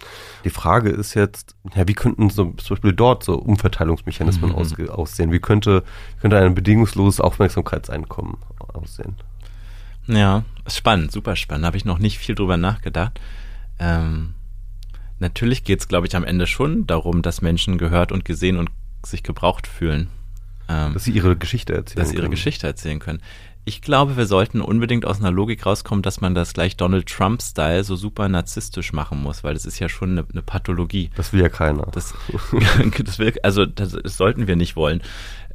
Die 0.44 0.50
Frage 0.50 0.90
ist 0.90 1.14
jetzt, 1.14 1.56
ja, 1.74 1.86
wie 1.86 1.94
könnten 1.94 2.30
so 2.30 2.52
zum 2.52 2.76
Beispiel 2.76 2.92
dort 2.92 3.24
so 3.24 3.36
Umverteilungsmechanismen 3.36 4.50
mhm. 4.50 4.90
aussehen? 4.90 5.32
Wie 5.32 5.40
könnte, 5.40 5.82
könnte 6.20 6.38
ein 6.38 6.54
bedingungsloses 6.54 7.20
Aufmerksamkeitseinkommen 7.20 8.36
aussehen? 8.72 9.16
Ja, 10.06 10.44
ist 10.64 10.76
spannend, 10.76 11.12
super 11.12 11.36
spannend. 11.36 11.66
Habe 11.66 11.76
ich 11.76 11.84
noch 11.84 11.98
nicht 11.98 12.18
viel 12.18 12.34
drüber 12.34 12.56
nachgedacht. 12.56 13.20
Ähm, 13.78 14.34
natürlich 15.18 15.64
geht 15.64 15.80
es, 15.80 15.88
glaube 15.88 16.06
ich, 16.06 16.16
am 16.16 16.24
Ende 16.24 16.46
schon 16.46 16.86
darum, 16.86 17.22
dass 17.22 17.42
Menschen 17.42 17.78
gehört 17.78 18.10
und 18.12 18.24
gesehen 18.24 18.56
und 18.56 18.70
sich 19.04 19.22
gebraucht 19.22 19.66
fühlen. 19.66 20.08
Ähm, 20.70 20.94
dass 20.94 21.04
sie 21.04 21.10
ihre 21.10 21.36
Geschichte 21.36 21.74
erzählen 21.74 21.98
Dass 22.00 22.10
sie 22.10 22.16
ihre 22.16 22.28
Geschichte 22.28 22.66
erzählen 22.66 23.00
können. 23.00 23.20
Ich 23.64 23.82
glaube, 23.82 24.16
wir 24.16 24.26
sollten 24.26 24.60
unbedingt 24.60 25.04
aus 25.04 25.18
einer 25.18 25.30
Logik 25.30 25.66
rauskommen, 25.66 26.02
dass 26.02 26.20
man 26.20 26.34
das 26.34 26.54
gleich 26.54 26.76
Donald 26.76 27.06
Trump-Style 27.06 27.84
so 27.84 27.96
super 27.96 28.28
narzisstisch 28.28 28.92
machen 28.92 29.22
muss, 29.22 29.44
weil 29.44 29.54
das 29.54 29.66
ist 29.66 29.80
ja 29.80 29.88
schon 29.88 30.12
eine, 30.12 30.26
eine 30.30 30.42
Pathologie. 30.42 31.10
Das 31.16 31.32
will 31.32 31.40
ja 31.42 31.48
keiner. 31.48 31.86
Das, 31.92 32.14
das 33.04 33.18
will, 33.18 33.34
also 33.42 33.66
das, 33.66 33.92
das, 34.02 34.16
sollten 34.16 34.46
wir 34.46 34.56
nicht 34.56 34.76
wollen. 34.76 35.02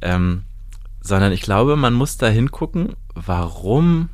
Ähm, 0.02 0.42
sondern 1.00 1.32
ich 1.32 1.40
glaube, 1.40 1.76
man 1.76 1.94
muss 1.94 2.16
da 2.16 2.28
hingucken, 2.28 2.94
warum 3.14 4.10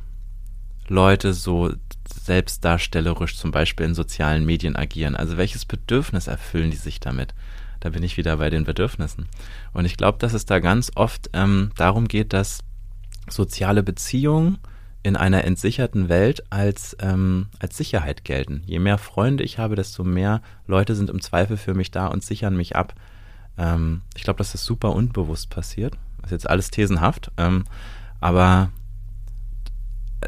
Leute 0.87 1.33
so 1.33 1.73
selbstdarstellerisch 2.07 3.37
zum 3.37 3.51
Beispiel 3.51 3.85
in 3.85 3.95
sozialen 3.95 4.45
Medien 4.45 4.75
agieren. 4.75 5.15
Also 5.15 5.37
welches 5.37 5.65
Bedürfnis 5.65 6.27
erfüllen 6.27 6.71
die 6.71 6.77
sich 6.77 6.99
damit? 6.99 7.33
Da 7.83 7.89
bin 7.89 8.01
ich 8.01 8.15
wieder 8.15 8.37
bei 8.37 8.49
den 8.49 8.63
Bedürfnissen. 8.63 9.27
Und 9.73 9.83
ich 9.83 9.97
glaube, 9.97 10.17
dass 10.17 10.31
es 10.31 10.45
da 10.45 10.59
ganz 10.59 10.89
oft 10.95 11.29
ähm, 11.33 11.71
darum 11.75 12.07
geht, 12.07 12.31
dass 12.31 12.59
soziale 13.29 13.83
Beziehungen 13.83 14.57
in 15.03 15.17
einer 15.17 15.43
entsicherten 15.43 16.07
Welt 16.07 16.45
als, 16.49 16.95
ähm, 17.01 17.47
als 17.59 17.75
Sicherheit 17.75 18.23
gelten. 18.23 18.63
Je 18.65 18.79
mehr 18.79 18.97
Freunde 18.97 19.43
ich 19.43 19.59
habe, 19.59 19.75
desto 19.75 20.05
mehr 20.05 20.41
Leute 20.65 20.95
sind 20.95 21.09
im 21.09 21.19
Zweifel 21.19 21.57
für 21.57 21.73
mich 21.73 21.91
da 21.91 22.07
und 22.07 22.23
sichern 22.23 22.55
mich 22.55 22.77
ab. 22.77 22.95
Ähm, 23.57 24.01
ich 24.15 24.23
glaube, 24.23 24.37
dass 24.37 24.53
das 24.53 24.63
super 24.63 24.93
unbewusst 24.93 25.49
passiert. 25.49 25.95
Das 26.21 26.27
ist 26.27 26.31
jetzt 26.31 26.49
alles 26.49 26.71
thesenhaft. 26.71 27.31
Ähm, 27.35 27.65
aber 28.21 28.69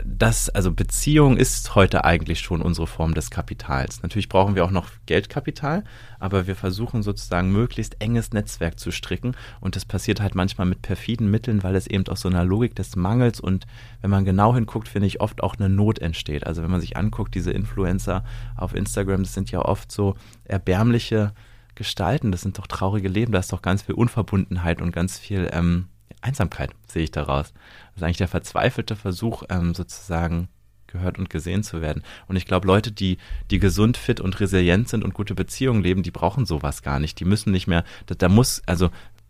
das, 0.04 0.50
also 0.50 0.72
Beziehung 0.72 1.38
ist 1.38 1.76
heute 1.76 2.04
eigentlich 2.04 2.40
schon 2.40 2.62
unsere 2.62 2.88
Form 2.88 3.14
des 3.14 3.30
Kapitals. 3.30 4.02
Natürlich 4.02 4.30
brauchen 4.30 4.56
wir 4.56 4.66
auch 4.66 4.72
noch 4.72 4.90
Geldkapital, 5.06 5.84
aber 6.20 6.48
wir 6.48 6.56
versuchen 6.56 7.04
sozusagen 7.04 7.52
möglichst 7.52 8.02
enges 8.02 8.34
Netzwerk 8.34 8.80
zu 8.80 8.92
stricken 8.92 9.36
und 9.62 9.76
das 9.76 9.86
passiert 9.86 10.22
halt 10.22 10.36
manchmal 10.36 10.68
mit 10.68 10.82
perfiden 10.82 11.30
Mitteln, 11.30 11.64
weil 11.64 11.76
es 11.76 11.88
eben 11.88 12.08
aus 12.08 12.22
so 12.22 12.30
einer 12.30 12.44
Logik 12.44 12.76
des 12.76 12.96
Mangels 12.96 13.40
und 13.40 13.68
wenn 14.02 14.10
man 14.10 14.26
genau 14.26 14.56
hinguckt, 14.56 14.88
finde 14.88 15.08
ich 15.08 15.22
oft 15.22 15.44
auch 15.44 15.56
eine 15.56 15.70
Not 15.70 16.00
entsteht. 16.00 16.46
Also 16.48 16.64
wenn 16.64 16.72
man 16.72 16.82
sich 16.82 16.98
anguckt, 16.98 17.36
diese 17.36 17.52
Influencer 17.52 18.24
auf 18.56 18.74
Instagram, 18.76 19.24
das 19.24 19.34
sind 19.34 19.52
ja 19.52 19.60
oft 19.60 19.92
so 19.92 20.16
erbärmliche 20.44 21.34
gestalten? 21.76 22.32
Das 22.32 22.42
sind 22.42 22.58
doch 22.58 22.68
traurige 22.68 23.10
Leben, 23.10 23.32
da 23.32 23.40
ist 23.40 23.54
doch 23.54 23.62
ganz 23.62 23.84
viel 23.84 23.96
Unverbundenheit 23.96 24.82
und 24.82 24.92
ganz 24.92 25.20
viel 25.20 25.50
ähm, 25.54 25.90
Einsamkeit, 26.26 26.72
sehe 26.88 27.04
ich 27.04 27.12
daraus. 27.12 27.54
Das 27.54 27.98
ist 27.98 28.04
eigentlich 28.04 28.18
der 28.18 28.28
verzweifelte 28.28 28.96
Versuch, 28.96 29.44
ähm, 29.50 29.74
sozusagen 29.74 30.50
gehört 30.88 31.20
und 31.20 31.30
gesehen 31.30 31.64
zu 31.64 31.82
werden. 31.82 32.04
Und 32.28 32.36
ich 32.36 32.46
glaube, 32.46 32.68
Leute, 32.68 32.92
die, 32.92 33.18
die 33.52 33.60
gesund, 33.60 33.98
fit 33.98 34.20
und 34.20 34.40
resilient 34.40 34.90
sind 34.90 35.04
und 35.04 35.14
gute 35.14 35.36
Beziehungen 35.36 35.82
leben, 35.82 36.04
die 36.04 36.12
brauchen 36.12 36.46
sowas 36.46 36.82
gar 36.82 37.00
nicht. 37.00 37.20
Die 37.20 37.26
müssen 37.26 37.52
nicht 37.52 37.68
mehr, 37.68 37.84
da, 38.06 38.16
da 38.16 38.30
muss, 38.30 38.62
also 38.66 38.90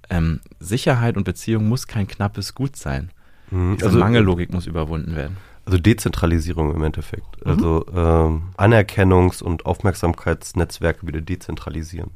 ähm, 0.09 0.41
Sicherheit 0.59 1.17
und 1.17 1.23
Beziehung 1.23 1.67
muss 1.67 1.87
kein 1.87 2.07
knappes 2.07 2.55
Gut 2.55 2.75
sein. 2.75 3.11
Mhm, 3.51 3.77
also 3.81 3.97
Mangellogik 3.97 4.53
muss 4.53 4.67
überwunden 4.67 5.15
werden. 5.15 5.37
Also 5.65 5.79
Dezentralisierung 5.79 6.73
im 6.75 6.83
Endeffekt. 6.83 7.43
Mhm. 7.43 7.51
Also 7.51 7.85
ähm, 7.93 8.43
Anerkennungs- 8.57 9.41
und 9.41 9.65
Aufmerksamkeitsnetzwerke 9.65 11.07
wieder 11.07 11.21
dezentralisieren. 11.21 12.11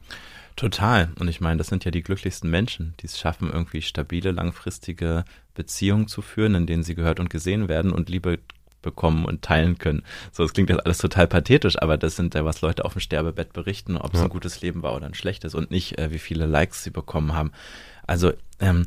Total. 0.60 1.07
Und 1.18 1.30
ich 1.30 1.39
meine, 1.39 1.55
das 1.55 1.68
sind 1.68 1.86
ja 1.86 1.91
die 1.91 2.03
glücklichsten 2.03 2.51
Menschen, 2.51 2.93
die 2.99 3.05
es 3.05 3.18
schaffen, 3.18 3.49
irgendwie 3.49 3.82
stabile, 3.82 4.32
langfristige 4.32 5.24
Beziehungen 5.53 6.10
zu 6.10 6.22
führen, 6.22 6.53
in 6.53 6.68
denen 6.68 6.84
sie 6.84 6.95
gehört 6.95 7.22
und 7.22 7.30
gesehen 7.30 7.70
werden 7.70 7.93
und 7.93 8.10
Liebe 8.10 8.39
bekommen 8.82 9.24
und 9.24 9.41
teilen 9.41 9.78
können. 9.78 10.03
So, 10.34 10.43
es 10.43 10.51
klingt 10.51 10.70
jetzt 10.70 10.86
alles 10.86 10.97
total 10.97 11.28
pathetisch, 11.28 11.82
aber 11.82 11.97
das 11.97 12.18
sind 12.18 12.36
ja, 12.36 12.43
was 12.43 12.60
Leute 12.60 12.84
auf 12.84 12.91
dem 12.91 12.99
Sterbebett 12.99 13.53
berichten, 13.53 13.95
ob 13.95 14.14
es 14.14 14.22
ein 14.22 14.28
gutes 14.28 14.60
Leben 14.60 14.84
war 14.84 14.93
oder 14.97 15.05
ein 15.05 15.14
schlechtes 15.14 15.55
und 15.55 15.72
nicht, 15.72 15.97
äh, 15.97 16.12
wie 16.12 16.20
viele 16.20 16.45
Likes 16.45 16.84
sie 16.84 16.91
bekommen 16.91 17.32
haben. 17.32 17.53
Also, 18.05 18.34
ähm, 18.60 18.86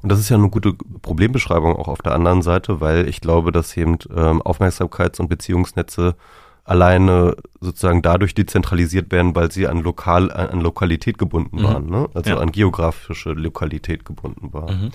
und 0.00 0.08
das 0.10 0.18
ist 0.18 0.30
ja 0.30 0.38
eine 0.38 0.48
gute 0.48 0.72
Problembeschreibung 0.72 1.76
auch 1.76 1.88
auf 1.88 2.00
der 2.00 2.12
anderen 2.12 2.40
Seite, 2.40 2.80
weil 2.80 3.06
ich 3.06 3.20
glaube, 3.20 3.52
dass 3.52 3.76
eben 3.76 3.98
ähm, 4.16 4.40
Aufmerksamkeits- 4.40 5.20
und 5.20 5.28
Beziehungsnetze 5.28 6.16
alleine 6.64 7.36
sozusagen 7.60 8.02
dadurch 8.02 8.34
dezentralisiert 8.34 9.12
werden, 9.12 9.36
weil 9.36 9.52
sie 9.52 9.68
an 9.68 9.82
lokal 9.82 10.32
an 10.32 10.60
Lokalität 10.60 11.18
gebunden 11.18 11.58
mhm. 11.58 11.64
waren, 11.64 11.86
ne? 11.86 12.08
also 12.14 12.30
ja. 12.30 12.38
an 12.38 12.52
geografische 12.52 13.32
Lokalität 13.32 14.04
gebunden 14.04 14.52
waren. 14.52 14.84
Mhm. 14.84 14.90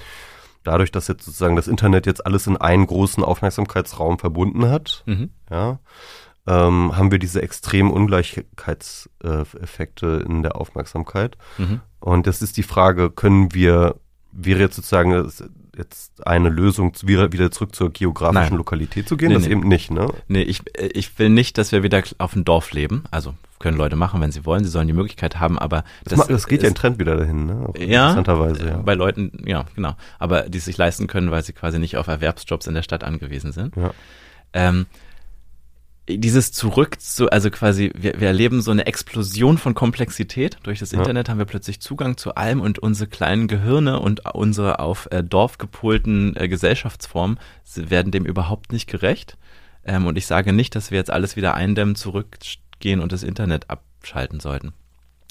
Dadurch, 0.63 0.91
dass 0.91 1.07
jetzt 1.07 1.23
sozusagen 1.23 1.55
das 1.55 1.67
Internet 1.67 2.05
jetzt 2.05 2.25
alles 2.25 2.47
in 2.47 2.57
einen 2.57 2.85
großen 2.85 3.23
Aufmerksamkeitsraum 3.23 4.19
verbunden 4.19 4.69
hat, 4.69 5.03
mhm. 5.05 5.29
ja, 5.49 5.79
ähm, 6.47 6.97
haben 6.97 7.11
wir 7.11 7.19
diese 7.19 7.41
extremen 7.41 7.91
Ungleichheitseffekte 7.91 10.25
in 10.27 10.41
der 10.41 10.55
Aufmerksamkeit. 10.55 11.37
Mhm. 11.57 11.81
Und 11.99 12.27
das 12.27 12.41
ist 12.41 12.57
die 12.57 12.63
Frage, 12.63 13.11
können 13.11 13.53
wir 13.53 13.95
wäre 14.31 14.59
jetzt 14.59 14.75
sozusagen 14.75 15.31
jetzt 15.79 16.27
eine 16.27 16.49
Lösung, 16.49 16.93
wieder, 17.03 17.51
zurück 17.51 17.75
zur 17.75 17.91
geografischen 17.91 18.49
Nein. 18.49 18.57
Lokalität 18.57 19.09
zu 19.09 19.17
gehen? 19.17 19.29
Nee, 19.29 19.35
das 19.35 19.45
nee. 19.45 19.51
eben 19.51 19.67
nicht, 19.67 19.89
ne? 19.89 20.07
Nee, 20.27 20.43
ich, 20.43 20.61
ich 20.77 21.17
will 21.17 21.29
nicht, 21.29 21.57
dass 21.57 21.71
wir 21.71 21.81
wieder 21.81 22.03
auf 22.19 22.33
dem 22.33 22.45
Dorf 22.45 22.71
leben. 22.71 23.03
Also 23.09 23.33
können 23.57 23.77
Leute 23.77 23.95
machen, 23.95 24.21
wenn 24.21 24.31
sie 24.31 24.45
wollen. 24.45 24.63
Sie 24.63 24.69
sollen 24.69 24.87
die 24.87 24.93
Möglichkeit 24.93 25.39
haben, 25.39 25.59
aber 25.59 25.83
das, 26.03 26.19
das, 26.19 26.27
das 26.27 26.47
geht 26.47 26.59
ist, 26.59 26.63
ja 26.63 26.69
ein 26.69 26.75
Trend 26.75 26.99
wieder 26.99 27.15
dahin, 27.17 27.45
ne? 27.45 27.67
Auch 27.67 27.75
ja, 27.75 28.09
interessanterweise, 28.09 28.67
ja. 28.67 28.77
Bei 28.77 28.93
Leuten, 28.93 29.31
ja, 29.45 29.65
genau. 29.75 29.95
Aber 30.17 30.43
die 30.43 30.59
es 30.59 30.65
sich 30.65 30.77
leisten 30.77 31.07
können, 31.07 31.31
weil 31.31 31.43
sie 31.43 31.53
quasi 31.53 31.79
nicht 31.79 31.97
auf 31.97 32.07
Erwerbsjobs 32.07 32.67
in 32.67 32.73
der 32.73 32.83
Stadt 32.83 33.03
angewiesen 33.03 33.51
sind. 33.51 33.75
Ja. 33.75 33.91
Ähm, 34.53 34.85
dieses 36.17 36.51
Zurück 36.51 36.99
zu, 36.99 37.29
also 37.29 37.49
quasi, 37.49 37.91
wir, 37.95 38.19
wir 38.19 38.27
erleben 38.27 38.61
so 38.61 38.71
eine 38.71 38.85
Explosion 38.85 39.57
von 39.57 39.73
Komplexität. 39.73 40.57
Durch 40.63 40.79
das 40.79 40.93
Internet 40.93 41.27
ja. 41.27 41.31
haben 41.31 41.37
wir 41.37 41.45
plötzlich 41.45 41.79
Zugang 41.79 42.17
zu 42.17 42.35
allem 42.35 42.61
und 42.61 42.79
unsere 42.79 43.09
kleinen 43.09 43.47
Gehirne 43.47 43.99
und 43.99 44.25
unsere 44.33 44.79
auf 44.79 45.07
äh, 45.11 45.23
Dorf 45.23 45.57
gepolten 45.57 46.35
äh, 46.35 46.47
Gesellschaftsformen 46.47 47.39
werden 47.75 48.11
dem 48.11 48.25
überhaupt 48.25 48.71
nicht 48.71 48.87
gerecht. 48.87 49.37
Ähm, 49.85 50.07
und 50.07 50.17
ich 50.17 50.25
sage 50.25 50.53
nicht, 50.53 50.75
dass 50.75 50.91
wir 50.91 50.97
jetzt 50.97 51.11
alles 51.11 51.35
wieder 51.35 51.53
eindämmen, 51.53 51.95
zurückgehen 51.95 52.99
und 52.99 53.11
das 53.11 53.23
Internet 53.23 53.69
abschalten 53.69 54.39
sollten. 54.39 54.73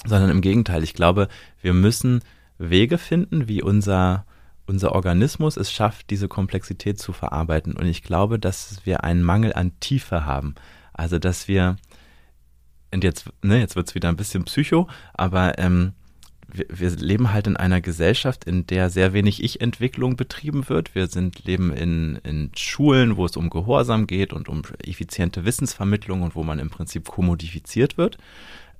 Sondern 0.07 0.31
im 0.31 0.41
Gegenteil, 0.41 0.85
ich 0.85 0.95
glaube, 0.95 1.29
wir 1.61 1.75
müssen 1.75 2.21
Wege 2.59 2.99
finden, 2.99 3.49
wie 3.49 3.63
unser 3.63 4.25
unser 4.69 4.93
Organismus 4.93 5.57
es 5.57 5.73
schafft, 5.73 6.11
diese 6.11 6.29
Komplexität 6.29 6.99
zu 6.99 7.13
verarbeiten. 7.13 7.75
Und 7.75 7.87
ich 7.87 8.03
glaube, 8.03 8.39
dass 8.39 8.81
wir 8.85 9.03
einen 9.05 9.23
Mangel 9.23 9.53
an 9.55 9.73
Tiefe 9.81 10.25
haben. 10.27 10.55
Also, 10.93 11.19
dass 11.19 11.49
wir, 11.49 11.77
und 12.93 13.05
jetzt, 13.05 13.31
ne, 13.43 13.59
jetzt 13.59 13.77
wird 13.77 13.89
es 13.89 13.95
wieder 13.95 14.09
ein 14.09 14.17
bisschen 14.17 14.45
psycho, 14.45 14.89
aber 15.15 15.59
ähm, 15.59 15.93
wir, 16.51 16.67
wir, 16.71 16.91
leben 16.91 17.33
halt 17.33 17.47
in 17.47 17.57
einer 17.57 17.81
Gesellschaft, 17.81 18.45
in 18.45 18.67
der 18.67 18.91
sehr 18.91 19.13
wenig 19.13 19.43
Ich-Entwicklung 19.43 20.17
betrieben 20.17 20.69
wird. 20.69 20.95
Wir 20.95 21.07
sind, 21.07 21.45
leben 21.45 21.73
in, 21.73 22.17
in 22.25 22.51
Schulen, 22.57 23.17
wo 23.17 23.27
es 23.27 23.37
um 23.37 23.51
Gehorsam 23.51 24.07
geht 24.07 24.33
und 24.33 24.49
um 24.49 24.63
effiziente 24.85 25.45
Wissensvermittlung 25.45 26.23
und 26.23 26.35
wo 26.35 26.45
man 26.45 26.59
im 26.59 26.71
Prinzip 26.71 27.07
kommodifiziert 27.07 27.99
wird. 27.99 28.19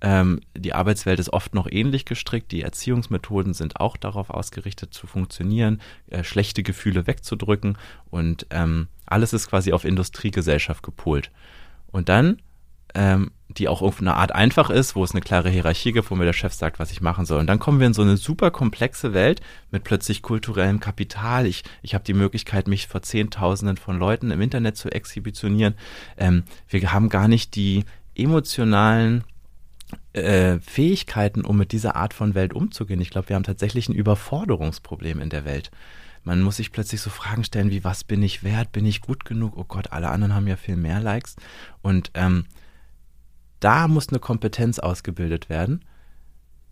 Ähm, 0.01 0.41
die 0.57 0.75
Arbeitswelt 0.75 1.19
ist 1.19 1.33
oft 1.33 1.55
noch 1.55 1.67
ähnlich 1.71 2.05
gestrickt. 2.05 2.53
Die 2.53 2.63
Erziehungsmethoden 2.63 3.55
sind 3.55 3.81
auch 3.81 3.97
darauf 3.97 4.31
ausgerichtet 4.31 4.95
zu 4.95 5.07
funktionieren, 5.07 5.81
äh, 6.09 6.23
schlechte 6.23 6.63
Gefühle 6.63 7.07
wegzudrücken 7.07 7.77
und 8.11 8.47
ähm, 8.51 8.89
alles 9.07 9.33
ist 9.33 9.49
quasi 9.49 9.73
auf 9.73 9.85
Industriegesellschaft 9.85 10.83
gepolt. 10.83 11.31
Und 11.91 12.09
dann, 12.09 12.41
ähm, 12.95 13.33
die 13.49 13.69
auch 13.69 13.83
auf 13.83 14.01
eine 14.01 14.15
Art 14.15 14.33
einfach 14.35 14.71
ist, 14.71 14.95
wo 14.95 15.03
es 15.03 15.13
eine 15.13 15.21
klare 15.21 15.49
Hierarchie 15.49 15.93
gibt, 15.93 16.11
wo 16.11 16.15
mir 16.15 16.25
der 16.25 16.33
Chef 16.33 16.53
sagt, 16.53 16.79
was 16.79 16.91
ich 16.91 17.01
machen 17.01 17.25
soll. 17.25 17.41
Und 17.41 17.47
dann 17.47 17.59
kommen 17.59 17.81
wir 17.81 17.87
in 17.87 17.95
so 17.95 18.03
eine 18.03 18.17
super 18.17 18.51
komplexe 18.51 19.15
Welt 19.15 19.41
mit 19.71 19.85
plötzlich 19.85 20.23
kulturellem 20.23 20.81
Kapital. 20.81 21.47
Ich, 21.47 21.65
ich 21.83 21.95
habe 21.95 22.05
die 22.05 22.15
Möglichkeit, 22.15 22.69
mich 22.69 22.87
vor 22.87 23.03
Zehntausenden 23.03 23.79
von 23.79 23.99
Leuten 23.99 24.31
im 24.31 24.41
Internet 24.41 24.77
zu 24.77 24.91
exhibitionieren. 24.91 25.75
Ähm, 26.19 26.45
wir 26.69 26.93
haben 26.93 27.09
gar 27.09 27.27
nicht 27.27 27.57
die 27.57 27.85
emotionalen 28.15 29.25
äh, 30.23 30.61
Fähigkeiten, 30.61 31.45
um 31.45 31.57
mit 31.57 31.73
dieser 31.73 31.97
Art 31.97 32.15
von 32.15 32.35
Welt 32.35 32.53
umzugehen. 32.53 33.01
Ich 33.01 33.11
glaube, 33.11 33.29
wir 33.29 33.37
haben 33.37 33.45
tatsächlich 33.45 33.89
ein 33.89 33.95
Überforderungsproblem 33.95 35.21
in 35.21 35.31
der 35.31 35.45
Welt. 35.45 35.71
Man 36.25 36.43
muss 36.43 36.57
sich 36.57 36.73
plötzlich 36.73 37.01
so 37.01 37.11
Fragen 37.11 37.45
stellen 37.45 37.71
wie, 37.71 37.85
was 37.85 38.05
bin 38.05 38.23
ich 38.23 38.43
wert? 38.43 38.73
Bin 38.73 38.85
ich 38.85 39.01
gut 39.01 39.25
genug? 39.25 39.57
Oh 39.57 39.65
Gott, 39.65 39.93
alle 39.93 40.11
anderen 40.11 40.35
haben 40.35 40.47
ja 40.47 40.57
viel 40.57 40.77
mehr 40.77 41.01
Likes. 41.01 41.37
Und 41.81 42.11
ähm, 42.15 42.45
da 43.61 43.89
muss 43.89 44.09
eine 44.09 44.19
Kompetenz 44.19 44.79
ausgebildet 44.79 45.49
werden. 45.49 45.85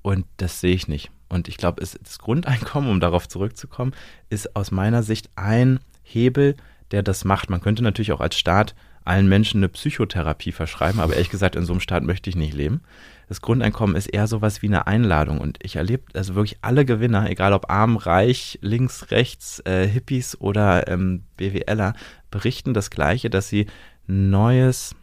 Und 0.03 0.27
das 0.37 0.61
sehe 0.61 0.75
ich 0.75 0.89
nicht. 0.89 1.11
Und 1.29 1.49
ich 1.49 1.57
glaube, 1.57 1.81
das 1.81 2.19
Grundeinkommen, 2.19 2.91
um 2.91 3.01
darauf 3.01 3.29
zurückzukommen, 3.29 3.93
ist 4.29 4.55
aus 4.55 4.71
meiner 4.71 5.03
Sicht 5.03 5.31
ein 5.37 5.81
Hebel, 6.03 6.57
der 6.93 7.03
das 7.03 7.25
macht. 7.25 7.51
Man 7.51 7.61
könnte 7.61 7.83
natürlich 7.83 8.13
auch 8.13 8.21
als 8.21 8.39
Staat 8.39 8.75
allen 9.07 9.29
Menschen 9.29 9.59
eine 9.59 9.69
Psychotherapie 9.69 10.53
verschreiben, 10.53 11.01
aber 11.01 11.15
ehrlich 11.15 11.31
gesagt, 11.31 11.57
in 11.57 11.65
so 11.65 11.73
einem 11.73 11.81
Staat 11.81 12.03
möchte 12.03 12.31
ich 12.31 12.37
nicht 12.37 12.55
leben. 12.55 12.81
Das 13.29 13.41
Grundeinkommen 13.41 13.97
ist 13.97 14.07
eher 14.07 14.27
sowas 14.27 14.63
wie 14.63 14.67
eine 14.67 14.87
Einladung 14.87 15.39
und 15.39 15.59
ich 15.63 15.77
erlebe 15.77 16.05
also 16.15 16.35
wirklich 16.35 16.59
alle 16.63 16.85
Gewinner, 16.85 17.29
egal 17.29 17.53
ob 17.53 17.71
arm, 17.71 17.97
reich, 17.97 18.59
links, 18.63 19.11
rechts, 19.11 19.61
äh, 19.65 19.87
Hippies 19.87 20.41
oder 20.41 20.89
ähm, 20.89 21.25
BWLer, 21.37 21.95
berichten 22.31 22.75
das 22.75 22.91
Gleiche, 22.91 23.31
dass 23.31 23.49
sie 23.49 23.67
neues 24.07 24.95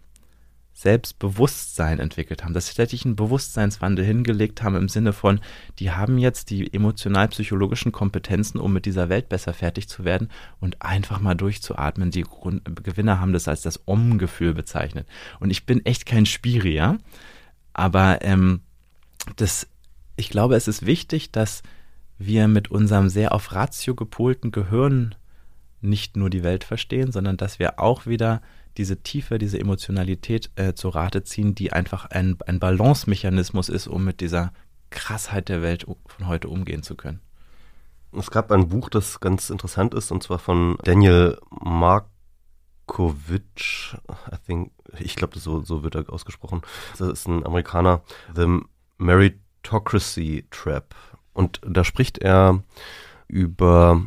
Selbstbewusstsein 0.74 2.00
entwickelt 2.00 2.44
haben, 2.44 2.54
dass 2.54 2.68
sie 2.68 2.74
tatsächlich 2.74 3.06
einen 3.06 3.16
Bewusstseinswandel 3.16 4.04
hingelegt 4.04 4.64
haben 4.64 4.76
im 4.76 4.90
Sinne 4.90 5.14
von, 5.14 5.40
die 5.80 5.92
haben 5.92 6.18
jetzt 6.18 6.50
die 6.50 6.74
emotional-psychologischen 6.74 7.92
Kompetenzen, 7.92 8.60
um 8.60 8.74
mit 8.74 8.86
dieser 8.86 9.08
Welt 9.08 9.30
besser 9.30 9.54
fertig 9.54 9.88
zu 9.88 10.04
werden 10.04 10.30
und 10.60 10.82
einfach 10.82 11.20
mal 11.22 11.36
durchzuatmen. 11.36 12.10
Die 12.10 12.24
Grund 12.24 12.84
Gewinner 12.84 13.20
haben 13.20 13.34
das 13.34 13.48
als 13.48 13.62
das 13.62 13.88
Om-Gefühl 13.88 14.54
bezeichnet. 14.56 15.08
Und 15.40 15.52
ich 15.52 15.66
bin 15.66 15.86
echt 15.86 16.06
kein 16.08 16.26
Spiri, 16.26 16.74
ja, 16.74 16.98
aber 17.74 18.20
ähm, 18.22 18.62
das, 19.36 19.68
ich 20.16 20.30
glaube, 20.30 20.56
es 20.56 20.68
ist 20.68 20.86
wichtig, 20.86 21.32
dass 21.32 21.62
wir 22.18 22.48
mit 22.48 22.72
unserem 22.72 23.10
sehr 23.10 23.34
auf 23.34 23.54
Ratio 23.54 23.96
gepolten 23.96 24.52
Gehirn 24.52 25.16
nicht 25.82 26.18
nur 26.18 26.30
die 26.30 26.44
Welt 26.44 26.64
verstehen, 26.64 27.12
sondern 27.12 27.38
dass 27.38 27.60
wir 27.60 27.80
auch 27.80 28.06
wieder 28.06 28.42
diese 28.78 29.02
Tiefe, 29.02 29.38
diese 29.38 29.60
Emotionalität 29.60 30.52
äh, 30.56 30.74
zu 30.74 30.90
Rate 30.90 31.24
ziehen, 31.24 31.56
die 31.56 31.72
einfach 31.74 32.06
ein, 32.06 32.38
ein 32.46 32.60
Balance-Mechanismus 32.60 33.70
ist, 33.70 33.88
um 33.88 34.04
mit 34.04 34.22
dieser 34.22 34.54
Krassheit 34.90 35.50
der 35.50 35.62
Welt 35.62 35.86
von 36.06 36.28
heute 36.28 36.50
umgehen 36.50 36.84
zu 36.84 36.96
können. 36.96 37.20
Es 38.18 38.30
gab 38.30 38.52
ein 38.52 38.70
Buch, 38.70 38.90
das 38.90 39.20
ganz 39.20 39.50
interessant 39.50 39.94
ist, 39.94 40.12
und 40.12 40.22
zwar 40.22 40.38
von 40.38 40.78
Daniel 40.84 41.40
Markovich, 41.50 41.98
I 44.32 44.38
think, 44.46 44.72
ich 45.00 45.16
glaube, 45.16 45.40
so, 45.40 45.64
so 45.64 45.84
wird 45.84 45.96
er 45.96 46.12
ausgesprochen. 46.12 46.62
Das 46.98 47.08
ist 47.08 47.28
ein 47.28 47.44
Amerikaner, 47.44 48.02
The 48.36 48.60
Meritocracy 48.98 50.46
Trap. 50.52 50.94
Und 51.34 51.60
da 51.68 51.84
spricht 51.84 52.20
er 52.20 52.62
über 53.28 54.04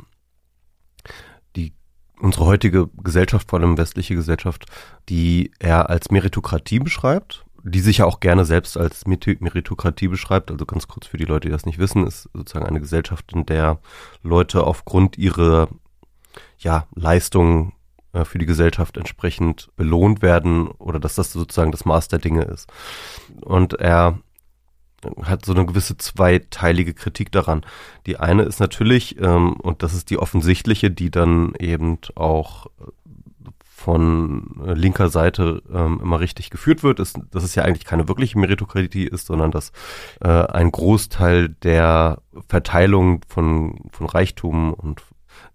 unsere 2.20 2.46
heutige 2.46 2.88
Gesellschaft, 3.02 3.50
vor 3.50 3.58
allem 3.58 3.78
westliche 3.78 4.14
Gesellschaft, 4.14 4.66
die 5.08 5.50
er 5.58 5.90
als 5.90 6.10
Meritokratie 6.10 6.78
beschreibt, 6.78 7.44
die 7.62 7.80
sich 7.80 7.98
ja 7.98 8.04
auch 8.04 8.20
gerne 8.20 8.44
selbst 8.44 8.76
als 8.76 9.06
Meritokratie 9.06 10.08
beschreibt. 10.08 10.50
Also 10.50 10.66
ganz 10.66 10.86
kurz 10.88 11.06
für 11.06 11.16
die 11.16 11.24
Leute, 11.24 11.48
die 11.48 11.52
das 11.52 11.66
nicht 11.66 11.78
wissen, 11.78 12.06
ist 12.06 12.28
sozusagen 12.32 12.66
eine 12.66 12.80
Gesellschaft, 12.80 13.32
in 13.32 13.44
der 13.44 13.78
Leute 14.22 14.64
aufgrund 14.64 15.18
ihrer 15.18 15.68
ja, 16.58 16.86
Leistungen 16.94 17.72
äh, 18.12 18.24
für 18.24 18.38
die 18.38 18.46
Gesellschaft 18.46 18.96
entsprechend 18.96 19.68
belohnt 19.76 20.22
werden 20.22 20.68
oder 20.68 21.00
dass 21.00 21.16
das 21.16 21.32
sozusagen 21.32 21.72
das 21.72 21.84
Maß 21.84 22.08
der 22.08 22.18
Dinge 22.18 22.42
ist. 22.42 22.70
Und 23.42 23.74
er 23.74 24.18
hat 25.22 25.44
so 25.44 25.52
eine 25.52 25.66
gewisse 25.66 25.96
zweiteilige 25.96 26.94
Kritik 26.94 27.32
daran. 27.32 27.64
Die 28.06 28.18
eine 28.18 28.42
ist 28.42 28.60
natürlich, 28.60 29.20
ähm, 29.20 29.54
und 29.54 29.82
das 29.82 29.94
ist 29.94 30.10
die 30.10 30.18
offensichtliche, 30.18 30.90
die 30.90 31.10
dann 31.10 31.54
eben 31.58 31.98
auch 32.14 32.66
von 33.86 34.50
linker 34.64 35.10
Seite 35.10 35.62
ähm, 35.72 36.00
immer 36.02 36.18
richtig 36.18 36.50
geführt 36.50 36.82
wird, 36.82 36.98
ist, 36.98 37.20
dass 37.30 37.44
es 37.44 37.54
ja 37.54 37.62
eigentlich 37.62 37.84
keine 37.84 38.08
wirkliche 38.08 38.38
Meritokratie 38.38 39.04
ist, 39.04 39.26
sondern 39.26 39.52
dass 39.52 39.70
äh, 40.20 40.28
ein 40.28 40.72
Großteil 40.72 41.50
der 41.50 42.22
Verteilung 42.48 43.20
von, 43.28 43.78
von 43.92 44.06
Reichtum 44.06 44.74
und 44.74 45.02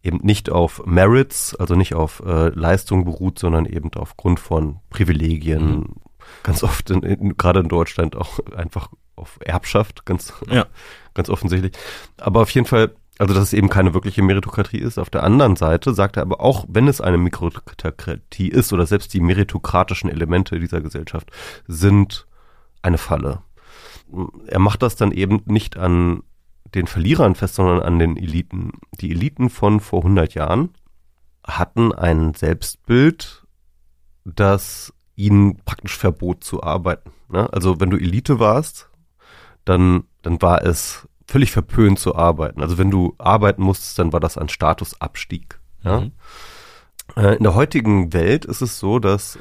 eben 0.03 0.19
nicht 0.21 0.49
auf 0.49 0.85
Merits, 0.85 1.55
also 1.55 1.75
nicht 1.75 1.93
auf 1.93 2.21
äh, 2.25 2.49
Leistung 2.49 3.05
beruht, 3.05 3.39
sondern 3.39 3.65
eben 3.65 3.91
aufgrund 3.95 4.39
von 4.39 4.79
Privilegien, 4.89 5.79
mhm. 5.79 5.85
ganz 6.43 6.63
oft 6.63 6.89
in, 6.89 7.03
in, 7.03 7.37
gerade 7.37 7.59
in 7.59 7.67
Deutschland 7.67 8.15
auch 8.15 8.39
einfach 8.55 8.89
auf 9.21 9.37
Erbschaft, 9.41 10.05
ganz, 10.05 10.33
ja. 10.49 10.65
ganz 11.13 11.29
offensichtlich. 11.29 11.73
Aber 12.17 12.41
auf 12.41 12.49
jeden 12.49 12.67
Fall, 12.67 12.95
also 13.19 13.33
dass 13.33 13.43
es 13.43 13.53
eben 13.53 13.69
keine 13.69 13.93
wirkliche 13.93 14.23
Meritokratie 14.23 14.79
ist. 14.79 14.97
Auf 14.97 15.09
der 15.09 15.23
anderen 15.23 15.55
Seite 15.55 15.93
sagt 15.93 16.17
er 16.17 16.23
aber 16.23 16.41
auch, 16.41 16.65
wenn 16.67 16.87
es 16.87 17.01
eine 17.01 17.17
Meritokratie 17.17 18.49
ist 18.49 18.73
oder 18.73 18.85
selbst 18.85 19.13
die 19.13 19.21
meritokratischen 19.21 20.09
Elemente 20.09 20.59
dieser 20.59 20.81
Gesellschaft 20.81 21.31
sind 21.67 22.25
eine 22.81 22.97
Falle. 22.97 23.43
Er 24.47 24.59
macht 24.59 24.81
das 24.81 24.95
dann 24.95 25.11
eben 25.11 25.41
nicht 25.45 25.77
an 25.77 26.23
den 26.73 26.87
Verlierern 26.87 27.35
fest, 27.35 27.55
sondern 27.55 27.81
an 27.81 27.99
den 27.99 28.17
Eliten. 28.17 28.71
Die 28.99 29.11
Eliten 29.11 29.49
von 29.49 29.79
vor 29.79 29.99
100 29.99 30.33
Jahren 30.33 30.69
hatten 31.45 31.93
ein 31.93 32.33
Selbstbild, 32.33 33.45
das 34.25 34.93
ihnen 35.15 35.57
praktisch 35.65 35.97
verbot 35.97 36.43
zu 36.43 36.63
arbeiten. 36.63 37.11
Ne? 37.29 37.51
Also 37.51 37.79
wenn 37.79 37.89
du 37.89 37.97
Elite 37.97 38.39
warst, 38.39 38.89
dann, 39.71 40.03
dann 40.21 40.41
war 40.41 40.63
es 40.63 41.07
völlig 41.25 41.51
verpönt 41.51 41.97
zu 41.97 42.15
arbeiten. 42.15 42.61
Also 42.61 42.77
wenn 42.77 42.91
du 42.91 43.15
arbeiten 43.17 43.63
musstest, 43.63 43.97
dann 43.97 44.11
war 44.11 44.19
das 44.19 44.37
ein 44.37 44.49
Statusabstieg. 44.49 45.59
Ja? 45.83 46.01
Mhm. 46.01 46.11
Äh, 47.15 47.37
in 47.37 47.43
der 47.43 47.55
heutigen 47.55 48.13
Welt 48.13 48.45
ist 48.45 48.61
es 48.61 48.79
so, 48.79 48.99
dass 48.99 49.39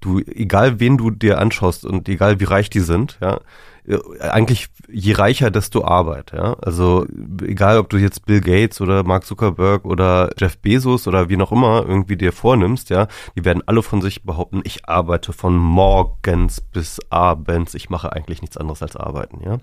du, 0.00 0.20
egal 0.20 0.80
wen 0.80 0.96
du 0.96 1.10
dir 1.10 1.38
anschaust 1.38 1.84
und 1.84 2.08
egal 2.08 2.40
wie 2.40 2.44
reich 2.44 2.70
die 2.70 2.80
sind, 2.80 3.18
ja, 3.20 3.40
eigentlich 4.20 4.68
je 4.88 5.14
reicher, 5.14 5.50
desto 5.50 5.84
Arbeit, 5.84 6.32
ja. 6.32 6.54
Also 6.62 7.04
egal, 7.42 7.78
ob 7.78 7.90
du 7.90 7.96
jetzt 7.96 8.26
Bill 8.26 8.40
Gates 8.40 8.80
oder 8.80 9.02
Mark 9.02 9.26
Zuckerberg 9.26 9.84
oder 9.84 10.30
Jeff 10.38 10.56
Bezos 10.58 11.08
oder 11.08 11.28
wie 11.28 11.36
noch 11.36 11.50
immer 11.50 11.84
irgendwie 11.86 12.16
dir 12.16 12.32
vornimmst, 12.32 12.90
ja, 12.90 13.08
die 13.36 13.44
werden 13.44 13.62
alle 13.66 13.82
von 13.82 14.00
sich 14.00 14.22
behaupten, 14.22 14.60
ich 14.64 14.88
arbeite 14.88 15.32
von 15.32 15.56
morgens 15.56 16.60
bis 16.60 17.00
abends, 17.10 17.74
ich 17.74 17.90
mache 17.90 18.12
eigentlich 18.12 18.40
nichts 18.40 18.56
anderes 18.56 18.82
als 18.82 18.96
arbeiten, 18.96 19.42
ja. 19.44 19.58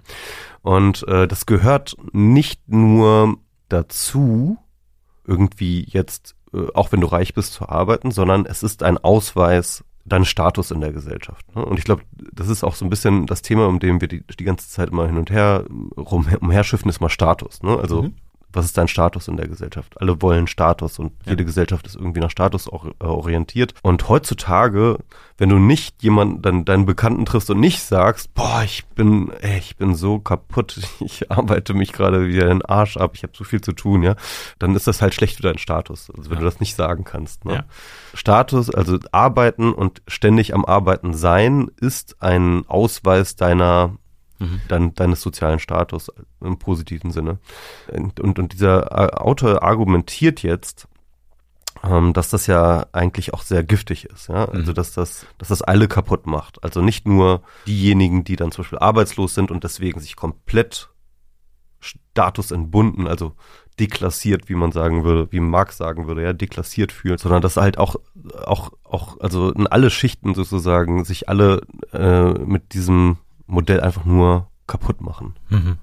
Und 0.61 1.07
äh, 1.07 1.26
das 1.28 1.45
gehört 1.45 1.95
nicht 2.11 2.67
nur 2.67 3.38
dazu, 3.70 4.57
irgendwie 5.26 5.86
jetzt, 5.88 6.36
äh, 6.53 6.67
auch 6.74 6.91
wenn 6.91 6.99
du 6.99 7.07
reich 7.07 7.34
bist, 7.34 7.53
zu 7.53 7.70
arbeiten, 7.70 8.11
sondern 8.11 8.45
es 8.45 8.63
ist 8.63 8.84
ein 8.84 8.97
Ausweis 8.97 9.86
deinen 10.06 10.26
Status 10.26 10.72
in 10.72 10.82
der 10.82 10.91
Gesellschaft. 10.91 11.45
Ne? 11.56 11.64
Und 11.66 11.78
ich 11.78 11.86
glaube, 11.86 12.04
das 12.34 12.47
ist 12.47 12.64
auch 12.64 12.76
so 12.76 12.86
ein 12.86 12.89
bisschen 12.89 13.26
das 13.26 13.41
Thema, 13.41 13.68
um 13.68 13.80
dem 13.80 14.02
wir 14.02 14.08
die, 14.08 14.22
die 14.22 14.43
ganze 14.43 14.70
Zeit 14.70 14.89
immer 14.89 15.06
hin 15.06 15.18
und 15.18 15.30
her 15.30 15.66
rum, 15.97 16.28
umherschiffen, 16.39 16.89
ist 16.89 17.00
mal 17.00 17.10
Status. 17.10 17.62
Ne? 17.62 17.78
Also 17.78 18.04
mhm 18.04 18.16
was 18.52 18.66
ist 18.66 18.78
dein 18.78 18.88
Status 18.88 19.28
in 19.28 19.38
der 19.38 19.47
Gesellschaft? 19.47 20.02
Alle 20.02 20.22
wollen 20.22 20.47
Status 20.47 21.00
und 21.00 21.12
ja. 21.26 21.32
jede 21.32 21.45
Gesellschaft 21.45 21.86
ist 21.86 21.95
irgendwie 21.95 22.20
nach 22.20 22.32
Status 22.32 22.68
äh, 22.68 23.04
orientiert. 23.04 23.74
Und 23.84 24.10
heutzutage, 24.10 24.97
wenn 25.38 25.50
du 25.50 25.58
nicht 25.58 26.02
jemanden, 26.02 26.41
dann 26.41 26.66
deinen 26.66 26.86
Bekannten 26.86 27.26
triffst 27.26 27.50
und 27.50 27.60
nicht 27.60 27.82
sagst, 27.82 28.34
boah, 28.34 28.64
ich 28.64 28.86
bin, 28.88 29.32
ey, 29.41 29.60
ich 29.60 29.78
bin 29.78 29.95
so 29.95 30.20
kaputt, 30.20 30.80
ich 31.00 31.32
arbeite 31.32 31.74
mich 31.74 31.93
gerade 31.93 32.28
wieder 32.28 32.47
den 32.47 32.66
Arsch 32.66 32.97
ab, 32.97 33.12
ich 33.14 33.24
habe 33.24 33.34
so 33.36 33.43
viel 33.43 33.62
zu 33.62 33.74
tun, 33.74 34.04
ja, 34.04 34.16
dann 34.58 34.76
ist 34.76 34.88
das 34.88 35.02
halt 35.02 35.14
schlecht 35.14 35.38
für 35.38 35.43
deinen 35.43 35.60
Status. 35.60 36.10
Also 36.16 36.30
wenn 36.30 36.38
ja. 36.38 36.41
du 36.41 36.45
das 36.45 36.60
nicht 36.60 36.76
sagen 36.76 37.04
kannst. 37.04 37.45
Ne? 37.45 37.54
Ja. 37.54 37.66
Status, 38.14 38.70
also 38.70 38.97
arbeiten 39.12 39.74
und 39.74 40.02
ständig 40.08 40.54
am 40.54 40.66
Arbeiten 40.66 41.14
sein, 41.14 41.70
ist 41.80 42.22
ein 42.22 42.66
Ausweis 42.68 43.36
deiner 43.36 43.97
mhm. 44.40 44.62
dein, 44.68 44.94
deines 44.96 45.22
sozialen 45.22 45.60
Status 45.60 46.12
im 46.42 46.58
positiven 46.58 47.12
Sinne. 47.12 47.40
Und, 47.92 48.20
und, 48.20 48.40
und 48.40 48.54
dieser 48.54 49.22
Autor 49.22 49.64
argumentiert 49.64 50.42
jetzt, 50.44 50.88
ähm, 51.84 52.14
dass 52.14 52.30
das 52.30 52.48
ja 52.48 52.88
eigentlich 52.92 53.34
auch 53.34 53.42
sehr 53.42 53.64
giftig 53.64 54.06
ist, 54.06 54.28
ja. 54.28 54.46
Also 54.46 54.72
mhm. 54.72 54.76
dass 54.76 54.94
das, 54.94 55.26
dass 55.38 55.50
das 55.50 55.62
alle 55.62 55.88
kaputt 55.88 56.26
macht. 56.26 56.64
Also 56.64 56.82
nicht 56.82 57.08
nur 57.08 57.42
diejenigen, 57.68 58.24
die 58.24 58.36
dann 58.36 58.52
zum 58.52 58.64
Beispiel 58.64 58.80
arbeitslos 58.80 59.34
sind 59.36 59.52
und 59.52 59.64
deswegen 59.64 60.00
sich 60.00 60.16
komplett 60.16 60.90
Status 61.80 62.52
entbunden, 62.52 63.08
also 63.08 63.34
deklassiert, 63.80 64.50
wie 64.50 64.56
man 64.56 64.74
sagen 64.74 65.06
würde, 65.06 65.32
wie 65.32 65.40
Marx 65.40 65.78
sagen 65.78 66.08
würde, 66.08 66.24
ja, 66.24 66.34
deklassiert 66.34 66.92
fühlen, 66.92 67.18
sondern 67.18 67.42
dass 67.42 67.56
halt 67.56 67.78
auch, 67.78 67.96
auch, 68.44 68.74
auch, 68.84 69.18
also 69.22 69.52
in 69.52 69.68
alle 69.68 69.90
Schichten 69.90 70.36
sozusagen 70.36 71.06
sich 71.06 71.30
alle 71.30 71.62
äh, 71.94 72.34
mit 72.34 72.74
diesem 72.74 73.18
Modell 73.50 73.82
einfach 73.82 74.06
nur 74.06 74.47
kaputt 74.68 75.02
machen. 75.02 75.36
Mhm. 75.50 75.78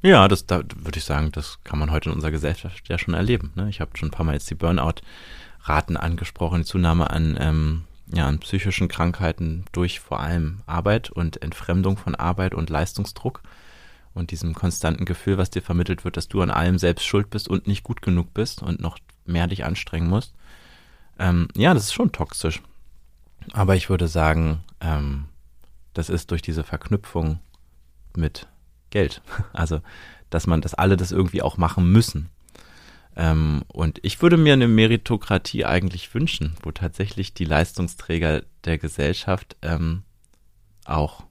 Ja, 0.00 0.26
das 0.26 0.46
da 0.46 0.62
würde 0.76 0.98
ich 0.98 1.04
sagen, 1.04 1.30
das 1.30 1.58
kann 1.62 1.78
man 1.78 1.92
heute 1.92 2.08
in 2.08 2.14
unserer 2.14 2.32
Gesellschaft 2.32 2.88
ja 2.88 2.98
schon 2.98 3.14
erleben. 3.14 3.52
Ne? 3.54 3.68
Ich 3.68 3.80
habe 3.80 3.96
schon 3.96 4.08
ein 4.08 4.12
paar 4.12 4.26
Mal 4.26 4.32
jetzt 4.32 4.50
die 4.50 4.56
Burnout-Raten 4.56 5.96
angesprochen, 5.96 6.62
die 6.62 6.66
Zunahme 6.66 7.10
an, 7.10 7.36
ähm, 7.38 7.84
ja, 8.12 8.26
an 8.26 8.40
psychischen 8.40 8.88
Krankheiten 8.88 9.64
durch 9.72 10.00
vor 10.00 10.20
allem 10.20 10.62
Arbeit 10.66 11.10
und 11.10 11.40
Entfremdung 11.40 11.96
von 11.96 12.14
Arbeit 12.14 12.54
und 12.54 12.70
Leistungsdruck 12.70 13.42
und 14.14 14.30
diesem 14.30 14.54
konstanten 14.54 15.04
Gefühl, 15.04 15.38
was 15.38 15.50
dir 15.50 15.62
vermittelt 15.62 16.04
wird, 16.04 16.16
dass 16.16 16.28
du 16.28 16.42
an 16.42 16.50
allem 16.50 16.78
selbst 16.78 17.06
schuld 17.06 17.30
bist 17.30 17.48
und 17.48 17.66
nicht 17.66 17.84
gut 17.84 18.02
genug 18.02 18.34
bist 18.34 18.62
und 18.62 18.80
noch 18.80 18.98
mehr 19.24 19.46
dich 19.46 19.64
anstrengen 19.64 20.08
musst. 20.08 20.34
Ähm, 21.18 21.48
ja, 21.54 21.74
das 21.74 21.84
ist 21.84 21.94
schon 21.94 22.10
toxisch. 22.10 22.60
Aber 23.52 23.76
ich 23.76 23.88
würde 23.88 24.08
sagen, 24.08 24.64
ähm, 24.80 25.26
das 25.94 26.08
ist 26.08 26.30
durch 26.30 26.42
diese 26.42 26.64
Verknüpfung 26.64 27.40
mit 28.16 28.48
Geld. 28.90 29.22
Also, 29.52 29.80
dass 30.30 30.46
man, 30.46 30.62
dass 30.62 30.74
alle 30.74 30.96
das 30.96 31.12
irgendwie 31.12 31.42
auch 31.42 31.58
machen 31.58 31.92
müssen. 31.92 32.30
Ähm, 33.16 33.62
und 33.68 33.98
ich 34.02 34.22
würde 34.22 34.38
mir 34.38 34.54
eine 34.54 34.68
Meritokratie 34.68 35.66
eigentlich 35.66 36.14
wünschen, 36.14 36.54
wo 36.62 36.70
tatsächlich 36.70 37.34
die 37.34 37.44
Leistungsträger 37.44 38.42
der 38.64 38.78
Gesellschaft 38.78 39.56
ähm, 39.60 40.02
auch 40.86 41.24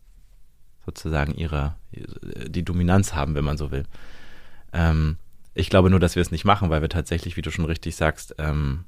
sozusagen 0.85 1.33
ihre, 1.33 1.75
die 1.91 2.63
Dominanz 2.63 3.13
haben, 3.13 3.33
wenn 3.33 3.43
man 3.43 3.57
so 3.57 3.71
will. 3.71 3.85
Ähm, 4.73 5.17
ich 5.53 5.69
glaube 5.69 5.89
nur, 5.89 5.99
dass 5.99 6.15
wir 6.15 6.21
es 6.21 6.31
nicht 6.31 6.45
machen, 6.45 6.69
weil 6.69 6.81
wir 6.81 6.89
tatsächlich, 6.89 7.35
wie 7.37 7.41
du 7.41 7.51
schon 7.51 7.65
richtig 7.65 7.95
sagst, 7.95 8.35
ähm, 8.37 8.85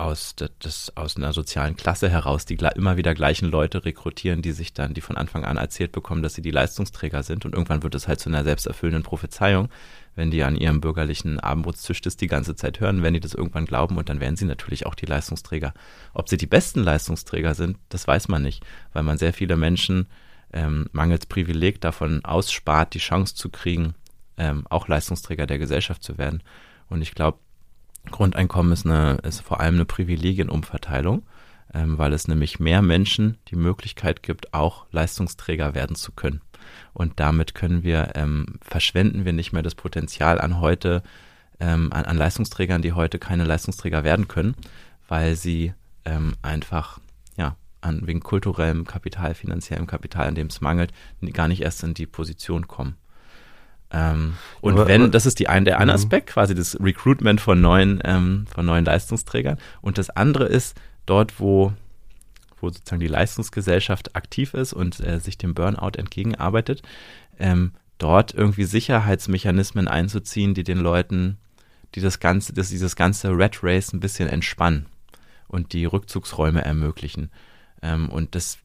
aus, 0.00 0.34
das, 0.36 0.92
aus 0.96 1.16
einer 1.16 1.32
sozialen 1.32 1.76
Klasse 1.76 2.08
heraus 2.08 2.46
die 2.46 2.58
immer 2.74 2.96
wieder 2.96 3.14
gleichen 3.14 3.50
Leute 3.50 3.84
rekrutieren, 3.84 4.40
die 4.40 4.52
sich 4.52 4.72
dann, 4.72 4.94
die 4.94 5.00
von 5.00 5.16
Anfang 5.16 5.44
an 5.44 5.58
erzählt 5.58 5.92
bekommen, 5.92 6.22
dass 6.22 6.34
sie 6.34 6.42
die 6.42 6.50
Leistungsträger 6.50 7.22
sind. 7.22 7.44
Und 7.44 7.52
irgendwann 7.52 7.82
wird 7.82 7.94
es 7.94 8.08
halt 8.08 8.18
zu 8.18 8.30
einer 8.30 8.42
selbsterfüllenden 8.42 9.02
Prophezeiung, 9.02 9.68
wenn 10.16 10.30
die 10.30 10.42
an 10.42 10.56
ihrem 10.56 10.80
bürgerlichen 10.80 11.38
Abendbrotstisch 11.38 12.00
das 12.00 12.16
die 12.16 12.28
ganze 12.28 12.56
Zeit 12.56 12.80
hören, 12.80 13.02
wenn 13.02 13.14
die 13.14 13.20
das 13.20 13.34
irgendwann 13.34 13.66
glauben 13.66 13.98
und 13.98 14.08
dann 14.08 14.20
werden 14.20 14.36
sie 14.36 14.46
natürlich 14.46 14.86
auch 14.86 14.94
die 14.94 15.06
Leistungsträger. 15.06 15.74
Ob 16.14 16.28
sie 16.28 16.38
die 16.38 16.46
besten 16.46 16.82
Leistungsträger 16.82 17.54
sind, 17.54 17.76
das 17.90 18.08
weiß 18.08 18.28
man 18.28 18.42
nicht, 18.42 18.64
weil 18.92 19.02
man 19.02 19.18
sehr 19.18 19.34
viele 19.34 19.56
Menschen 19.56 20.06
ähm, 20.52 20.88
mangels 20.92 21.26
Privileg 21.26 21.80
davon 21.80 22.24
ausspart, 22.24 22.94
die 22.94 22.98
Chance 22.98 23.34
zu 23.34 23.50
kriegen, 23.50 23.94
ähm, 24.38 24.66
auch 24.70 24.88
Leistungsträger 24.88 25.46
der 25.46 25.58
Gesellschaft 25.58 26.02
zu 26.02 26.16
werden. 26.16 26.42
Und 26.88 27.02
ich 27.02 27.14
glaube, 27.14 27.38
Grundeinkommen 28.10 28.72
ist, 28.72 28.86
eine, 28.86 29.18
ist 29.22 29.40
vor 29.40 29.60
allem 29.60 29.74
eine 29.76 29.84
Privilegienumverteilung, 29.84 31.22
ähm, 31.74 31.98
weil 31.98 32.12
es 32.12 32.28
nämlich 32.28 32.58
mehr 32.58 32.82
Menschen 32.82 33.38
die 33.48 33.56
Möglichkeit 33.56 34.22
gibt, 34.22 34.54
auch 34.54 34.86
Leistungsträger 34.90 35.74
werden 35.74 35.96
zu 35.96 36.12
können. 36.12 36.40
Und 36.92 37.20
damit 37.20 37.54
können 37.54 37.82
wir, 37.82 38.12
ähm, 38.14 38.58
verschwenden 38.62 39.24
wir 39.24 39.32
nicht 39.32 39.52
mehr 39.52 39.62
das 39.62 39.74
Potenzial 39.74 40.40
an 40.40 40.60
heute, 40.60 41.02
ähm, 41.58 41.92
an, 41.92 42.04
an, 42.04 42.16
Leistungsträgern, 42.16 42.82
die 42.82 42.92
heute 42.92 43.18
keine 43.18 43.44
Leistungsträger 43.44 44.04
werden 44.04 44.28
können, 44.28 44.54
weil 45.08 45.36
sie 45.36 45.74
ähm, 46.04 46.34
einfach, 46.42 46.98
ja, 47.36 47.56
an, 47.80 48.06
wegen 48.06 48.20
kulturellem 48.20 48.86
Kapital, 48.86 49.34
finanziellem 49.34 49.86
Kapital, 49.86 50.26
an 50.26 50.34
dem 50.34 50.48
es 50.48 50.60
mangelt, 50.60 50.92
gar 51.32 51.48
nicht 51.48 51.62
erst 51.62 51.82
in 51.82 51.94
die 51.94 52.06
Position 52.06 52.66
kommen. 52.68 52.96
Ähm, 53.92 54.34
und 54.60 54.74
aber, 54.74 54.86
wenn, 54.86 55.10
das 55.10 55.26
ist 55.26 55.38
die 55.38 55.48
ein, 55.48 55.64
der 55.64 55.78
eine 55.78 55.92
mhm. 55.92 55.96
Aspekt, 55.96 56.28
quasi 56.28 56.54
das 56.54 56.78
Recruitment 56.80 57.40
von 57.40 57.60
neuen, 57.60 58.00
ähm, 58.04 58.46
von 58.52 58.64
neuen 58.64 58.84
Leistungsträgern. 58.84 59.58
Und 59.80 59.98
das 59.98 60.10
andere 60.10 60.44
ist 60.44 60.80
dort, 61.06 61.40
wo, 61.40 61.72
wo 62.60 62.68
sozusagen 62.68 63.00
die 63.00 63.08
Leistungsgesellschaft 63.08 64.14
aktiv 64.14 64.54
ist 64.54 64.72
und 64.72 65.00
äh, 65.00 65.18
sich 65.18 65.38
dem 65.38 65.54
Burnout 65.54 65.98
entgegenarbeitet, 65.98 66.82
ähm, 67.38 67.72
dort 67.98 68.32
irgendwie 68.32 68.64
Sicherheitsmechanismen 68.64 69.88
einzuziehen, 69.88 70.54
die 70.54 70.64
den 70.64 70.78
Leuten, 70.78 71.38
die 71.94 72.00
das 72.00 72.20
ganze, 72.20 72.52
das, 72.52 72.68
dieses 72.68 72.94
ganze 72.96 73.36
Red 73.36 73.62
Race 73.62 73.92
ein 73.92 74.00
bisschen 74.00 74.28
entspannen 74.28 74.86
und 75.48 75.72
die 75.72 75.84
Rückzugsräume 75.84 76.64
ermöglichen. 76.64 77.30
Ähm, 77.82 78.08
und 78.08 78.34
das 78.34 78.58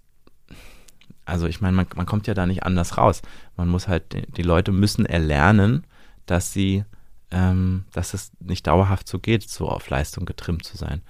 Also 1.26 1.48
ich 1.48 1.60
meine, 1.60 1.76
man, 1.76 1.88
man 1.96 2.06
kommt 2.06 2.28
ja 2.28 2.34
da 2.34 2.46
nicht 2.46 2.64
anders 2.64 2.98
raus. 2.98 3.22
Man 3.58 3.68
muss 3.68 3.88
halt, 3.88 4.38
die, 4.38 4.44
Leute 4.44 4.72
müssen 4.72 5.06
erlernen, 5.06 5.86
dass 6.26 6.54
sie, 6.54 6.86
ähm, 7.32 7.86
dass 7.92 8.14
es 8.14 8.32
nicht 8.40 8.68
dauerhaft 8.68 9.08
so 9.08 9.20
geht, 9.20 9.50
so 9.50 9.68
auf 9.68 9.90
Leistung 9.90 10.26
getrimmt 10.26 10.64
zu 10.64 10.78
sein. 10.78 11.02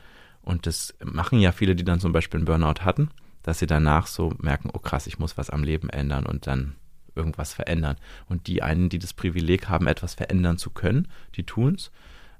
Und 0.42 0.68
das 0.68 0.94
machen 1.04 1.40
ja 1.40 1.52
viele, 1.52 1.76
die 1.76 1.84
dann 1.84 2.00
zum 2.00 2.14
Beispiel 2.14 2.40
einen 2.40 2.46
Burnout 2.46 2.82
hatten, 2.82 3.10
dass 3.44 3.60
sie 3.60 3.68
danach 3.68 4.08
so 4.08 4.34
merken, 4.40 4.70
oh 4.74 4.80
krass, 4.80 5.08
ich 5.08 5.20
muss 5.20 5.38
was 5.38 5.50
am 5.50 5.64
Leben 5.64 5.90
ändern 5.90 6.26
und 6.26 6.48
dann 6.48 6.76
irgendwas 7.16 7.54
verändern. 7.54 7.98
Und 8.28 8.48
die 8.48 8.64
einen, 8.64 8.90
die 8.90 9.00
das 9.00 9.14
Privileg 9.14 9.70
haben, 9.70 9.88
etwas 9.88 10.14
verändern 10.14 10.58
zu 10.58 10.70
können, 10.70 11.08
die 11.36 11.44
tun's. 11.44 11.92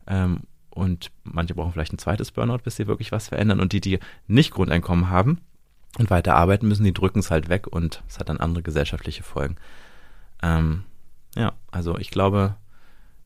Ähm, 0.08 0.42
und 0.70 1.12
manche 1.24 1.56
brauchen 1.56 1.72
vielleicht 1.72 1.94
ein 1.94 1.98
zweites 1.98 2.32
Burnout, 2.32 2.60
bis 2.60 2.76
sie 2.76 2.88
wirklich 2.88 3.12
was 3.12 3.30
verändern. 3.30 3.60
Und 3.60 3.74
die, 3.74 3.82
die 3.82 4.00
nicht 4.28 4.52
Grundeinkommen 4.52 5.10
haben 5.10 5.40
und 5.98 6.10
weiter 6.10 6.36
arbeiten 6.36 6.68
müssen, 6.68 6.84
die 6.84 6.94
drücken 6.94 7.20
es 7.20 7.32
halt 7.32 7.50
weg 7.50 7.68
und 7.68 8.04
es 8.08 8.20
hat 8.20 8.30
dann 8.30 8.40
andere 8.40 8.64
gesellschaftliche 8.64 9.24
Folgen. 9.24 9.56
Ähm, 10.44 10.84
ja, 11.36 11.54
also 11.72 11.98
ich 11.98 12.12
glaube, 12.12 12.56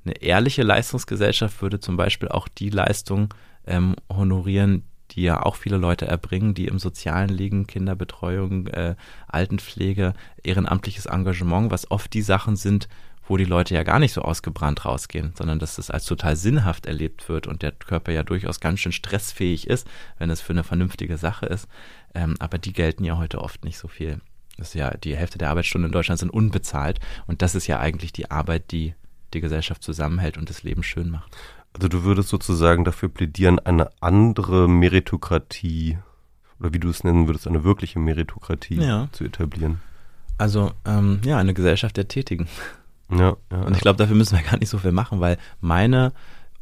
eine 0.05 0.21
ehrliche 0.21 0.63
Leistungsgesellschaft 0.63 1.61
würde 1.61 1.79
zum 1.79 1.97
Beispiel 1.97 2.29
auch 2.29 2.47
die 2.47 2.69
Leistung 2.69 3.33
ähm, 3.65 3.95
honorieren, 4.11 4.83
die 5.11 5.23
ja 5.23 5.43
auch 5.43 5.55
viele 5.55 5.77
Leute 5.77 6.07
erbringen, 6.07 6.53
die 6.53 6.67
im 6.67 6.79
Sozialen 6.79 7.29
liegen, 7.29 7.67
Kinderbetreuung, 7.67 8.67
äh, 8.67 8.95
Altenpflege, 9.27 10.13
ehrenamtliches 10.43 11.07
Engagement, 11.07 11.71
was 11.71 11.89
oft 11.89 12.13
die 12.13 12.21
Sachen 12.21 12.55
sind, 12.55 12.87
wo 13.29 13.37
die 13.37 13.45
Leute 13.45 13.75
ja 13.75 13.83
gar 13.83 13.99
nicht 13.99 14.11
so 14.11 14.23
ausgebrannt 14.23 14.83
rausgehen, 14.85 15.33
sondern 15.37 15.59
dass 15.59 15.75
das 15.75 15.91
als 15.91 16.05
total 16.05 16.35
sinnhaft 16.35 16.87
erlebt 16.87 17.29
wird 17.29 17.47
und 17.47 17.61
der 17.61 17.71
Körper 17.71 18.11
ja 18.11 18.23
durchaus 18.23 18.59
ganz 18.59 18.79
schön 18.79 18.91
stressfähig 18.91 19.67
ist, 19.67 19.87
wenn 20.17 20.29
es 20.29 20.41
für 20.41 20.53
eine 20.53 20.63
vernünftige 20.63 21.17
Sache 21.17 21.45
ist. 21.45 21.67
Ähm, 22.15 22.35
aber 22.39 22.57
die 22.57 22.73
gelten 22.73 23.05
ja 23.05 23.17
heute 23.17 23.39
oft 23.39 23.63
nicht 23.63 23.77
so 23.77 23.87
viel. 23.87 24.19
Das 24.57 24.69
ist 24.69 24.73
ja 24.73 24.91
die 24.97 25.15
Hälfte 25.15 25.37
der 25.37 25.51
Arbeitsstunden 25.51 25.89
in 25.89 25.93
Deutschland 25.93 26.19
sind 26.19 26.31
unbezahlt 26.31 26.99
und 27.27 27.41
das 27.41 27.55
ist 27.55 27.67
ja 27.67 27.79
eigentlich 27.79 28.11
die 28.11 28.29
Arbeit, 28.29 28.71
die 28.71 28.95
die 29.33 29.41
Gesellschaft 29.41 29.83
zusammenhält 29.83 30.37
und 30.37 30.49
das 30.49 30.63
Leben 30.63 30.81
schön 30.81 31.11
macht. 31.11 31.37
Also 31.73 31.87
du 31.87 32.03
würdest 32.03 32.29
sozusagen 32.29 32.83
dafür 32.83 33.09
plädieren, 33.09 33.59
eine 33.59 33.91
andere 34.01 34.67
Meritokratie 34.67 35.99
oder 36.59 36.73
wie 36.73 36.79
du 36.79 36.89
es 36.89 37.03
nennen 37.03 37.27
würdest, 37.27 37.47
eine 37.47 37.63
wirkliche 37.63 37.99
Meritokratie 37.99 38.81
ja. 38.81 39.07
zu 39.11 39.23
etablieren. 39.23 39.81
Also 40.39 40.71
ähm, 40.85 41.21
ja, 41.23 41.37
eine 41.37 41.53
Gesellschaft 41.53 41.95
der 41.97 42.07
Tätigen. 42.07 42.47
Ja, 43.11 43.37
ja, 43.51 43.61
und 43.61 43.75
ich 43.75 43.81
glaube, 43.81 43.97
dafür 43.97 44.15
müssen 44.15 44.37
wir 44.37 44.43
gar 44.49 44.57
nicht 44.59 44.69
so 44.69 44.77
viel 44.77 44.91
machen, 44.91 45.19
weil 45.19 45.37
meine 45.61 46.13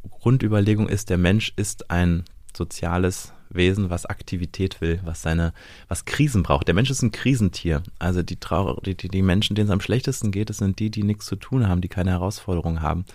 Grundüberlegung 0.09 0.87
ist, 0.87 1.09
der 1.09 1.17
Mensch 1.17 1.53
ist 1.55 1.91
ein 1.91 2.23
soziales 2.55 3.33
Wesen, 3.49 3.89
was 3.89 4.05
Aktivität 4.05 4.81
will, 4.81 4.99
was 5.03 5.21
seine, 5.21 5.53
was 5.87 6.05
Krisen 6.05 6.43
braucht. 6.43 6.67
Der 6.67 6.75
Mensch 6.75 6.89
ist 6.89 7.01
ein 7.01 7.11
Krisentier. 7.11 7.83
Also 7.99 8.23
die, 8.23 8.37
Trauer, 8.37 8.81
die, 8.83 8.95
die 8.95 9.21
Menschen, 9.21 9.55
denen 9.55 9.67
es 9.67 9.73
am 9.73 9.81
schlechtesten 9.81 10.31
geht, 10.31 10.49
das 10.49 10.57
sind 10.57 10.79
die, 10.79 10.89
die 10.89 11.03
nichts 11.03 11.25
zu 11.25 11.35
tun 11.35 11.67
haben, 11.67 11.81
die 11.81 11.87
keine 11.87 12.11
Herausforderungen 12.11 12.81
haben, 12.81 13.05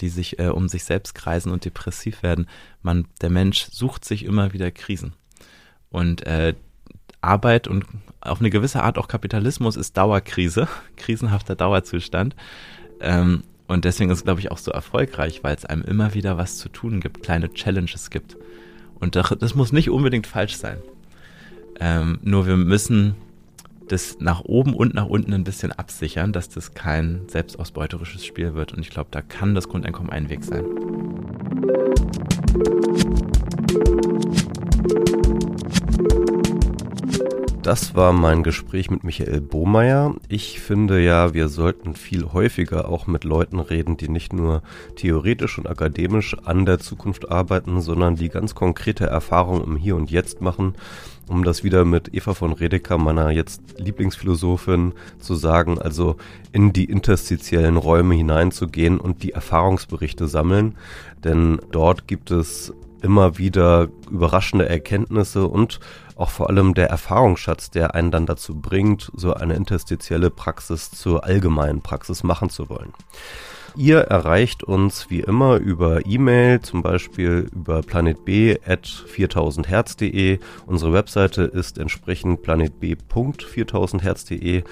die 0.00 0.08
sich 0.08 0.38
äh, 0.38 0.48
um 0.48 0.68
sich 0.68 0.84
selbst 0.84 1.14
kreisen 1.14 1.52
und 1.52 1.64
depressiv 1.64 2.22
werden. 2.22 2.46
Man, 2.82 3.06
der 3.20 3.30
Mensch 3.30 3.68
sucht 3.70 4.04
sich 4.04 4.24
immer 4.24 4.52
wieder 4.52 4.70
Krisen. 4.70 5.12
Und 5.90 6.26
äh, 6.26 6.54
Arbeit 7.20 7.68
und 7.68 7.84
auf 8.20 8.40
eine 8.40 8.50
gewisse 8.50 8.82
Art 8.82 8.98
auch 8.98 9.08
Kapitalismus 9.08 9.76
ist 9.76 9.96
Dauerkrise, 9.96 10.68
krisenhafter 10.96 11.54
Dauerzustand. 11.54 12.34
Ähm, 13.02 13.42
und 13.68 13.84
deswegen 13.84 14.10
ist 14.10 14.18
es, 14.18 14.24
glaube 14.24 14.40
ich, 14.40 14.50
auch 14.50 14.58
so 14.58 14.70
erfolgreich, 14.70 15.42
weil 15.42 15.54
es 15.56 15.64
einem 15.64 15.82
immer 15.82 16.14
wieder 16.14 16.38
was 16.38 16.58
zu 16.58 16.68
tun 16.68 17.00
gibt, 17.00 17.22
kleine 17.22 17.52
Challenges 17.52 18.10
gibt. 18.10 18.36
Und 19.00 19.16
das, 19.16 19.34
das 19.38 19.54
muss 19.54 19.72
nicht 19.72 19.90
unbedingt 19.90 20.26
falsch 20.26 20.56
sein. 20.56 20.78
Ähm, 21.80 22.18
nur 22.22 22.46
wir 22.46 22.56
müssen 22.56 23.14
das 23.88 24.18
nach 24.20 24.42
oben 24.44 24.74
und 24.74 24.94
nach 24.94 25.06
unten 25.06 25.32
ein 25.32 25.44
bisschen 25.44 25.72
absichern, 25.72 26.32
dass 26.32 26.48
das 26.48 26.74
kein 26.74 27.22
selbstausbeuterisches 27.28 28.24
Spiel 28.24 28.54
wird. 28.54 28.72
Und 28.72 28.80
ich 28.80 28.90
glaube, 28.90 29.08
da 29.10 29.22
kann 29.22 29.54
das 29.54 29.68
Grundeinkommen 29.68 30.12
ein 30.12 30.28
Weg 30.28 30.44
sein. 30.44 30.64
Das 37.62 37.94
war 37.94 38.12
mein 38.12 38.42
Gespräch 38.42 38.90
mit 38.90 39.04
Michael 39.04 39.40
Bohmeier. 39.40 40.16
Ich 40.28 40.58
finde 40.58 41.00
ja, 41.00 41.32
wir 41.32 41.48
sollten 41.48 41.94
viel 41.94 42.32
häufiger 42.32 42.88
auch 42.88 43.06
mit 43.06 43.22
Leuten 43.22 43.60
reden, 43.60 43.96
die 43.96 44.08
nicht 44.08 44.32
nur 44.32 44.62
theoretisch 44.96 45.58
und 45.58 45.68
akademisch 45.68 46.36
an 46.44 46.66
der 46.66 46.80
Zukunft 46.80 47.30
arbeiten, 47.30 47.80
sondern 47.80 48.16
die 48.16 48.30
ganz 48.30 48.56
konkrete 48.56 49.06
Erfahrungen 49.06 49.62
im 49.62 49.76
Hier 49.76 49.94
und 49.94 50.10
Jetzt 50.10 50.40
machen. 50.40 50.74
Um 51.28 51.44
das 51.44 51.62
wieder 51.62 51.84
mit 51.84 52.12
Eva 52.12 52.34
von 52.34 52.52
Redeker, 52.52 52.98
meiner 52.98 53.30
jetzt 53.30 53.62
Lieblingsphilosophin, 53.78 54.94
zu 55.20 55.36
sagen, 55.36 55.80
also 55.80 56.16
in 56.50 56.72
die 56.72 56.86
interstitiellen 56.86 57.76
Räume 57.76 58.16
hineinzugehen 58.16 58.98
und 58.98 59.22
die 59.22 59.34
Erfahrungsberichte 59.34 60.26
sammeln. 60.26 60.74
Denn 61.22 61.60
dort 61.70 62.08
gibt 62.08 62.32
es 62.32 62.72
immer 63.02 63.38
wieder 63.38 63.88
überraschende 64.10 64.68
Erkenntnisse 64.68 65.46
und 65.46 65.80
auch 66.22 66.30
vor 66.30 66.48
allem 66.48 66.72
der 66.72 66.88
Erfahrungsschatz, 66.88 67.70
der 67.70 67.96
einen 67.96 68.12
dann 68.12 68.26
dazu 68.26 68.54
bringt, 68.54 69.10
so 69.14 69.34
eine 69.34 69.54
interstitielle 69.54 70.30
Praxis 70.30 70.92
zur 70.92 71.24
allgemeinen 71.24 71.82
Praxis 71.82 72.22
machen 72.22 72.48
zu 72.48 72.70
wollen. 72.70 72.92
Ihr 73.76 73.98
erreicht 74.00 74.62
uns 74.62 75.10
wie 75.10 75.20
immer 75.20 75.56
über 75.56 76.06
E-Mail, 76.06 76.60
zum 76.60 76.82
Beispiel 76.82 77.48
über 77.52 77.80
planetb.4000herz.de. 77.80 80.38
Unsere 80.66 80.92
Webseite 80.92 81.42
ist 81.42 81.78
entsprechend 81.78 82.42
planetb.4000herz.de. 82.42 84.62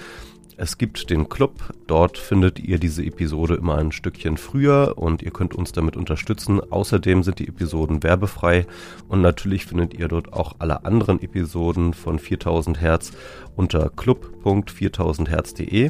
Es 0.61 0.77
gibt 0.77 1.09
den 1.09 1.27
Club, 1.27 1.73
dort 1.87 2.19
findet 2.19 2.59
ihr 2.59 2.77
diese 2.77 3.03
Episode 3.03 3.55
immer 3.55 3.79
ein 3.79 3.91
Stückchen 3.91 4.37
früher 4.37 4.93
und 4.95 5.23
ihr 5.23 5.31
könnt 5.31 5.55
uns 5.55 5.71
damit 5.71 5.97
unterstützen. 5.97 6.61
Außerdem 6.61 7.23
sind 7.23 7.39
die 7.39 7.47
Episoden 7.47 8.03
werbefrei 8.03 8.67
und 9.07 9.21
natürlich 9.21 9.65
findet 9.65 9.95
ihr 9.95 10.07
dort 10.07 10.33
auch 10.33 10.57
alle 10.59 10.85
anderen 10.85 11.19
Episoden 11.19 11.95
von 11.95 12.19
4000 12.19 12.79
Hertz 12.79 13.11
unter 13.55 13.89
club.4000herz.de. 13.89 15.89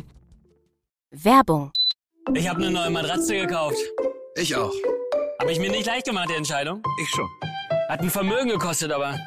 Werbung. 1.12 1.74
Ich 2.34 2.48
habe 2.48 2.62
eine 2.62 2.72
neue 2.72 2.92
Matratze 2.92 3.42
gekauft. 3.42 3.76
Ich 4.38 4.56
auch. 4.56 4.72
Habe 5.42 5.52
ich 5.52 5.60
mir 5.60 5.70
nicht 5.70 5.88
leicht 5.88 6.06
gemacht, 6.06 6.30
die 6.30 6.36
Entscheidung? 6.36 6.82
Ich 7.02 7.10
schon. 7.10 7.28
Hat 7.90 8.00
ein 8.00 8.10
Vermögen 8.10 8.48
gekostet, 8.48 8.94
aber 8.94 9.20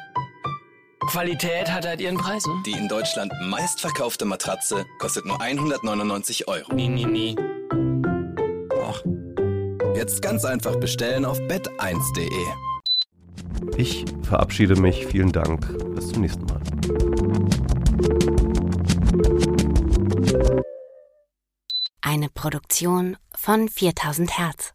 Qualität 1.07 1.71
hat 1.71 1.85
halt 1.85 2.01
ihren 2.01 2.17
Preis, 2.17 2.45
ne? 2.45 2.61
Die 2.65 2.71
in 2.71 2.87
Deutschland 2.87 3.31
meistverkaufte 3.43 4.25
Matratze 4.25 4.85
kostet 4.99 5.25
nur 5.25 5.39
199 5.41 6.47
Euro. 6.47 6.73
Nee, 6.73 6.87
nee, 6.87 7.05
nee. 7.05 7.35
Och. 8.71 9.03
Jetzt 9.95 10.21
ganz 10.21 10.43
einfach 10.45 10.75
bestellen 10.75 11.25
auf 11.25 11.39
bett1.de. 11.39 12.29
Ich 13.77 14.05
verabschiede 14.23 14.75
mich. 14.75 15.05
Vielen 15.05 15.31
Dank. 15.31 15.65
Bis 15.95 16.09
zum 16.09 16.21
nächsten 16.21 16.45
Mal. 16.45 16.61
Eine 22.01 22.29
Produktion 22.29 23.17
von 23.35 23.69
4000 23.69 24.37
Hertz. 24.37 24.74